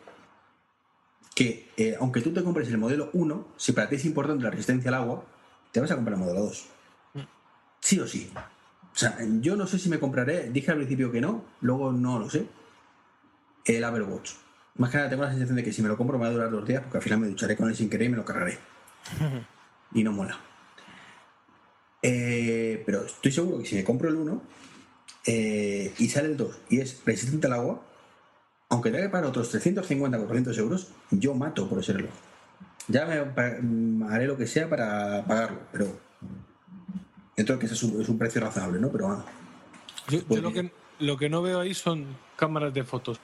[1.34, 4.49] que, eh, aunque tú te compres el modelo 1, si para ti es importante la
[4.49, 5.23] resistencia al agua,
[5.72, 6.65] te vas a comprar el modelo 2.
[7.80, 8.30] Sí o sí.
[8.35, 12.19] O sea, yo no sé si me compraré, dije al principio que no, luego no
[12.19, 12.45] lo sé,
[13.65, 14.31] el Apple Watch.
[14.76, 16.34] Más que nada tengo la sensación de que si me lo compro me va a
[16.34, 18.26] durar dos días, porque al final me ducharé con él sin querer y me lo
[18.26, 18.57] cargaré.
[19.94, 20.40] y no mola.
[22.02, 24.41] Eh, pero estoy seguro que si me compro el 1
[25.26, 27.81] eh, y sale el 2 y es resistente al agua,
[28.69, 32.11] aunque tenga que pagar otros 350 400 euros, yo mato por ese reloj.
[32.90, 35.98] Ya me mm, haré lo que sea para pagarlo, pero
[37.38, 38.91] dentro de que ese es un, es un precio razonable, ¿no?
[38.91, 39.26] Pero bueno,
[40.10, 40.69] Yo, yo Pues lo, bien.
[40.69, 43.19] que, lo que no veo ahí son cámaras de fotos.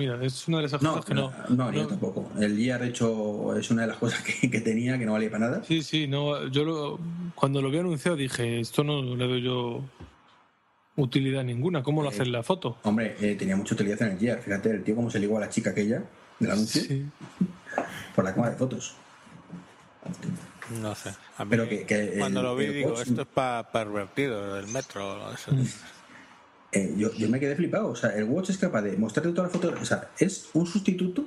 [0.00, 1.30] Mira, es una de esas no, cosas que no.
[1.50, 2.32] no, yo tampoco.
[2.40, 5.46] El de hecho, es una de las cosas que, que tenía que no valía para
[5.50, 5.62] nada.
[5.62, 6.46] Sí, sí, no.
[6.48, 6.98] Yo lo-
[7.34, 9.82] cuando lo vi anunciado dije, esto no le doy yo
[10.96, 11.82] utilidad ninguna.
[11.82, 12.78] ¿Cómo lo Eh, haces la foto?
[12.84, 14.40] Hombre, eh, tenía mucha utilidad en el Gear.
[14.40, 16.02] Fíjate, el tío cómo se ligó a la chica aquella
[16.38, 17.04] del anuncio Sí.
[18.16, 18.94] por la cámara de fotos.
[20.80, 21.10] no sé.
[21.36, 24.54] A mí, Pero que- que cuando el- lo vi el digo, esto es para pervertidos
[24.62, 25.30] del metro.
[25.34, 25.50] eso.
[26.72, 27.88] Eh, yo, yo me quedé flipado.
[27.88, 29.80] O sea, el Watch es capaz de mostrarte todas las fotos.
[29.80, 31.24] O sea, es un sustituto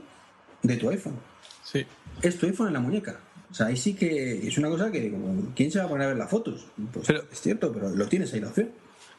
[0.62, 1.16] de tu iPhone.
[1.64, 1.86] Sí.
[2.22, 3.20] Es tu iPhone en la muñeca.
[3.52, 5.18] O sea, ahí sí que es una cosa que digo,
[5.56, 6.66] ¿quién se va a poner a ver las fotos?
[6.92, 8.72] Pues Pero- es cierto, pero lo tienes ahí la opción.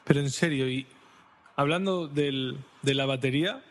[0.04, 0.86] Pero en serio, y
[1.56, 3.62] hablando del- de la batería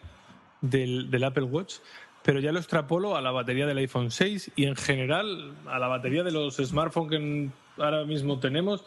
[0.61, 1.75] del, del Apple Watch,
[2.23, 5.87] pero ya lo extrapolo a la batería del iPhone 6 y en general a la
[5.87, 8.85] batería de los smartphones que ahora mismo tenemos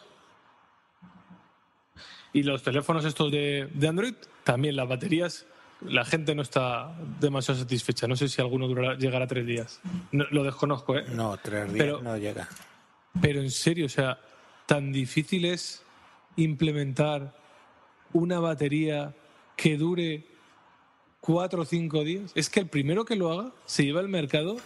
[2.39, 5.45] y los teléfonos estos de, de Android, también las baterías,
[5.81, 8.07] la gente no está demasiado satisfecha.
[8.07, 9.79] No sé si alguno durará, llegará a tres días.
[10.11, 11.05] No- lo desconozco, ¿eh?
[11.13, 12.47] No, tres días Pero- no llega.
[13.21, 14.19] Pero en serio, o sea,
[14.67, 15.83] tan difícil es
[16.35, 17.33] implementar
[18.13, 19.15] una batería
[19.55, 20.25] que dure
[21.19, 22.31] cuatro o cinco días.
[22.35, 24.57] Es que el primero que lo haga se lleva al mercado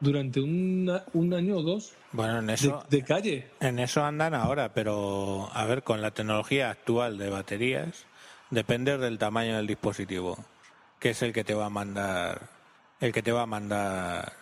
[0.00, 3.48] durante una- un año o dos Bueno, en eso, de calle.
[3.60, 8.06] en eso andan ahora, pero a ver, con la tecnología actual de baterías,
[8.50, 10.38] depende del tamaño del dispositivo,
[11.00, 12.48] que es el que te va a mandar,
[13.00, 14.32] el que te va a mandar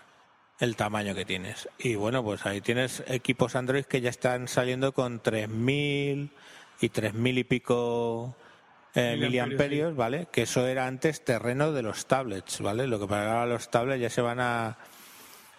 [0.61, 1.69] el tamaño que tienes.
[1.79, 6.31] Y bueno, pues ahí tienes equipos Android que ya están saliendo con 3000
[6.81, 8.35] y 3000 y pico
[8.95, 10.29] eh, Miliamperios, ¿vale?
[10.33, 12.87] Que eso era antes terreno de los tablets, ¿vale?
[12.87, 14.79] Lo que para los tablets ya se van a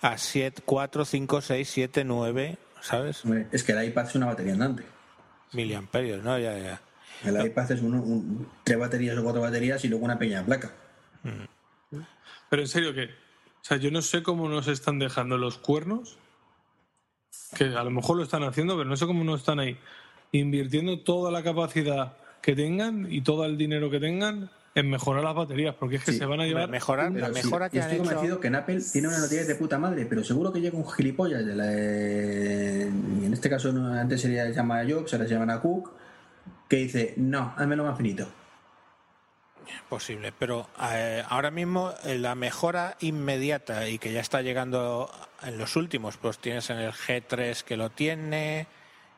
[0.02, 3.24] a 7, 4, 5, 6, 7, 9, ¿sabes?
[3.52, 4.84] Es que el iPad es una batería andante.
[5.53, 6.38] Miliamperios, ¿no?
[6.38, 6.82] Ya, ya.
[7.24, 10.72] El iPad es uno- un- tres baterías o cuatro baterías y luego una pequeña placa.
[12.49, 16.18] Pero en serio que, o sea, yo no sé cómo nos están dejando los cuernos,
[17.57, 19.78] que a lo mejor lo están haciendo, pero no sé cómo no están ahí,
[20.32, 24.49] invirtiendo toda la capacidad que tengan y todo el dinero que tengan
[24.82, 26.70] en mejorar las baterías, porque es que Sí, se van a llevar.
[26.70, 28.10] mejorar, la sí, mejora que yo han estoy hecho.
[28.14, 30.90] convencido que en Apple tiene una noticia de puta madre, pero seguro que llega un
[30.90, 31.66] gilipollas de la.
[33.22, 35.91] y en este caso no, antes sería se llama Jobs, ahora se llaman a Cook,
[36.70, 38.28] que dice, no, házmelo más finito.
[39.90, 45.10] Posible, pero eh, ahora mismo eh, la mejora inmediata y que ya está llegando
[45.44, 48.68] en los últimos, pues tienes en el G3 que lo tiene,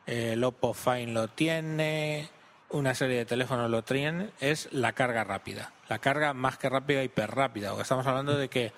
[0.06, 2.28] el Oppo Fine lo tiene,
[2.70, 5.72] una serie de teléfonos lo tienen, es la carga rápida.
[5.88, 7.74] La carga más que rápida, hiper rápida.
[7.80, 8.72] Estamos hablando de que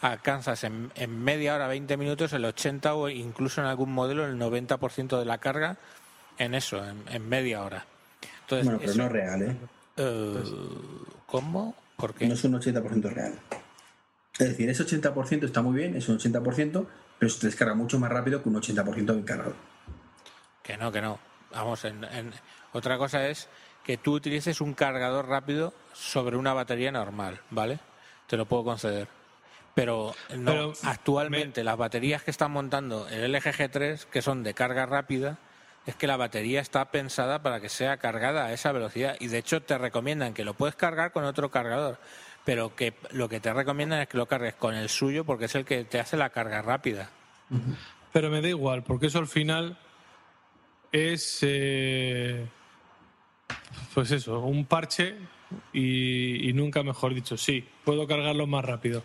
[0.00, 4.38] alcanzas en, en media hora, 20 minutos, el 80 o incluso en algún modelo el
[4.38, 5.76] 90% de la carga
[6.38, 7.86] en eso, en, en media hora.
[8.42, 9.56] Entonces, Bueno, pero eso- no es real, ¿eh?
[9.96, 10.42] eh,
[11.26, 11.74] ¿Cómo?
[11.96, 12.26] ¿Por qué?
[12.26, 13.38] No es un 80% real.
[14.38, 16.86] Es decir, ese 80% está muy bien, es un 80%,
[17.18, 19.54] pero se descarga mucho más rápido que un 80% bien cargado.
[20.62, 21.18] Que no, que no.
[21.52, 22.32] Vamos, en, en-
[22.74, 23.48] otra cosa es
[23.84, 27.78] que tú utilices un cargador rápido sobre una batería normal, ¿vale?
[28.26, 29.08] Te lo puedo conceder.
[29.74, 34.54] Pero no, Pero actualmente las baterías que están montando el LG G3, que son de
[34.54, 35.38] carga rápida,
[35.86, 39.16] es que la batería está pensada para que sea cargada a esa velocidad.
[39.20, 41.98] Y de hecho te recomiendan que lo puedes cargar con otro cargador,
[42.44, 45.54] pero que lo que te recomiendan es que lo cargues con el suyo porque es
[45.54, 47.10] el que te hace la carga rápida.
[48.12, 49.76] Pero me da igual, porque eso al final
[50.90, 51.38] es.
[51.42, 52.46] eh,
[53.94, 55.16] pues eso, un parche
[55.72, 57.36] y, y nunca mejor dicho.
[57.36, 59.02] Sí, puedo cargarlo más rápido.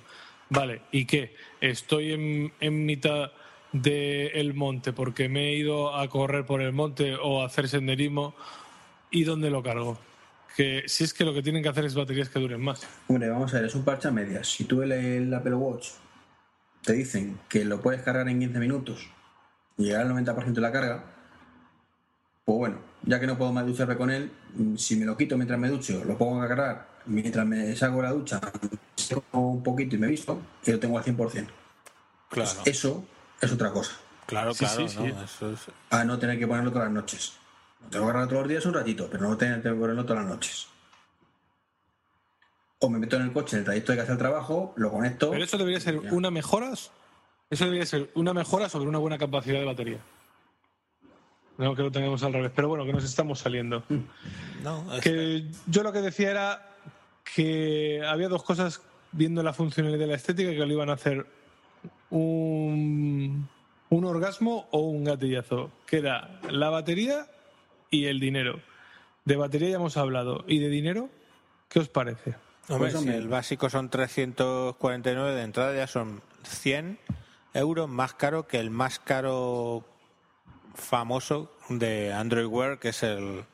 [0.50, 1.36] Vale, ¿y qué?
[1.62, 3.32] Estoy en, mitad
[3.72, 8.36] del monte porque me he ido a correr por el monte o a hacer senderismo.
[9.12, 10.00] ¿Y dónde lo cargo?
[10.56, 12.88] Que si es que lo que tienen que hacer es baterías que duren más.
[13.08, 14.48] Hombre, vamos a ver, es un parche a medias.
[14.48, 15.90] Si tú el, el Apple Watch
[16.84, 19.08] te dicen que lo puedes cargar en 15 minutos
[19.78, 21.04] y llegar al 90% de la carga,
[22.46, 25.36] pues bueno, ya que no puedo más ducharme con él, mm, si me lo quito
[25.38, 28.40] mientras me ducho, lo pongo a cargar, mientras me salgo de la ducha,
[28.96, 31.52] seco un poquito y me visto, y lo tengo al 100%.
[32.30, 33.04] Claro, Eso
[33.42, 33.94] es otra cosa,
[34.26, 34.88] claro, Sí, claro.
[34.88, 35.06] sí, ¿no?
[35.06, 35.14] sí.
[35.24, 37.34] Eso es- a no tener que ponerlo todas las noches.
[37.84, 40.24] Lo tengo que cargar todos los días un ratito, pero no tener que ponerlo todas
[40.24, 40.68] las noches.
[42.82, 45.32] O me meto en el coche en el trayecto de casa al trabajo, lo conecto.
[45.32, 46.14] Pero eso debería ser Ya.
[46.14, 46.72] una mejora.
[46.72, 50.00] Eso debería ser una mejora sobre una buena capacidad de batería.
[51.60, 52.52] No que lo tengamos al revés.
[52.56, 53.84] Pero bueno, que nos estamos saliendo.
[54.64, 56.66] No, es- Que yo lo que decía era
[57.36, 58.82] que había dos cosas
[59.12, 61.28] viendo la funcionalidad y la estética que lo iban a hacer
[62.10, 63.48] un,
[63.90, 65.72] un orgasmo o un gatillazo.
[65.86, 67.28] Que era la batería
[67.92, 68.60] y el dinero.
[69.26, 70.44] De batería ya hemos hablado.
[70.48, 71.10] ¿Y de dinero?
[71.68, 72.36] ¿Qué os parece?
[72.70, 77.00] Hombre, Pues, si el básico son 349 de entrada, ya son 100
[77.54, 79.84] euros más caro que el más caro
[80.80, 83.46] famoso de Android Wear, que es el,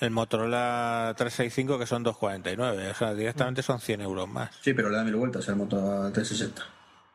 [0.00, 2.90] el Motorola 365, que son 249.
[2.90, 4.50] O sea, directamente son 100 euros más.
[4.60, 5.76] Sí, pero le da mil vueltas al Moto
[6.12, 6.62] 360.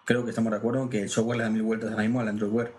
[0.05, 2.19] Creo que estamos de acuerdo en que el software le da mil vueltas ahora mismo
[2.21, 2.71] al Android Wear.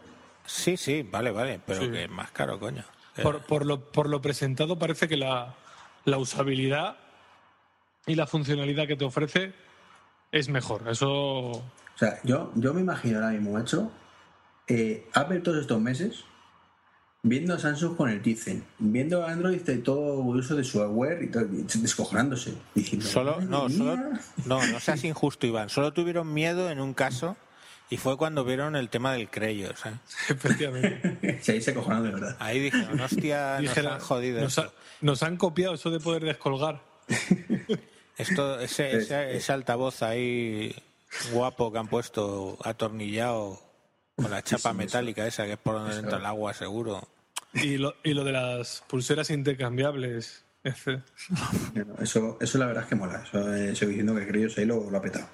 [0.47, 1.91] Sí, sí, vale, vale, pero Sí.
[1.91, 2.85] que es más caro, coño.
[3.15, 5.55] Que- Por, por lo, por lo presentado parece que la,
[6.05, 6.97] la usabilidad
[8.07, 9.53] y la funcionalidad que te ofrece
[10.33, 10.89] es mejor.
[10.89, 11.11] Eso
[11.51, 11.63] O
[11.97, 13.93] sea, yo, yo me imagino ahora mismo, macho,
[14.67, 16.25] eh, Apple todos estos meses
[17.23, 21.23] viendo a Samsung con el Tizen, viendo a Android de todo uso de su hardware
[21.23, 22.55] y todo, descojonándose.
[22.75, 24.21] Diciendo, Solo, "Madre no, solo, mía".
[24.47, 25.69] no, no seas injusto, Iván.
[25.69, 27.37] Solo tuvieron miedo en un caso
[27.91, 29.75] y fue cuando vieron el tema del Creyos.
[29.87, 29.93] ¿eh?
[30.29, 31.39] efectivamente.
[31.43, 32.37] Sí, ahí se cojonaron de verdad.
[32.41, 34.41] Ahí dijeron, hostia, nos han jodido.
[34.41, 34.63] nos, esto.
[34.71, 34.73] ha-
[35.03, 36.83] nos han copiado eso de poder descolgar.
[38.17, 40.75] Esto, ese, ese, ese altavoz ahí
[41.33, 43.59] guapo que han puesto atornillado
[44.23, 47.07] con la chapa metálica esa que es por donde entra el agua seguro.
[47.55, 50.45] Y lo, y lo de las pulseras intercambiables.
[50.63, 51.03] Ese-
[51.75, 53.23] Bueno, Eso, eso la verdad es que mola.
[53.27, 55.27] Eso, eh, sigo diciendo que Creyos ahí lo, lo ha petado.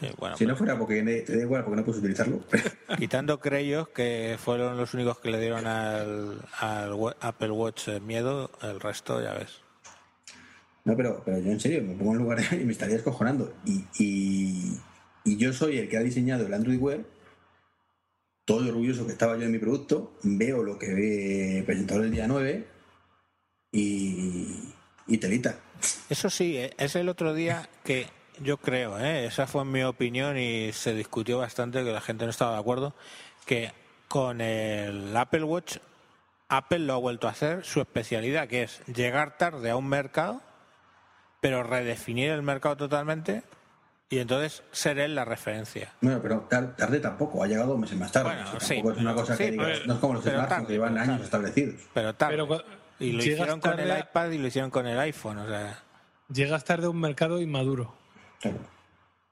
[0.00, 2.40] Sí, bueno, Si no fuera porque te da igual, porque no puedes utilizarlo.
[2.98, 6.40] quitando Creyos, que fueron los únicos que le dieron al,
[7.20, 9.60] Apple Watch eh, miedo, el resto ya ves.
[10.84, 13.54] No, pero, pero yo en serio me pongo en lugar y me estaría descojonando.
[13.64, 14.78] Y, y,
[15.24, 17.00] y yo soy el que ha diseñado el Android Wear.
[18.44, 20.18] Todo orgulloso que estaba yo de mi producto.
[20.22, 22.66] Veo lo que ve presentado el día 9
[23.72, 24.74] y,
[25.06, 25.58] y telita.
[26.08, 28.06] Eso sí, eh, es el otro día que
[28.40, 29.26] yo creo, ¿eh?
[29.26, 32.94] esa fue mi opinión y se discutió bastante, que la gente no estaba de acuerdo,
[33.46, 33.72] que
[34.08, 35.76] con el Apple Watch,
[36.48, 40.40] Apple lo ha vuelto a hacer su especialidad, que es llegar tarde a un mercado,
[41.40, 43.42] pero redefinir el mercado totalmente
[44.14, 45.92] y entonces ser él la referencia.
[46.00, 48.30] Bueno, pero tar- tarde tampoco, ha llegado meses más tarde.
[48.34, 50.14] Bueno, O sea, sí, tampoco es una cosa que sí, digas, pero- no es como
[50.14, 51.24] los smartphones tarde, que llevan años tarde.
[51.24, 51.74] establecidos.
[51.94, 52.36] Pero tarde.
[52.36, 52.64] Pero
[53.00, 55.82] y lo hicieron con el a- iPad y lo hicieron con el iPhone, o sea,
[56.32, 57.94] llegas tarde a un mercado inmaduro.
[58.40, 58.58] Claro.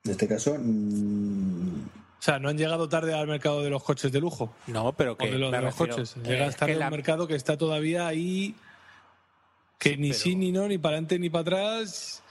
[0.05, 1.83] En este caso, mm,
[2.19, 4.55] O sea, no han llegado tarde al mercado de los coches de lujo.
[4.69, 6.15] No, pero O que de los, de los refiero, coches.
[6.23, 8.55] Llegas tarde a la- un mercado que está todavía ahí.
[9.79, 12.22] Que Sí, ni pero- sí, ni no, ni para adelante, ni para atrás.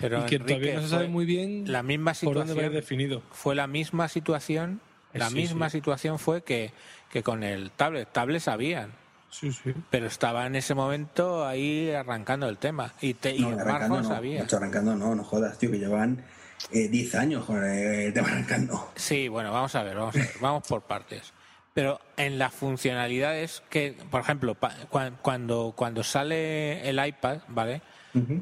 [0.00, 2.54] Pero, y que Enrique, todavía no se sabe fue muy bien la misma por dónde
[2.54, 3.22] va situación definido.
[3.32, 4.80] fue la misma situación
[5.12, 5.78] la Sí, misma sí.
[5.78, 6.72] situación fue que,
[7.10, 8.92] que con el tablet tablet sabían
[9.30, 9.72] Sí, sí.
[9.90, 14.02] pero estaba en ese momento ahí arrancando el tema y, te, y no, el arrancando
[14.02, 14.08] no.
[14.08, 16.24] sabía Macho, arrancando no, no jodas, tío, que llevan
[16.72, 18.90] eh, 10 años con el tema arrancando.
[18.96, 21.32] Sí, bueno, vamos a ver, vamos a ver, vamos por partes.
[21.72, 27.80] Pero en las funcionalidades que, por ejemplo, pa- cua- cuando, cuando sale el iPad, ¿vale?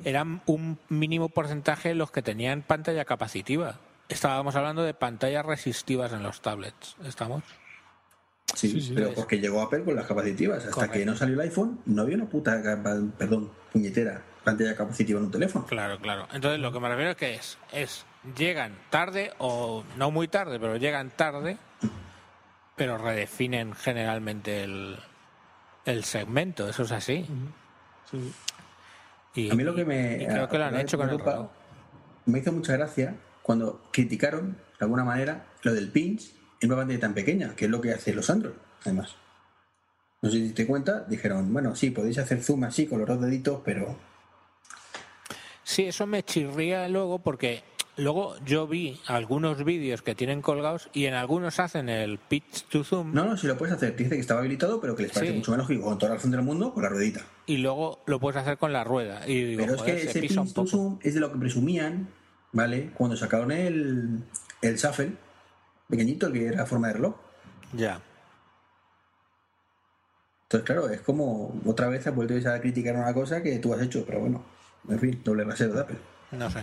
[0.05, 3.77] Eran un mínimo porcentaje los que tenían pantalla capacitiva.
[4.09, 7.43] Estábamos hablando de pantallas resistivas en los tablets, ¿estamos?
[8.55, 10.59] Sí, Sí, sí, pero es- porque llegó Apple con las capacitivas.
[10.61, 10.95] Hasta Correcto.
[10.99, 12.63] que no salió el iPhone, no había una puta,
[13.19, 15.67] perdón, puñetera pantalla capacitiva en un teléfono.
[15.67, 16.27] Claro, claro.
[16.33, 20.59] Entonces lo que me refiero es que es, es llegan tarde o no muy tarde,
[20.59, 21.59] pero llegan tarde,
[22.77, 24.97] pero redefinen generalmente el,
[25.85, 27.27] el segmento, eso es así.
[28.11, 28.33] sí.
[29.39, 30.23] Y, A mí lo que me.
[30.23, 31.49] y creo que lo han hecho con el reloj.
[32.27, 37.01] Me hizo mucha gracia cuando criticaron, de alguna manera, lo del pinch en una pantalla
[37.01, 39.15] tan pequeña, que es lo que hacen los Android, además.
[40.21, 43.21] No sé si te cuenta, dijeron, bueno, sí, podéis hacer zoom así con los dos
[43.21, 43.97] deditos, pero.
[45.63, 47.63] Sí, eso me chirría luego porque
[47.99, 52.83] luego yo vi algunos vídeos que tienen colgados y en algunos hacen el pitch to
[52.85, 53.95] zoom No, no, si lo puedes hacer.
[53.97, 55.39] Te dice que estaba habilitado, pero que les parece Sí.
[55.39, 57.21] mucho menos lógico, con toda la razón del mundo, con la ruedita.
[57.47, 59.29] y luego lo puedes hacer con la rueda.
[59.29, 62.09] Y digo, Pero es que se ese pinch to zoom es de lo que presumían,
[62.53, 62.91] ¿vale?
[62.95, 64.23] Cuando sacaron el,
[64.63, 65.13] el shuffle,
[65.89, 67.15] pequeñito, el que era forma de reloj.
[67.73, 68.01] Ya.
[70.45, 73.83] Entonces, claro, es como otra vez has vuelto a criticar una cosa que tú has
[73.83, 74.43] hecho, pero bueno,
[74.89, 75.99] en fin, doble rasero de Apple.
[76.33, 76.61] No sé.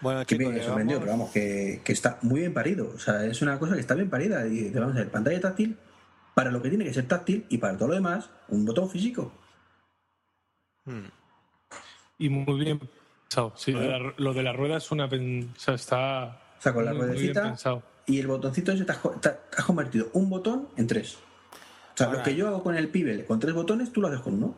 [0.00, 2.90] Bueno, Que chicos, me sorprendió, llevamos- pero vamos, que, que está muy bien parido.
[2.94, 4.46] O sea, es una cosa que está bien parida.
[4.46, 5.76] Y vamos a ver, pantalla táctil
[6.34, 9.32] para lo que tiene que ser táctil y para todo lo demás, un botón físico.
[10.86, 11.06] Mm.
[12.18, 13.52] Y muy bien pensado.
[13.56, 15.08] Sí, lo de la, lo de la rueda es una.
[15.08, 16.40] pen- O sea, está.
[16.58, 17.54] O sea, con la muy, ruedecita
[18.06, 21.14] y el botoncito ese te has, co- te has convertido un botón en tres.
[21.16, 24.08] O sea, lo Ahora- que yo hago con el Pibel con tres botones, tú lo
[24.08, 24.54] haces con uno.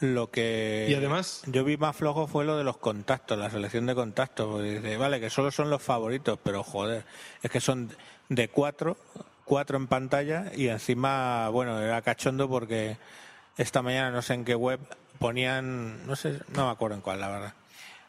[0.00, 3.84] Lo que Y además, yo vi más flojo fue lo de los contactos, la selección
[3.84, 4.46] de contactos.
[4.46, 7.04] porque dice, vale, que solo son los favoritos, pero joder,
[7.42, 7.90] es que son
[8.30, 8.96] de cuatro,
[9.44, 12.96] cuatro en pantalla y encima, bueno, era cachondo porque
[13.58, 14.80] esta mañana no sé en qué web
[15.18, 17.54] ponían, no sé, no me acuerdo en cuál, la verdad.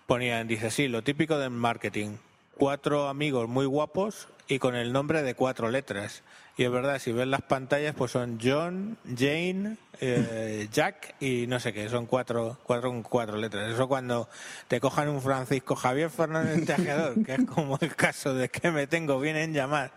[0.08, 2.18] Ponían, dice, sí, lo típico del marketing,
[2.58, 6.24] cuatro amigos muy guapos y con el nombre de cuatro letras.
[6.58, 11.60] Y es verdad, si ves las pantallas, pues son John, Jane, eh, Jack y no
[11.60, 13.72] sé qué, son cuatro, cuatro con cuatro letras.
[13.72, 14.28] Eso cuando
[14.68, 18.88] te cojan un Francisco Javier Fernández Tejedor, que es como el caso de que me
[18.88, 19.92] tengo bien en llamar.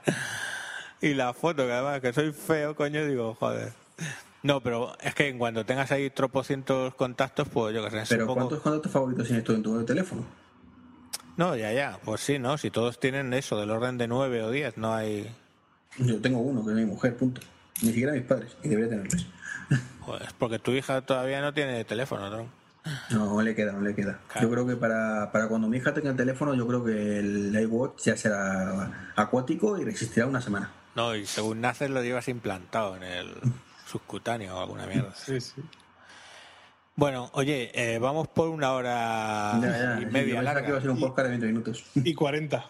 [1.00, 3.72] Y la foto, que además que soy feo, coño, digo, joder.
[4.42, 8.24] No, pero es que cuando tengas ahí tropocientos contactos, pues yo qué sé, es Pero
[8.24, 8.40] un poco...
[8.40, 10.24] ¿cuántos contactos favoritos tienes tú en tu teléfono?
[11.36, 12.58] No, ya, ya, pues sí, ¿no?
[12.58, 15.34] Si todos tienen eso, del orden de nueve o diez, no hay...
[15.98, 17.40] Yo tengo uno, que es mi mujer, punto.
[17.82, 19.26] Ni siquiera mis padres, y debería tenerles.
[20.00, 22.46] Joder, es porque tu hija todavía no tiene teléfono, ¿no?
[23.10, 24.20] No, no le queda, no le queda.
[24.28, 24.46] Claro.
[24.46, 27.58] Yo creo que para, para cuando mi hija tenga el teléfono, yo creo que el
[27.62, 30.70] iWatch ya será acuático y resistirá una semana.
[30.94, 33.34] No, y según naces lo llevas implantado en el
[33.86, 35.14] subcutáneo o alguna mierda.
[35.16, 35.62] sí, sí.
[36.96, 40.78] Bueno, oye, eh, vamos por una hora Ya, ya, y media yo pensaba que iba
[40.78, 40.92] a ser larga.
[40.92, 41.84] un podcast de 20 minutos.
[41.96, 42.64] Y 40.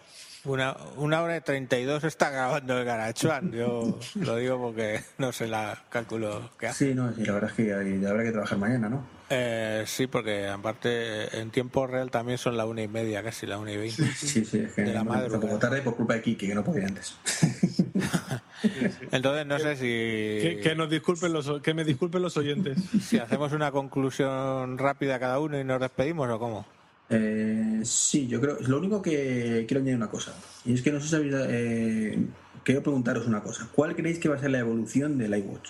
[0.45, 3.51] Una, una hora y 32 está grabando el Garachuan.
[3.51, 6.89] Yo lo digo porque no sé la cálculo que hace.
[6.89, 9.15] Sí, no, sí, la verdad es que hay- habrá que trabajar mañana, ¿no?
[9.31, 13.57] Eh, sí, porque aparte en tiempo real también son la una y media, casi la
[13.57, 14.05] una y veinte.
[14.15, 16.85] Sí, sí, es que De la tampoco tarde por culpa de Kiki, que no podía
[16.85, 17.15] antes.
[19.11, 22.77] Entonces no sé Que, si, que nos disculpen los, que me disculpen los oyentes.
[23.01, 26.65] si hacemos una conclusión rápida cada uno y nos despedimos o cómo.
[27.09, 28.57] Eh, sí, yo creo.
[28.61, 30.33] Lo único que quiero añadir una cosa.
[30.65, 31.33] Y es que no sé si habéis.
[31.37, 32.19] Eh,
[32.63, 33.67] quiero preguntaros una cosa.
[33.73, 35.69] ¿Cuál creéis que va a ser la evolución del iWatch?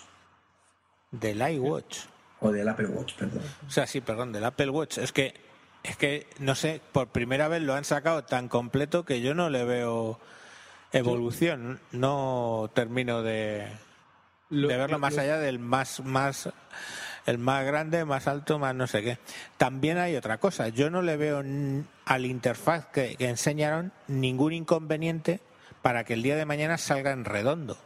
[1.12, 1.98] Del iWatch.
[2.42, 3.42] O del Apple Watch, perdón.
[3.68, 4.98] O sea, sí, perdón, del Apple Watch.
[4.98, 5.34] Es que,
[5.84, 9.50] es que, no sé, por primera vez lo han sacado tan completo que yo no
[9.50, 10.20] le veo
[10.92, 11.80] evolución.
[11.92, 13.68] No termino de,
[14.50, 16.50] Lo- de verlo lo- más lo- allá del más, más,
[17.26, 19.18] el más grande, más alto, más no sé qué.
[19.58, 20.70] También hay otra cosa.
[20.70, 21.44] Yo no le veo
[22.06, 25.40] al interfaz que, que enseñaron ningún inconveniente
[25.82, 27.78] para que el día de mañana salga en redondo.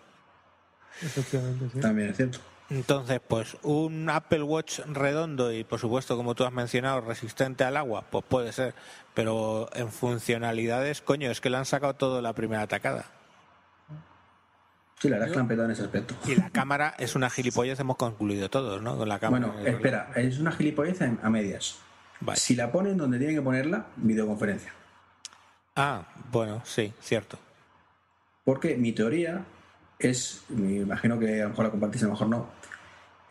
[1.01, 1.79] Efectivamente, sí.
[1.79, 2.39] También es cierto.
[2.69, 7.77] Entonces, pues un Apple Watch redondo y, por supuesto, como tú has mencionado, resistente al
[7.77, 8.75] agua, pues puede ser.
[9.15, 13.05] Pero en funcionalidades, coño, es que le han sacado todo la primera atacada.
[15.01, 16.15] Sí, la verdad es que la han petado en ese aspecto.
[16.27, 18.97] Y la cámara es una gilipollez, hemos concluido todos, ¿no?
[18.97, 19.47] Con la cámara.
[19.47, 21.77] Bueno, espera, es una gilipollez en- a medias.
[22.19, 22.37] Vale.
[22.39, 24.73] Si la ponen donde tienen que ponerla, videoconferencia.
[25.75, 27.39] Ah, bueno, sí, cierto.
[28.43, 29.45] Porque mi teoría
[29.99, 32.49] es, me imagino que a lo mejor la compartís, a lo mejor no,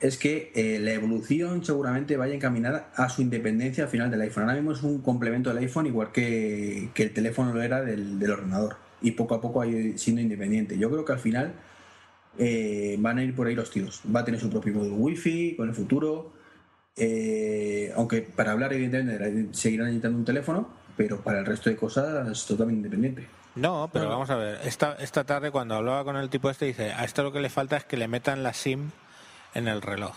[0.01, 4.45] es que eh, la evolución seguramente vaya encaminada a su independencia al final del iPhone.
[4.45, 8.19] Ahora mismo es un complemento del iPhone igual que, que el teléfono lo era del,
[8.19, 8.77] del ordenador.
[9.01, 10.77] Y poco a poco va a ir siendo independiente.
[10.79, 11.55] Yo creo que al final
[12.39, 14.01] eh, van a ir por ahí los tiros.
[14.15, 16.33] Va a tener su propio módulo Wi-Fi con el futuro.
[16.97, 22.27] eh, aunque para hablar, evidentemente, seguirán necesitando un teléfono, pero para el resto de cosas
[22.29, 23.29] es totalmente independiente.
[23.55, 24.59] No, pero vamos a ver.
[24.65, 27.51] Esta, esta tarde, cuando hablaba con el tipo este, dice: A esto lo que le
[27.51, 28.91] falta es que le metan la SIM
[29.55, 30.17] en el reloj.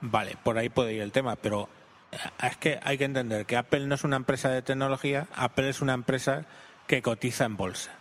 [0.00, 1.68] Vale, por ahí puede ir el tema, pero
[2.12, 2.16] eh,
[2.46, 5.80] es que hay que entender que Apple no es una empresa de tecnología, Apple es
[5.80, 6.44] una empresa
[6.86, 7.92] que cotiza en bolsa.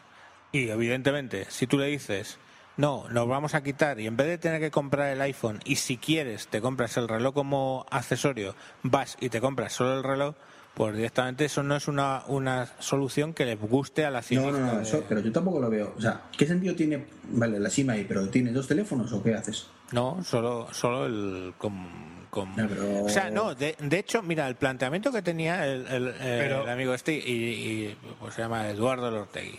[0.55, 2.37] Y evidentemente, si tú le dices,
[2.77, 5.75] no, nos vamos a quitar y en vez de tener que comprar el iPhone y
[5.75, 10.35] si quieres te compras el reloj como accesorio, vas y te compras solo el reloj,
[10.73, 14.51] pues directamente eso no es una, una solución que le guste a la No, ciencia.
[14.51, 15.93] no, no, eso, pero yo tampoco lo veo.
[15.97, 19.33] O sea, ¿qué sentido tiene, vale, la SIM ahí, pero tienes dos teléfonos o qué
[19.33, 19.67] haces?
[19.91, 21.53] No, solo, solo el.
[21.57, 22.13] Com-
[22.57, 26.07] No, pero- O sea, no, de, de hecho, mira, el planteamiento que tenía el, el-
[26.09, 29.57] el- Pero- el amigo este, y, y, pues se llama Eduardo Lortegui.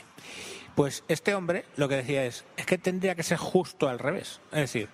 [0.76, 4.40] Pues este hombre lo que decía es: es que tendría que ser justo al revés.
[4.52, 4.88] Es decir,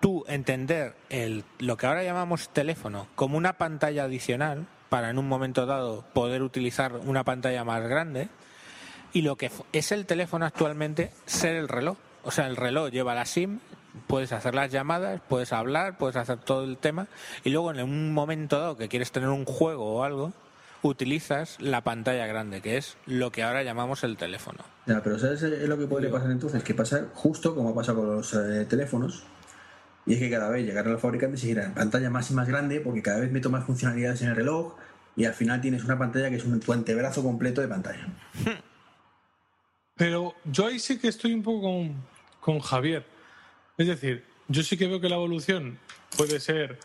[0.00, 5.28] tú entender el, lo que ahora llamamos teléfono como una pantalla adicional para en un
[5.28, 8.28] momento dado poder utilizar una pantalla más grande
[9.12, 11.96] y lo que es el teléfono actualmente ser el reloj.
[12.24, 13.60] O sea, el reloj lleva la SIM,
[14.08, 17.06] puedes hacer las llamadas, puedes hablar, puedes hacer todo el tema
[17.44, 20.32] y luego en un momento dado que quieres tener un juego o algo,
[20.82, 24.64] utilizas la pantalla grande, que es lo que ahora llamamos el teléfono.
[24.86, 26.62] Ya, pero ¿sabes es lo que podría pasar entonces?
[26.62, 29.24] Que pasa justo como ha pasado con los eh, teléfonos.
[30.04, 32.80] Y es que cada vez llegarán los fabricantes y dirán pantalla más y más grande
[32.80, 34.74] porque cada vez meto más funcionalidades en el reloj
[35.14, 38.08] y al final tienes una pantalla que es un tu antebrazo completo de pantalla.
[39.94, 41.94] Pero yo ahí sí que estoy un poco con,
[42.40, 43.06] con Javier.
[43.78, 45.78] Es decir, yo sí que veo que la evolución
[46.16, 46.78] puede ser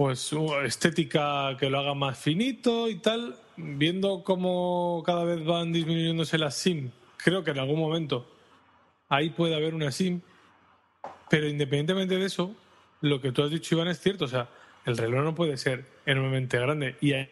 [0.00, 6.38] pues estética que lo haga más finito y tal, viendo cómo cada vez van disminuyéndose
[6.38, 8.26] las SIM, creo que en algún momento
[9.10, 10.22] ahí puede haber una SIM,
[11.28, 12.56] pero independientemente de eso,
[13.02, 14.48] lo que tú has dicho, Iván, es cierto, o sea,
[14.86, 17.28] el reloj no puede ser enormemente grande y ahí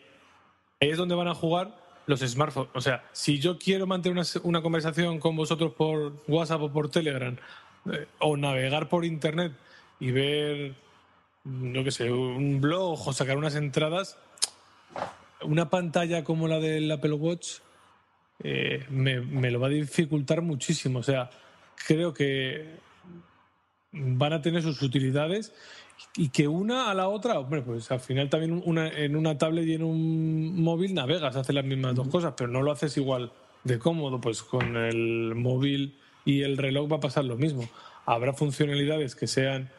[0.79, 1.75] es donde van a jugar
[2.05, 2.71] los smartphones.
[2.75, 6.91] O sea, si yo quiero mantener una, una conversación con vosotros por WhatsApp o por
[6.91, 7.35] Telegram,
[7.91, 9.55] eh, o navegar por Internet
[10.01, 10.75] y ver,
[11.49, 14.19] no que sé, un blog o sacar unas entradas,
[15.43, 17.59] una pantalla como la del Apple Watch
[18.45, 21.01] eh, me, me lo va a dificultar muchísimo.
[21.01, 21.31] O sea,
[21.87, 22.67] creo que
[23.93, 25.53] van a tener sus utilidades
[26.17, 29.67] y que una a la otra, hombre, pues al final también una, en una tablet
[29.67, 33.33] y en un móvil navegas, haces las mismas dos cosas, pero no lo haces igual
[33.65, 37.69] de cómodo, pues con el móvil y el reloj va a pasar lo mismo.
[38.07, 39.71] Habrá funcionalidades que sean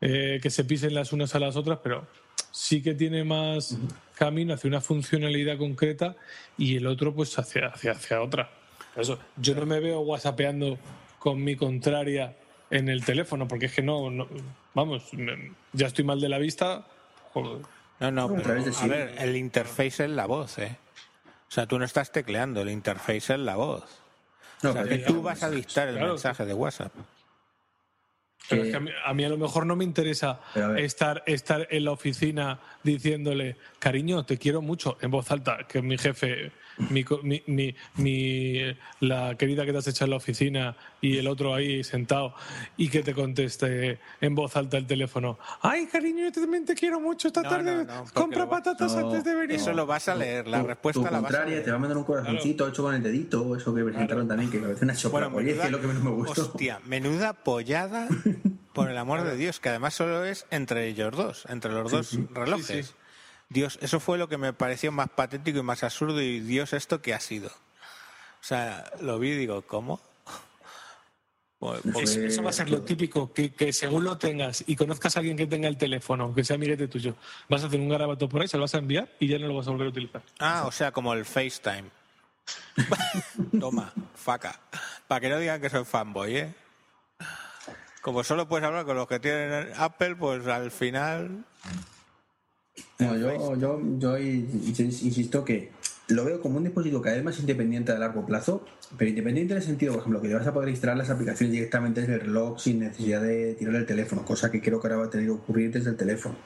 [0.00, 2.06] eh, que se pisen las unas a las otras, pero
[2.50, 3.76] sí que tiene más
[4.16, 6.14] camino hacia una funcionalidad concreta
[6.58, 8.50] y el otro pues hacia, hacia, hacia otra.
[8.94, 10.78] Por Eso, yo no me veo whatsappeando
[11.18, 12.36] con mi contraria
[12.70, 14.28] en el teléfono, porque es que no, no-
[14.74, 16.86] vamos, me- ya estoy mal de la vista.
[17.32, 17.62] joder.
[18.00, 20.76] No, no, pero, a ver, el interface es la voz, ¿eh?
[21.48, 23.84] O sea, tú no estás tecleando, el interface es la voz.
[24.62, 26.10] No, o sea, que tú vas a dictar el Claro.
[26.10, 26.92] mensaje de WhatsApp.
[28.48, 30.40] Pero que- es que a, mí, a mí a lo mejor no me interesa
[30.78, 35.96] estar, estar en la oficina diciéndole, cariño, te quiero mucho, en voz alta, que mi
[35.98, 36.52] jefe,
[36.90, 41.18] mi, co- mi, mi- mi- la querida que te has echado en la oficina y
[41.18, 42.34] el otro ahí sentado,
[42.76, 47.00] y que te conteste en voz alta el teléfono, ay, cariño, yo también te quiero
[47.00, 49.56] mucho esta No, tarde, no, no, compra patatas No, antes de venir.
[49.56, 51.64] Eso lo vas a leer, la Tu- respuesta tu la vas a contraria leer.
[51.64, 54.58] te va a mandar un corazoncito hecho con el dedito, eso que presentaron también, que
[54.58, 56.42] me parece una Bueno, soplapollez, que es lo que menos me gustó.
[56.42, 58.08] hostia, menuda pollada,
[58.72, 62.18] por el amor de Dios, que además solo es entre ellos dos, entre los dos
[62.32, 62.66] relojes.
[62.66, 62.94] Sí, sí.
[63.54, 67.00] Dios, eso fue lo que me pareció más patético y más absurdo y Dios, ¿esto
[67.00, 67.46] qué ha sido?
[67.48, 70.00] O sea, lo vi y digo, ¿cómo?
[71.60, 75.20] Pues- Eso, va a ser lo típico, que, que según lo tengas y conozcas a
[75.20, 77.14] alguien que tenga el teléfono, que sea amiguete tuyo,
[77.48, 79.46] vas a hacer un garabato por ahí, se lo vas a enviar y ya no
[79.46, 80.22] lo vas a volver a utilizar.
[80.40, 81.90] Ah, o sea, como el FaceTime.
[83.60, 84.60] Toma, faca.
[85.06, 86.54] Para que no digan que soy fanboy, ¿eh?
[88.02, 91.44] Como solo puedes hablar con los que tienen Apple, pues al final.
[92.98, 95.70] No, yo, yo, yo insisto que
[96.08, 98.64] lo veo como un dispositivo cada vez más independiente a largo plazo,
[98.98, 102.02] pero independiente en el sentido, por ejemplo, que vas a poder instalar las aplicaciones directamente
[102.02, 105.06] desde el reloj sin necesidad de tirar el teléfono, cosa que creo que ahora va
[105.06, 106.36] a tener que ocurrir desde el teléfono.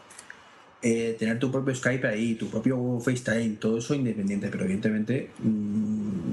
[0.81, 6.33] Eh, tener tu propio Skype ahí, tu propio FaceTime, todo eso independiente, pero evidentemente mm,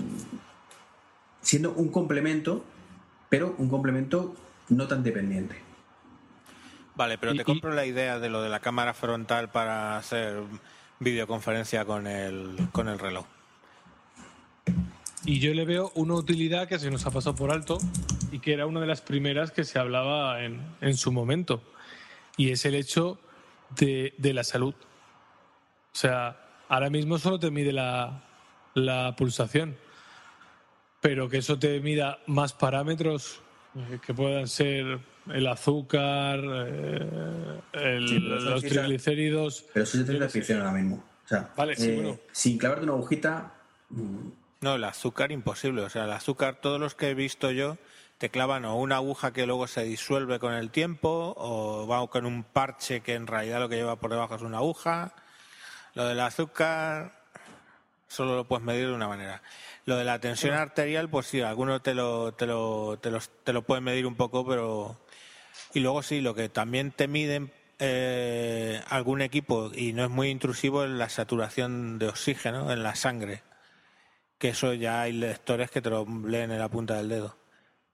[1.42, 2.64] siendo un complemento,
[3.28, 4.36] pero un complemento
[4.70, 5.65] no tan dependiente.
[6.96, 10.42] Vale, pero te compro la idea de lo de la cámara frontal para hacer
[11.00, 13.26] videoconferencia con el, con el reloj.
[15.26, 17.80] Y yo le veo una utilidad que se nos ha pasado por alto
[18.32, 21.64] y que era una de las primeras que se hablaba en, en su momento.
[22.38, 23.20] Y es el hecho
[23.78, 24.76] de, de, la salud.
[24.76, 26.38] O sea,
[26.70, 28.24] ahora mismo solo te mide la,
[28.76, 29.76] la pulsación,
[31.02, 33.42] pero que eso te mida más parámetros
[33.76, 35.00] eh, que puedan ser
[35.34, 39.66] el azúcar, eh, los triglicéridos.
[39.74, 41.04] Pero eso es ficción ahora mismo.
[41.26, 43.54] O sea, eh, sin clavarte una agujita.
[43.90, 44.30] Mm.
[44.62, 45.82] No, el azúcar imposible.
[45.82, 47.78] O sea, el azúcar, todos los que he visto yo,
[48.18, 52.26] te clavan o una aguja que luego se disuelve con el tiempo, o va con
[52.26, 55.14] un parche que en realidad lo que lleva por debajo es una aguja.
[55.96, 57.12] Lo del azúcar
[58.08, 59.42] solo lo puedes medir de una manera.
[59.86, 63.12] Lo de la tensión arterial, pues sí, algunos te lo, te lo, te,
[63.44, 64.98] te lo pueden medir un poco, pero
[65.76, 70.30] y luego sí, lo que también te miden eh, algún equipo y no es muy
[70.30, 73.44] intrusivo es la saturación de oxígeno en la sangre.
[74.38, 77.36] Que eso ya hay lectores que te lo leen en la punta del dedo.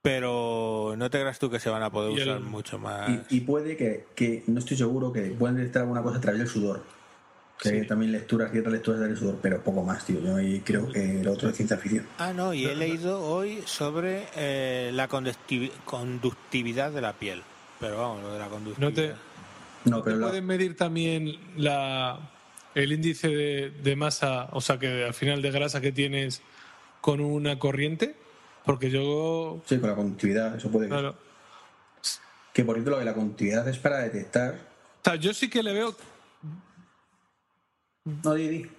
[0.00, 3.10] Pero no te creas tú que se van a poder usar mucho más.
[3.30, 6.84] Y, puede que, no estoy seguro, que pueden detectar alguna cosa a través del sudor.
[7.60, 10.20] Que hay también lecturas, ciertas lecturas del sudor, pero poco más, tío.
[10.20, 12.06] Yo creo que lo otro es ciencia ficción.
[12.18, 17.42] Ah, no, y he leído hoy sobre eh, la conductividad de la piel.
[17.82, 18.88] Pero vamos, lo de la conducción.
[18.88, 19.12] No te,
[19.84, 22.30] no, pueden medir también la,
[22.76, 26.42] el índice de, masa, o sea, que al final de grasa que tienes
[27.00, 28.14] con una corriente?
[28.64, 29.60] Porque yo.
[29.66, 31.16] Sí, con la conductividad, eso puede claro.
[32.52, 34.54] Que por ejemplo, lo de la conductividad es para detectar.
[35.00, 35.96] O sea, yo sí que le veo.
[38.04, 38.70] No, Didi.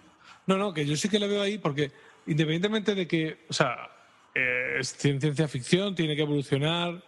[0.48, 1.92] No, no, que yo sí que le veo ahí porque
[2.26, 3.90] independientemente de que, o sea,
[4.34, 7.04] eh, es ciencia ficción, tiene que evolucionar,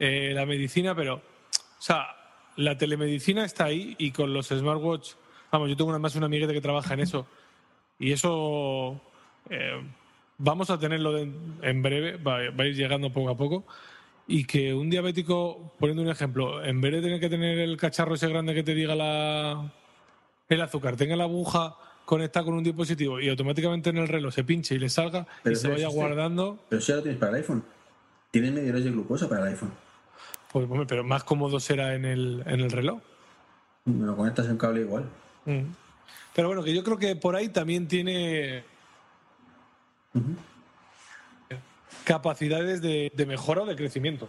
[0.00, 2.08] eh, la medicina, pero, o sea,
[2.56, 5.12] la telemedicina está ahí y con los smartwatch,
[5.52, 7.26] vamos, yo tengo más una amiguete que trabaja en eso
[7.98, 9.00] y eso
[9.50, 9.78] eh,
[10.38, 13.66] vamos a tenerlo en breve, va, a ir llegando poco a poco
[14.26, 18.14] y que un diabético, poniendo un ejemplo, en vez de tener que tener el cacharro
[18.14, 19.70] ese grande que te diga la,
[20.48, 24.44] el azúcar, tenga la aguja conectada con un dispositivo y automáticamente en el reloj se
[24.44, 26.58] pinche y le salga y se vaya guardando.
[26.70, 27.62] Pero si ya lo tienes para el iPhone.
[28.30, 29.72] Tienes medidores de glucosa para el iPhone.
[30.52, 33.00] Pues, pero más cómodo será en el, en el reloj.
[33.84, 35.04] Me lo conectas en cable igual.
[35.44, 35.62] Mm.
[36.34, 38.64] Pero bueno, que yo creo que por ahí también tiene
[42.04, 44.28] capacidades de, mejora o de crecimiento.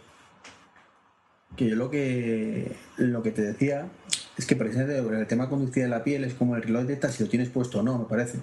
[1.56, 3.90] Que yo lo que lo que te decía
[4.38, 7.24] es que precisamente el tema conductividad de la piel es como el reloj de si
[7.24, 8.40] lo tienes puesto o no, me parece.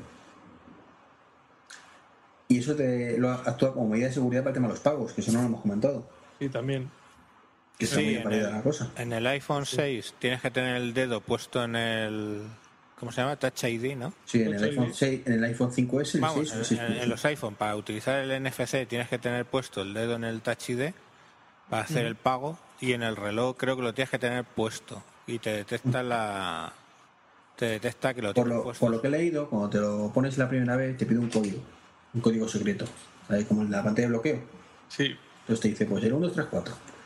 [2.49, 5.13] Y eso te lo actúa como medida de seguridad para el tema de los pagos,
[5.13, 6.09] que eso no lo hemos comentado.
[6.39, 6.91] Sí, también
[7.81, 12.43] en, el, iPhone 6 tienes que tener el dedo puesto en el.
[12.99, 13.37] ¿Cómo se llama?
[13.37, 14.13] Touch ID, ¿no?
[14.25, 16.19] Sí, en el, iPhone 6, en el iPhone 5S.
[16.19, 20.25] Vamos, en, los iPhone, para utilizar el NFC tienes que tener puesto el dedo en
[20.25, 20.91] el Touch ID
[21.71, 25.01] para hacer el pago y en el reloj creo que lo tienes que tener puesto
[25.29, 26.73] y te detecta la.
[27.55, 28.87] Te detecta que lo tienes por lo, puesto.
[28.87, 31.29] Por lo que he leído, cuando te lo pones la primera vez, te pide un
[31.29, 31.61] código,
[32.15, 32.87] un código secreto,
[33.29, 33.47] ¿sabes?
[33.47, 34.41] Como en la pantalla de bloqueo.
[34.89, 35.17] Sí.
[35.43, 36.98] Entonces te dice, pues el 1, 2, 3, 4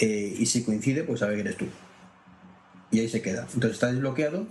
[0.00, 1.66] eh, y si coincide, pues sabe que eres tú.
[2.90, 3.42] Y ahí se queda.
[3.42, 4.46] Entonces está desbloqueado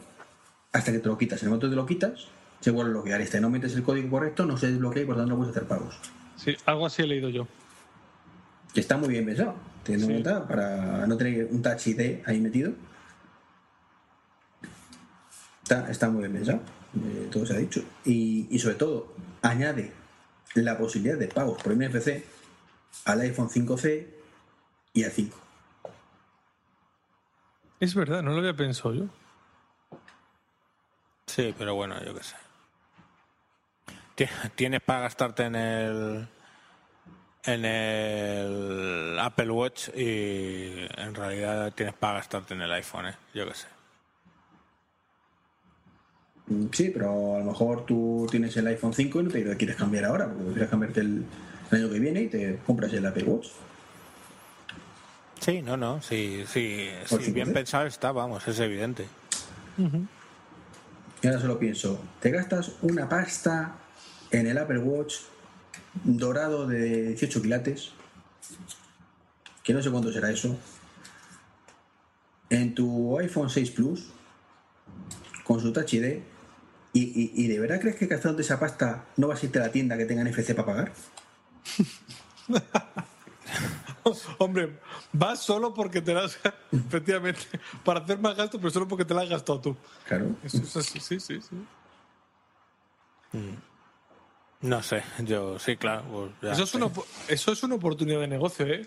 [0.72, 1.42] hasta que te lo quitas.
[1.42, 2.28] En el momento que te lo quitas,
[2.60, 3.20] se vuelve a bloquear.
[3.22, 5.68] Este no metes el código correcto, no se desbloquea y por tanto no puedes hacer
[5.68, 6.00] pagos.
[6.36, 7.48] Sí, algo así he leído yo.
[8.74, 12.40] Que está muy bien pensado, teniendo en cuenta para no tener un touch ID ahí
[12.40, 12.74] metido.
[15.64, 16.62] Está, está muy bien pensado,
[16.96, 17.84] eh, todo se ha dicho.
[18.06, 19.92] Y, y sobre todo, añade
[20.54, 22.24] la posibilidad de pagos por NFC
[23.06, 24.19] al iPhone 5C
[24.94, 25.38] y a 5.
[27.80, 29.06] Es verdad, no lo había pensado yo.
[31.28, 32.36] Sí, pero bueno, yo qué sé.
[34.56, 36.28] Tienes para gastarte en el
[37.46, 43.16] en el Apple Watch y en realidad tienes para gastarte en el iPhone, ¿eh?
[43.34, 43.68] yo qué sé.
[46.72, 50.06] Sí, pero a lo mejor tú tienes el iPhone 5 y no te quieres cambiar
[50.06, 51.24] ahora, porque quieres cambiarte el
[51.72, 53.48] año que viene y te compras el Apple Watch.
[55.40, 57.54] Sí, no, no, sí, sí, Por sí, bien supuesto.
[57.54, 59.08] pensado está, vamos, es evidente.
[61.22, 63.76] Y ahora solo pienso, te gastas una pasta
[64.32, 65.16] en el Apple Watch
[66.04, 67.92] dorado de 18 quilates,
[69.64, 70.58] que no sé cuánto será eso,
[72.50, 74.10] en tu iPhone 6 Plus,
[75.44, 76.20] con su Touch ID,
[76.94, 79.64] y, y- y de verdad crees que gastándote esa pasta no vas a irte a
[79.64, 80.92] la tienda que tenga NFC para pagar?
[84.38, 84.80] Hombre,
[85.14, 86.38] vas solo porque te las.
[86.72, 87.42] Efectivamente,
[87.84, 89.78] para hacer más gasto, pero solo porque te la has gastado tú.
[90.08, 90.36] Claro.
[90.44, 91.56] Eso es así, sí, sí, sí.
[94.62, 96.04] No sé, yo sí, claro.
[96.12, 96.90] pues ya Eso es, una,
[97.30, 98.86] eso es una oportunidad de negocio, ¿eh?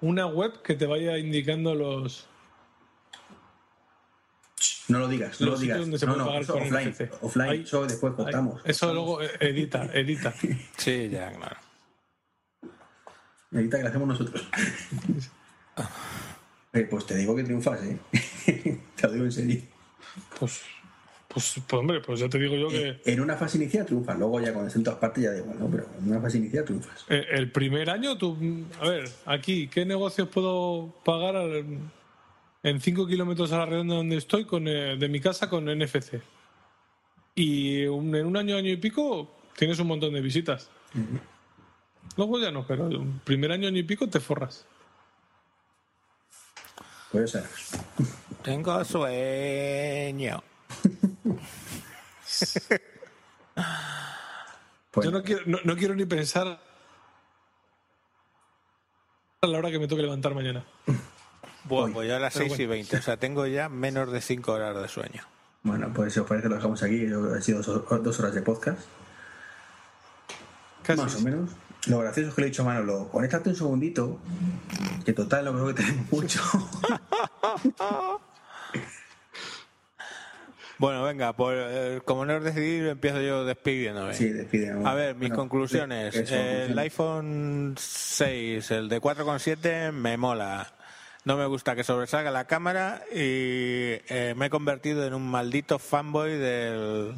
[0.00, 2.26] Una web que te vaya indicando los.
[4.88, 5.78] No lo digas, no lo digas.
[5.78, 7.08] sitios donde se No, puede no, pagar eso offline.
[7.22, 8.60] Offline, Ahí- eso después Ay, cortamos.
[8.64, 10.34] Eso luego eh, edita, edita.
[10.76, 11.56] Sí, ya, claro.
[13.54, 14.48] Ahorita que lo hacemos nosotros.
[16.72, 17.96] Eh, pues te digo que triunfas, ¿eh?
[18.96, 19.60] te lo digo en serio.
[20.40, 20.60] Pues,
[21.28, 24.40] pues, pues, hombre, pues ya te digo yo que En una fase inicial triunfas, luego
[24.40, 25.68] ya cuando estés en todas partes ya da igual, ¿no?
[25.68, 27.04] Pero en una fase inicial triunfas.
[27.08, 28.36] eh, el primer año tú.
[28.80, 31.64] A ver, aquí, ¿qué negocios puedo pagar al-
[32.64, 36.20] en 5 kilómetros a la redonda donde estoy con, eh, de mi casa con NFC?
[37.36, 40.70] Y un- en un año, año y pico, tienes un montón de visitas.
[42.16, 44.66] Luego ya no, pero un primer año, año y pico te forras.
[47.10, 47.44] Pues ya
[48.42, 50.42] Tengo sueño.
[54.90, 56.60] Pues, Yo no quiero, no, no quiero ni pensar
[59.40, 60.64] a la hora que me toque levantar mañana.
[61.64, 62.70] Bueno, Uy, pues yo a las pero 6 y bueno.
[62.82, 65.22] 20, o sea, tengo ya menos de 5 horas de sueño.
[65.62, 67.06] Bueno, pues si os parece lo dejamos aquí.
[67.06, 68.80] Han sido dos, dos horas de podcast.
[70.82, 71.00] Casi.
[71.00, 71.50] Más o menos.
[71.86, 74.18] Lo gracioso es que le he dicho a Manolo, conéctate un segundito,
[75.04, 76.40] que total lo creo que tenemos mucho.
[80.76, 84.12] Bueno, venga, pues eh, como no es decidido, empiezo yo despidiéndome.
[84.12, 84.72] sí, despide.
[84.84, 86.14] A ver, mis Bueno, conclusiones.
[86.16, 90.72] eso, el iPhone 6, el de 4,7, me mola.
[91.24, 93.16] No me gusta que sobresalga la cámara y
[94.08, 97.14] eh, me he convertido en un maldito fanboy del,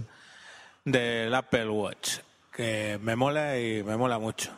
[0.85, 2.19] del Apple Watch,
[2.57, 4.51] que me mola y me mola mucho.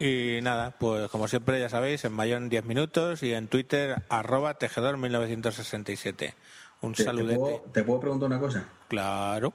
[0.00, 4.02] Y nada, pues como siempre ya sabéis, en mayor en 10 minutos y en Twitter
[4.08, 6.34] arroba tejedor1967.
[6.80, 7.38] Un ¿Te, te saludete.
[7.38, 8.64] puedo, te puedo preguntar una cosa?
[8.88, 9.52] Claro.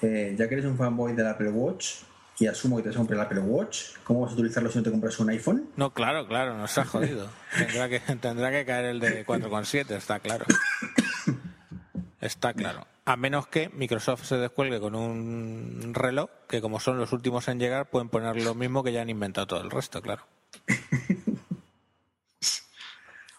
[0.00, 1.96] Eh, ya que eres un fanboy del Apple Watch,
[2.38, 4.78] y asumo que te vas a comprar el Apple Watch, ¿cómo vas a utilizarlo si
[4.78, 5.68] no te compras un iPhone?
[5.76, 7.28] No, claro, claro, nos ha jodido.
[7.56, 10.46] tendrá, que, tendrá que caer el de 4,7, está claro.
[12.20, 12.86] Está claro.
[13.04, 17.58] A menos que Microsoft se descuelgue con un reloj, que como son los últimos en
[17.58, 20.22] llegar, pueden poner lo mismo que ya han inventado todo el resto, claro.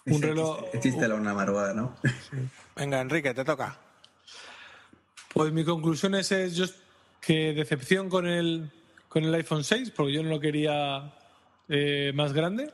[0.05, 0.69] Un reloj-
[0.99, 1.95] de la una madrugada, ¿no?
[2.75, 3.79] Venga, Enrique, te toca.
[5.33, 6.65] Pues mi conclusión es, es yo-
[7.21, 8.69] que decepción con el,
[9.07, 11.13] con el iPhone 6, porque yo no lo quería
[11.69, 12.69] eh, más grande,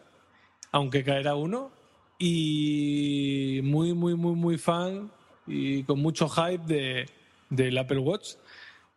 [0.72, 1.72] aunque caerá uno.
[2.18, 5.12] Y muy, muy, muy, muy fan
[5.50, 7.06] y con mucho hype de,
[7.50, 8.36] del Apple Watch,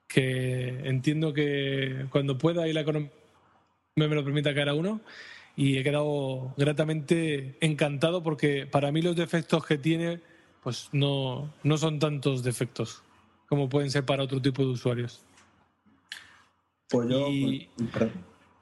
[0.06, 3.10] que entiendo que cuando pueda y la economía
[3.96, 5.00] me lo permita caer a uno.
[5.56, 10.20] Y he quedado gratamente encantado porque para mí los defectos que tiene
[10.62, 13.02] pues no, no son tantos defectos
[13.48, 15.20] como pueden ser para otro tipo de usuarios.
[16.88, 17.28] Pues yo.
[17.28, 18.10] Y- pues.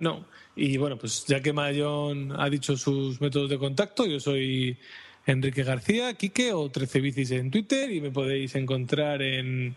[0.01, 0.25] No,
[0.57, 4.79] y bueno, pues ya que Mayón ha dicho sus métodos de contacto, yo soy
[5.27, 9.77] Enrique García, Quique o 13 bicis en Twitter y me podéis encontrar en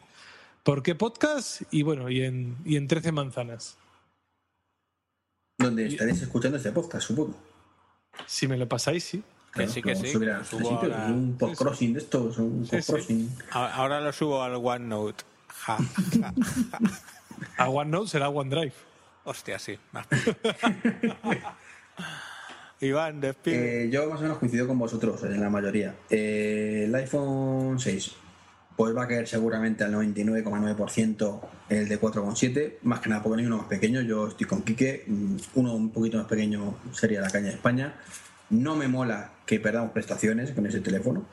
[0.63, 1.61] ¿Por qué podcast?
[1.71, 3.75] Y bueno, y en, y en 13 manzanas.
[5.57, 7.35] Donde estaréis escuchando este podcast, supongo.
[8.25, 9.21] Si me lo pasáis, sí.
[9.53, 11.07] Que sí, que sí, este subo sitio, ahora.
[11.07, 13.29] un post-crossing de estos, un Sí, sí.
[13.51, 15.25] Ahora lo subo al OneNote.
[15.49, 16.33] Ja, ja.
[17.57, 18.73] A OneNote será OneDrive.
[19.25, 19.77] Hostia, sí.
[22.85, 23.85] Iván, despide.
[23.85, 25.95] Eh, yo más o menos coincido con vosotros en la mayoría.
[26.09, 28.15] Eh, el iPhone 6
[28.75, 33.47] pues va a caer seguramente al 99,9% el de 4,7, más que nada porque hay
[33.47, 34.01] uno más pequeño.
[34.01, 37.95] Yo estoy con Quique, mm, uno un poquito más pequeño sería la caña de España.
[38.49, 41.25] No me mola que perdamos prestaciones con ese teléfono.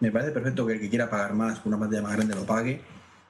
[0.00, 2.80] Me parece perfecto que el que quiera pagar más, una pantalla más grande, lo pague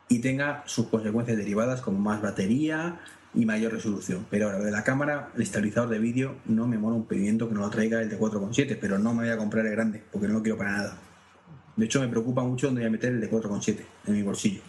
[0.08, 3.00] y tenga sus consecuencias derivadas como más batería
[3.34, 4.26] y mayor resolución.
[4.30, 7.48] Pero ahora, lo de la cámara, el estabilizador de vídeo, no me mola un pedimiento
[7.48, 10.02] que no lo traiga el de 4,7, pero no me voy a comprar el grande
[10.12, 10.98] porque no lo quiero para nada.
[11.76, 14.62] De hecho, me preocupa mucho dónde voy a meter el de 4,7 en mi bolsillo.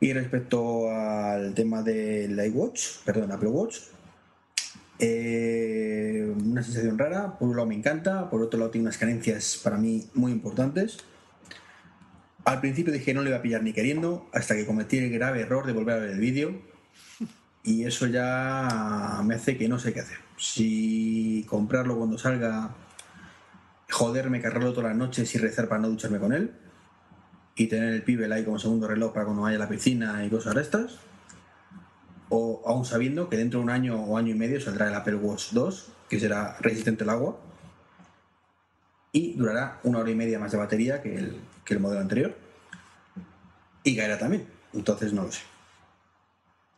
[0.00, 3.76] Y respecto al tema del iWatch, perdón, Apple Watch,
[5.02, 9.58] Eh, una sensación rara, por un lado me encanta, por otro lado tiene unas carencias
[9.64, 10.98] para mí muy importantes.
[12.44, 15.40] Al principio dije no le iba a pillar ni queriendo, hasta que cometí el grave
[15.40, 16.60] error de volver a ver el vídeo.
[17.62, 20.18] Y eso ya me hace que no sé qué hacer.
[20.36, 22.74] Si comprarlo cuando salga,
[23.90, 26.52] joderme, cargarlo todas las noches y rezar para no ducharme con él.
[27.56, 30.30] Y tener el pibe ahí como segundo reloj para cuando vaya a la piscina y
[30.30, 31.00] cosas de estas
[32.30, 35.16] o aún sabiendo que dentro de un año o año y medio saldrá el Apple
[35.16, 37.38] Watch 2, que será resistente al agua,
[39.12, 42.36] y durará una hora y media más de batería que el, que el modelo anterior,
[43.82, 45.42] y caerá también, entonces no lo sé.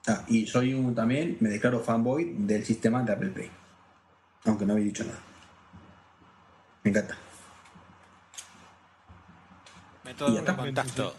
[0.09, 3.51] Ah, y soy un, también, me declaro fanboy del sistema de Apple Pay,
[4.47, 5.21] aunque no había dicho nada.
[6.83, 7.17] Me encanta.
[10.05, 11.15] Método de contacto.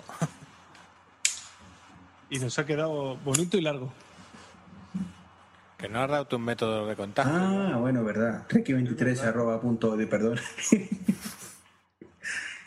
[2.29, 3.93] Y nos ha quedado bonito y largo.
[5.77, 7.31] Que no has dado tu método de contacto.
[7.33, 8.45] Ah, bueno, verdad.
[8.49, 10.39] Treki23 arroba punto de perdón.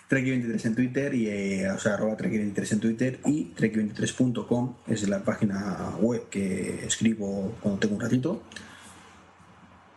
[0.09, 5.25] Treki23 en Twitter y eh, o sea, arroba Treki23 en Twitter y Treki23.com es la
[5.25, 8.43] página web que escribo cuando tengo un ratito.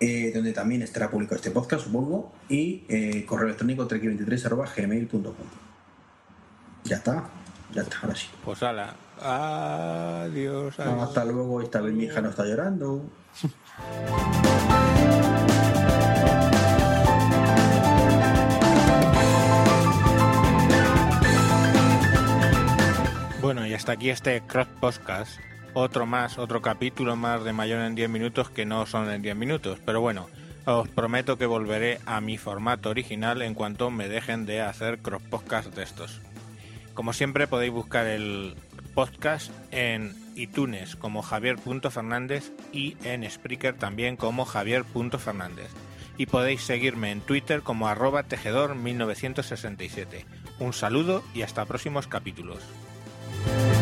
[0.02, 5.34] eh, donde también estará publicado este podcast, supongo, y eh, correo electrónico treki23 arroba gmail.com.
[6.86, 7.30] Ya está,
[7.74, 8.28] ya está, ahora sí.
[8.46, 8.96] Pues ala.
[9.22, 10.80] Adiós.
[10.80, 11.04] adiós.
[11.04, 13.04] Hasta luego, esta vez mi hija no está llorando.
[23.50, 25.40] Bueno, y hasta aquí este Cross Podcast.
[25.74, 29.36] Otro más, otro capítulo más de mayor en 10 minutos que no son en 10
[29.36, 29.80] minutos.
[29.84, 30.30] Pero bueno,
[30.66, 35.24] os prometo que volveré a mi formato original en cuanto me dejen de hacer Cross
[35.32, 36.22] Podcast de estos.
[36.94, 38.54] Como siempre podéis buscar el
[38.94, 45.72] podcast en iTunes como javier.fernández y en Spreaker también como javier.fernández.
[46.20, 50.26] Y podéis seguirme en Twitter como arroba tejedor1967.
[50.60, 52.62] Un saludo y hasta próximos capítulos.
[53.46, 53.79] Bye.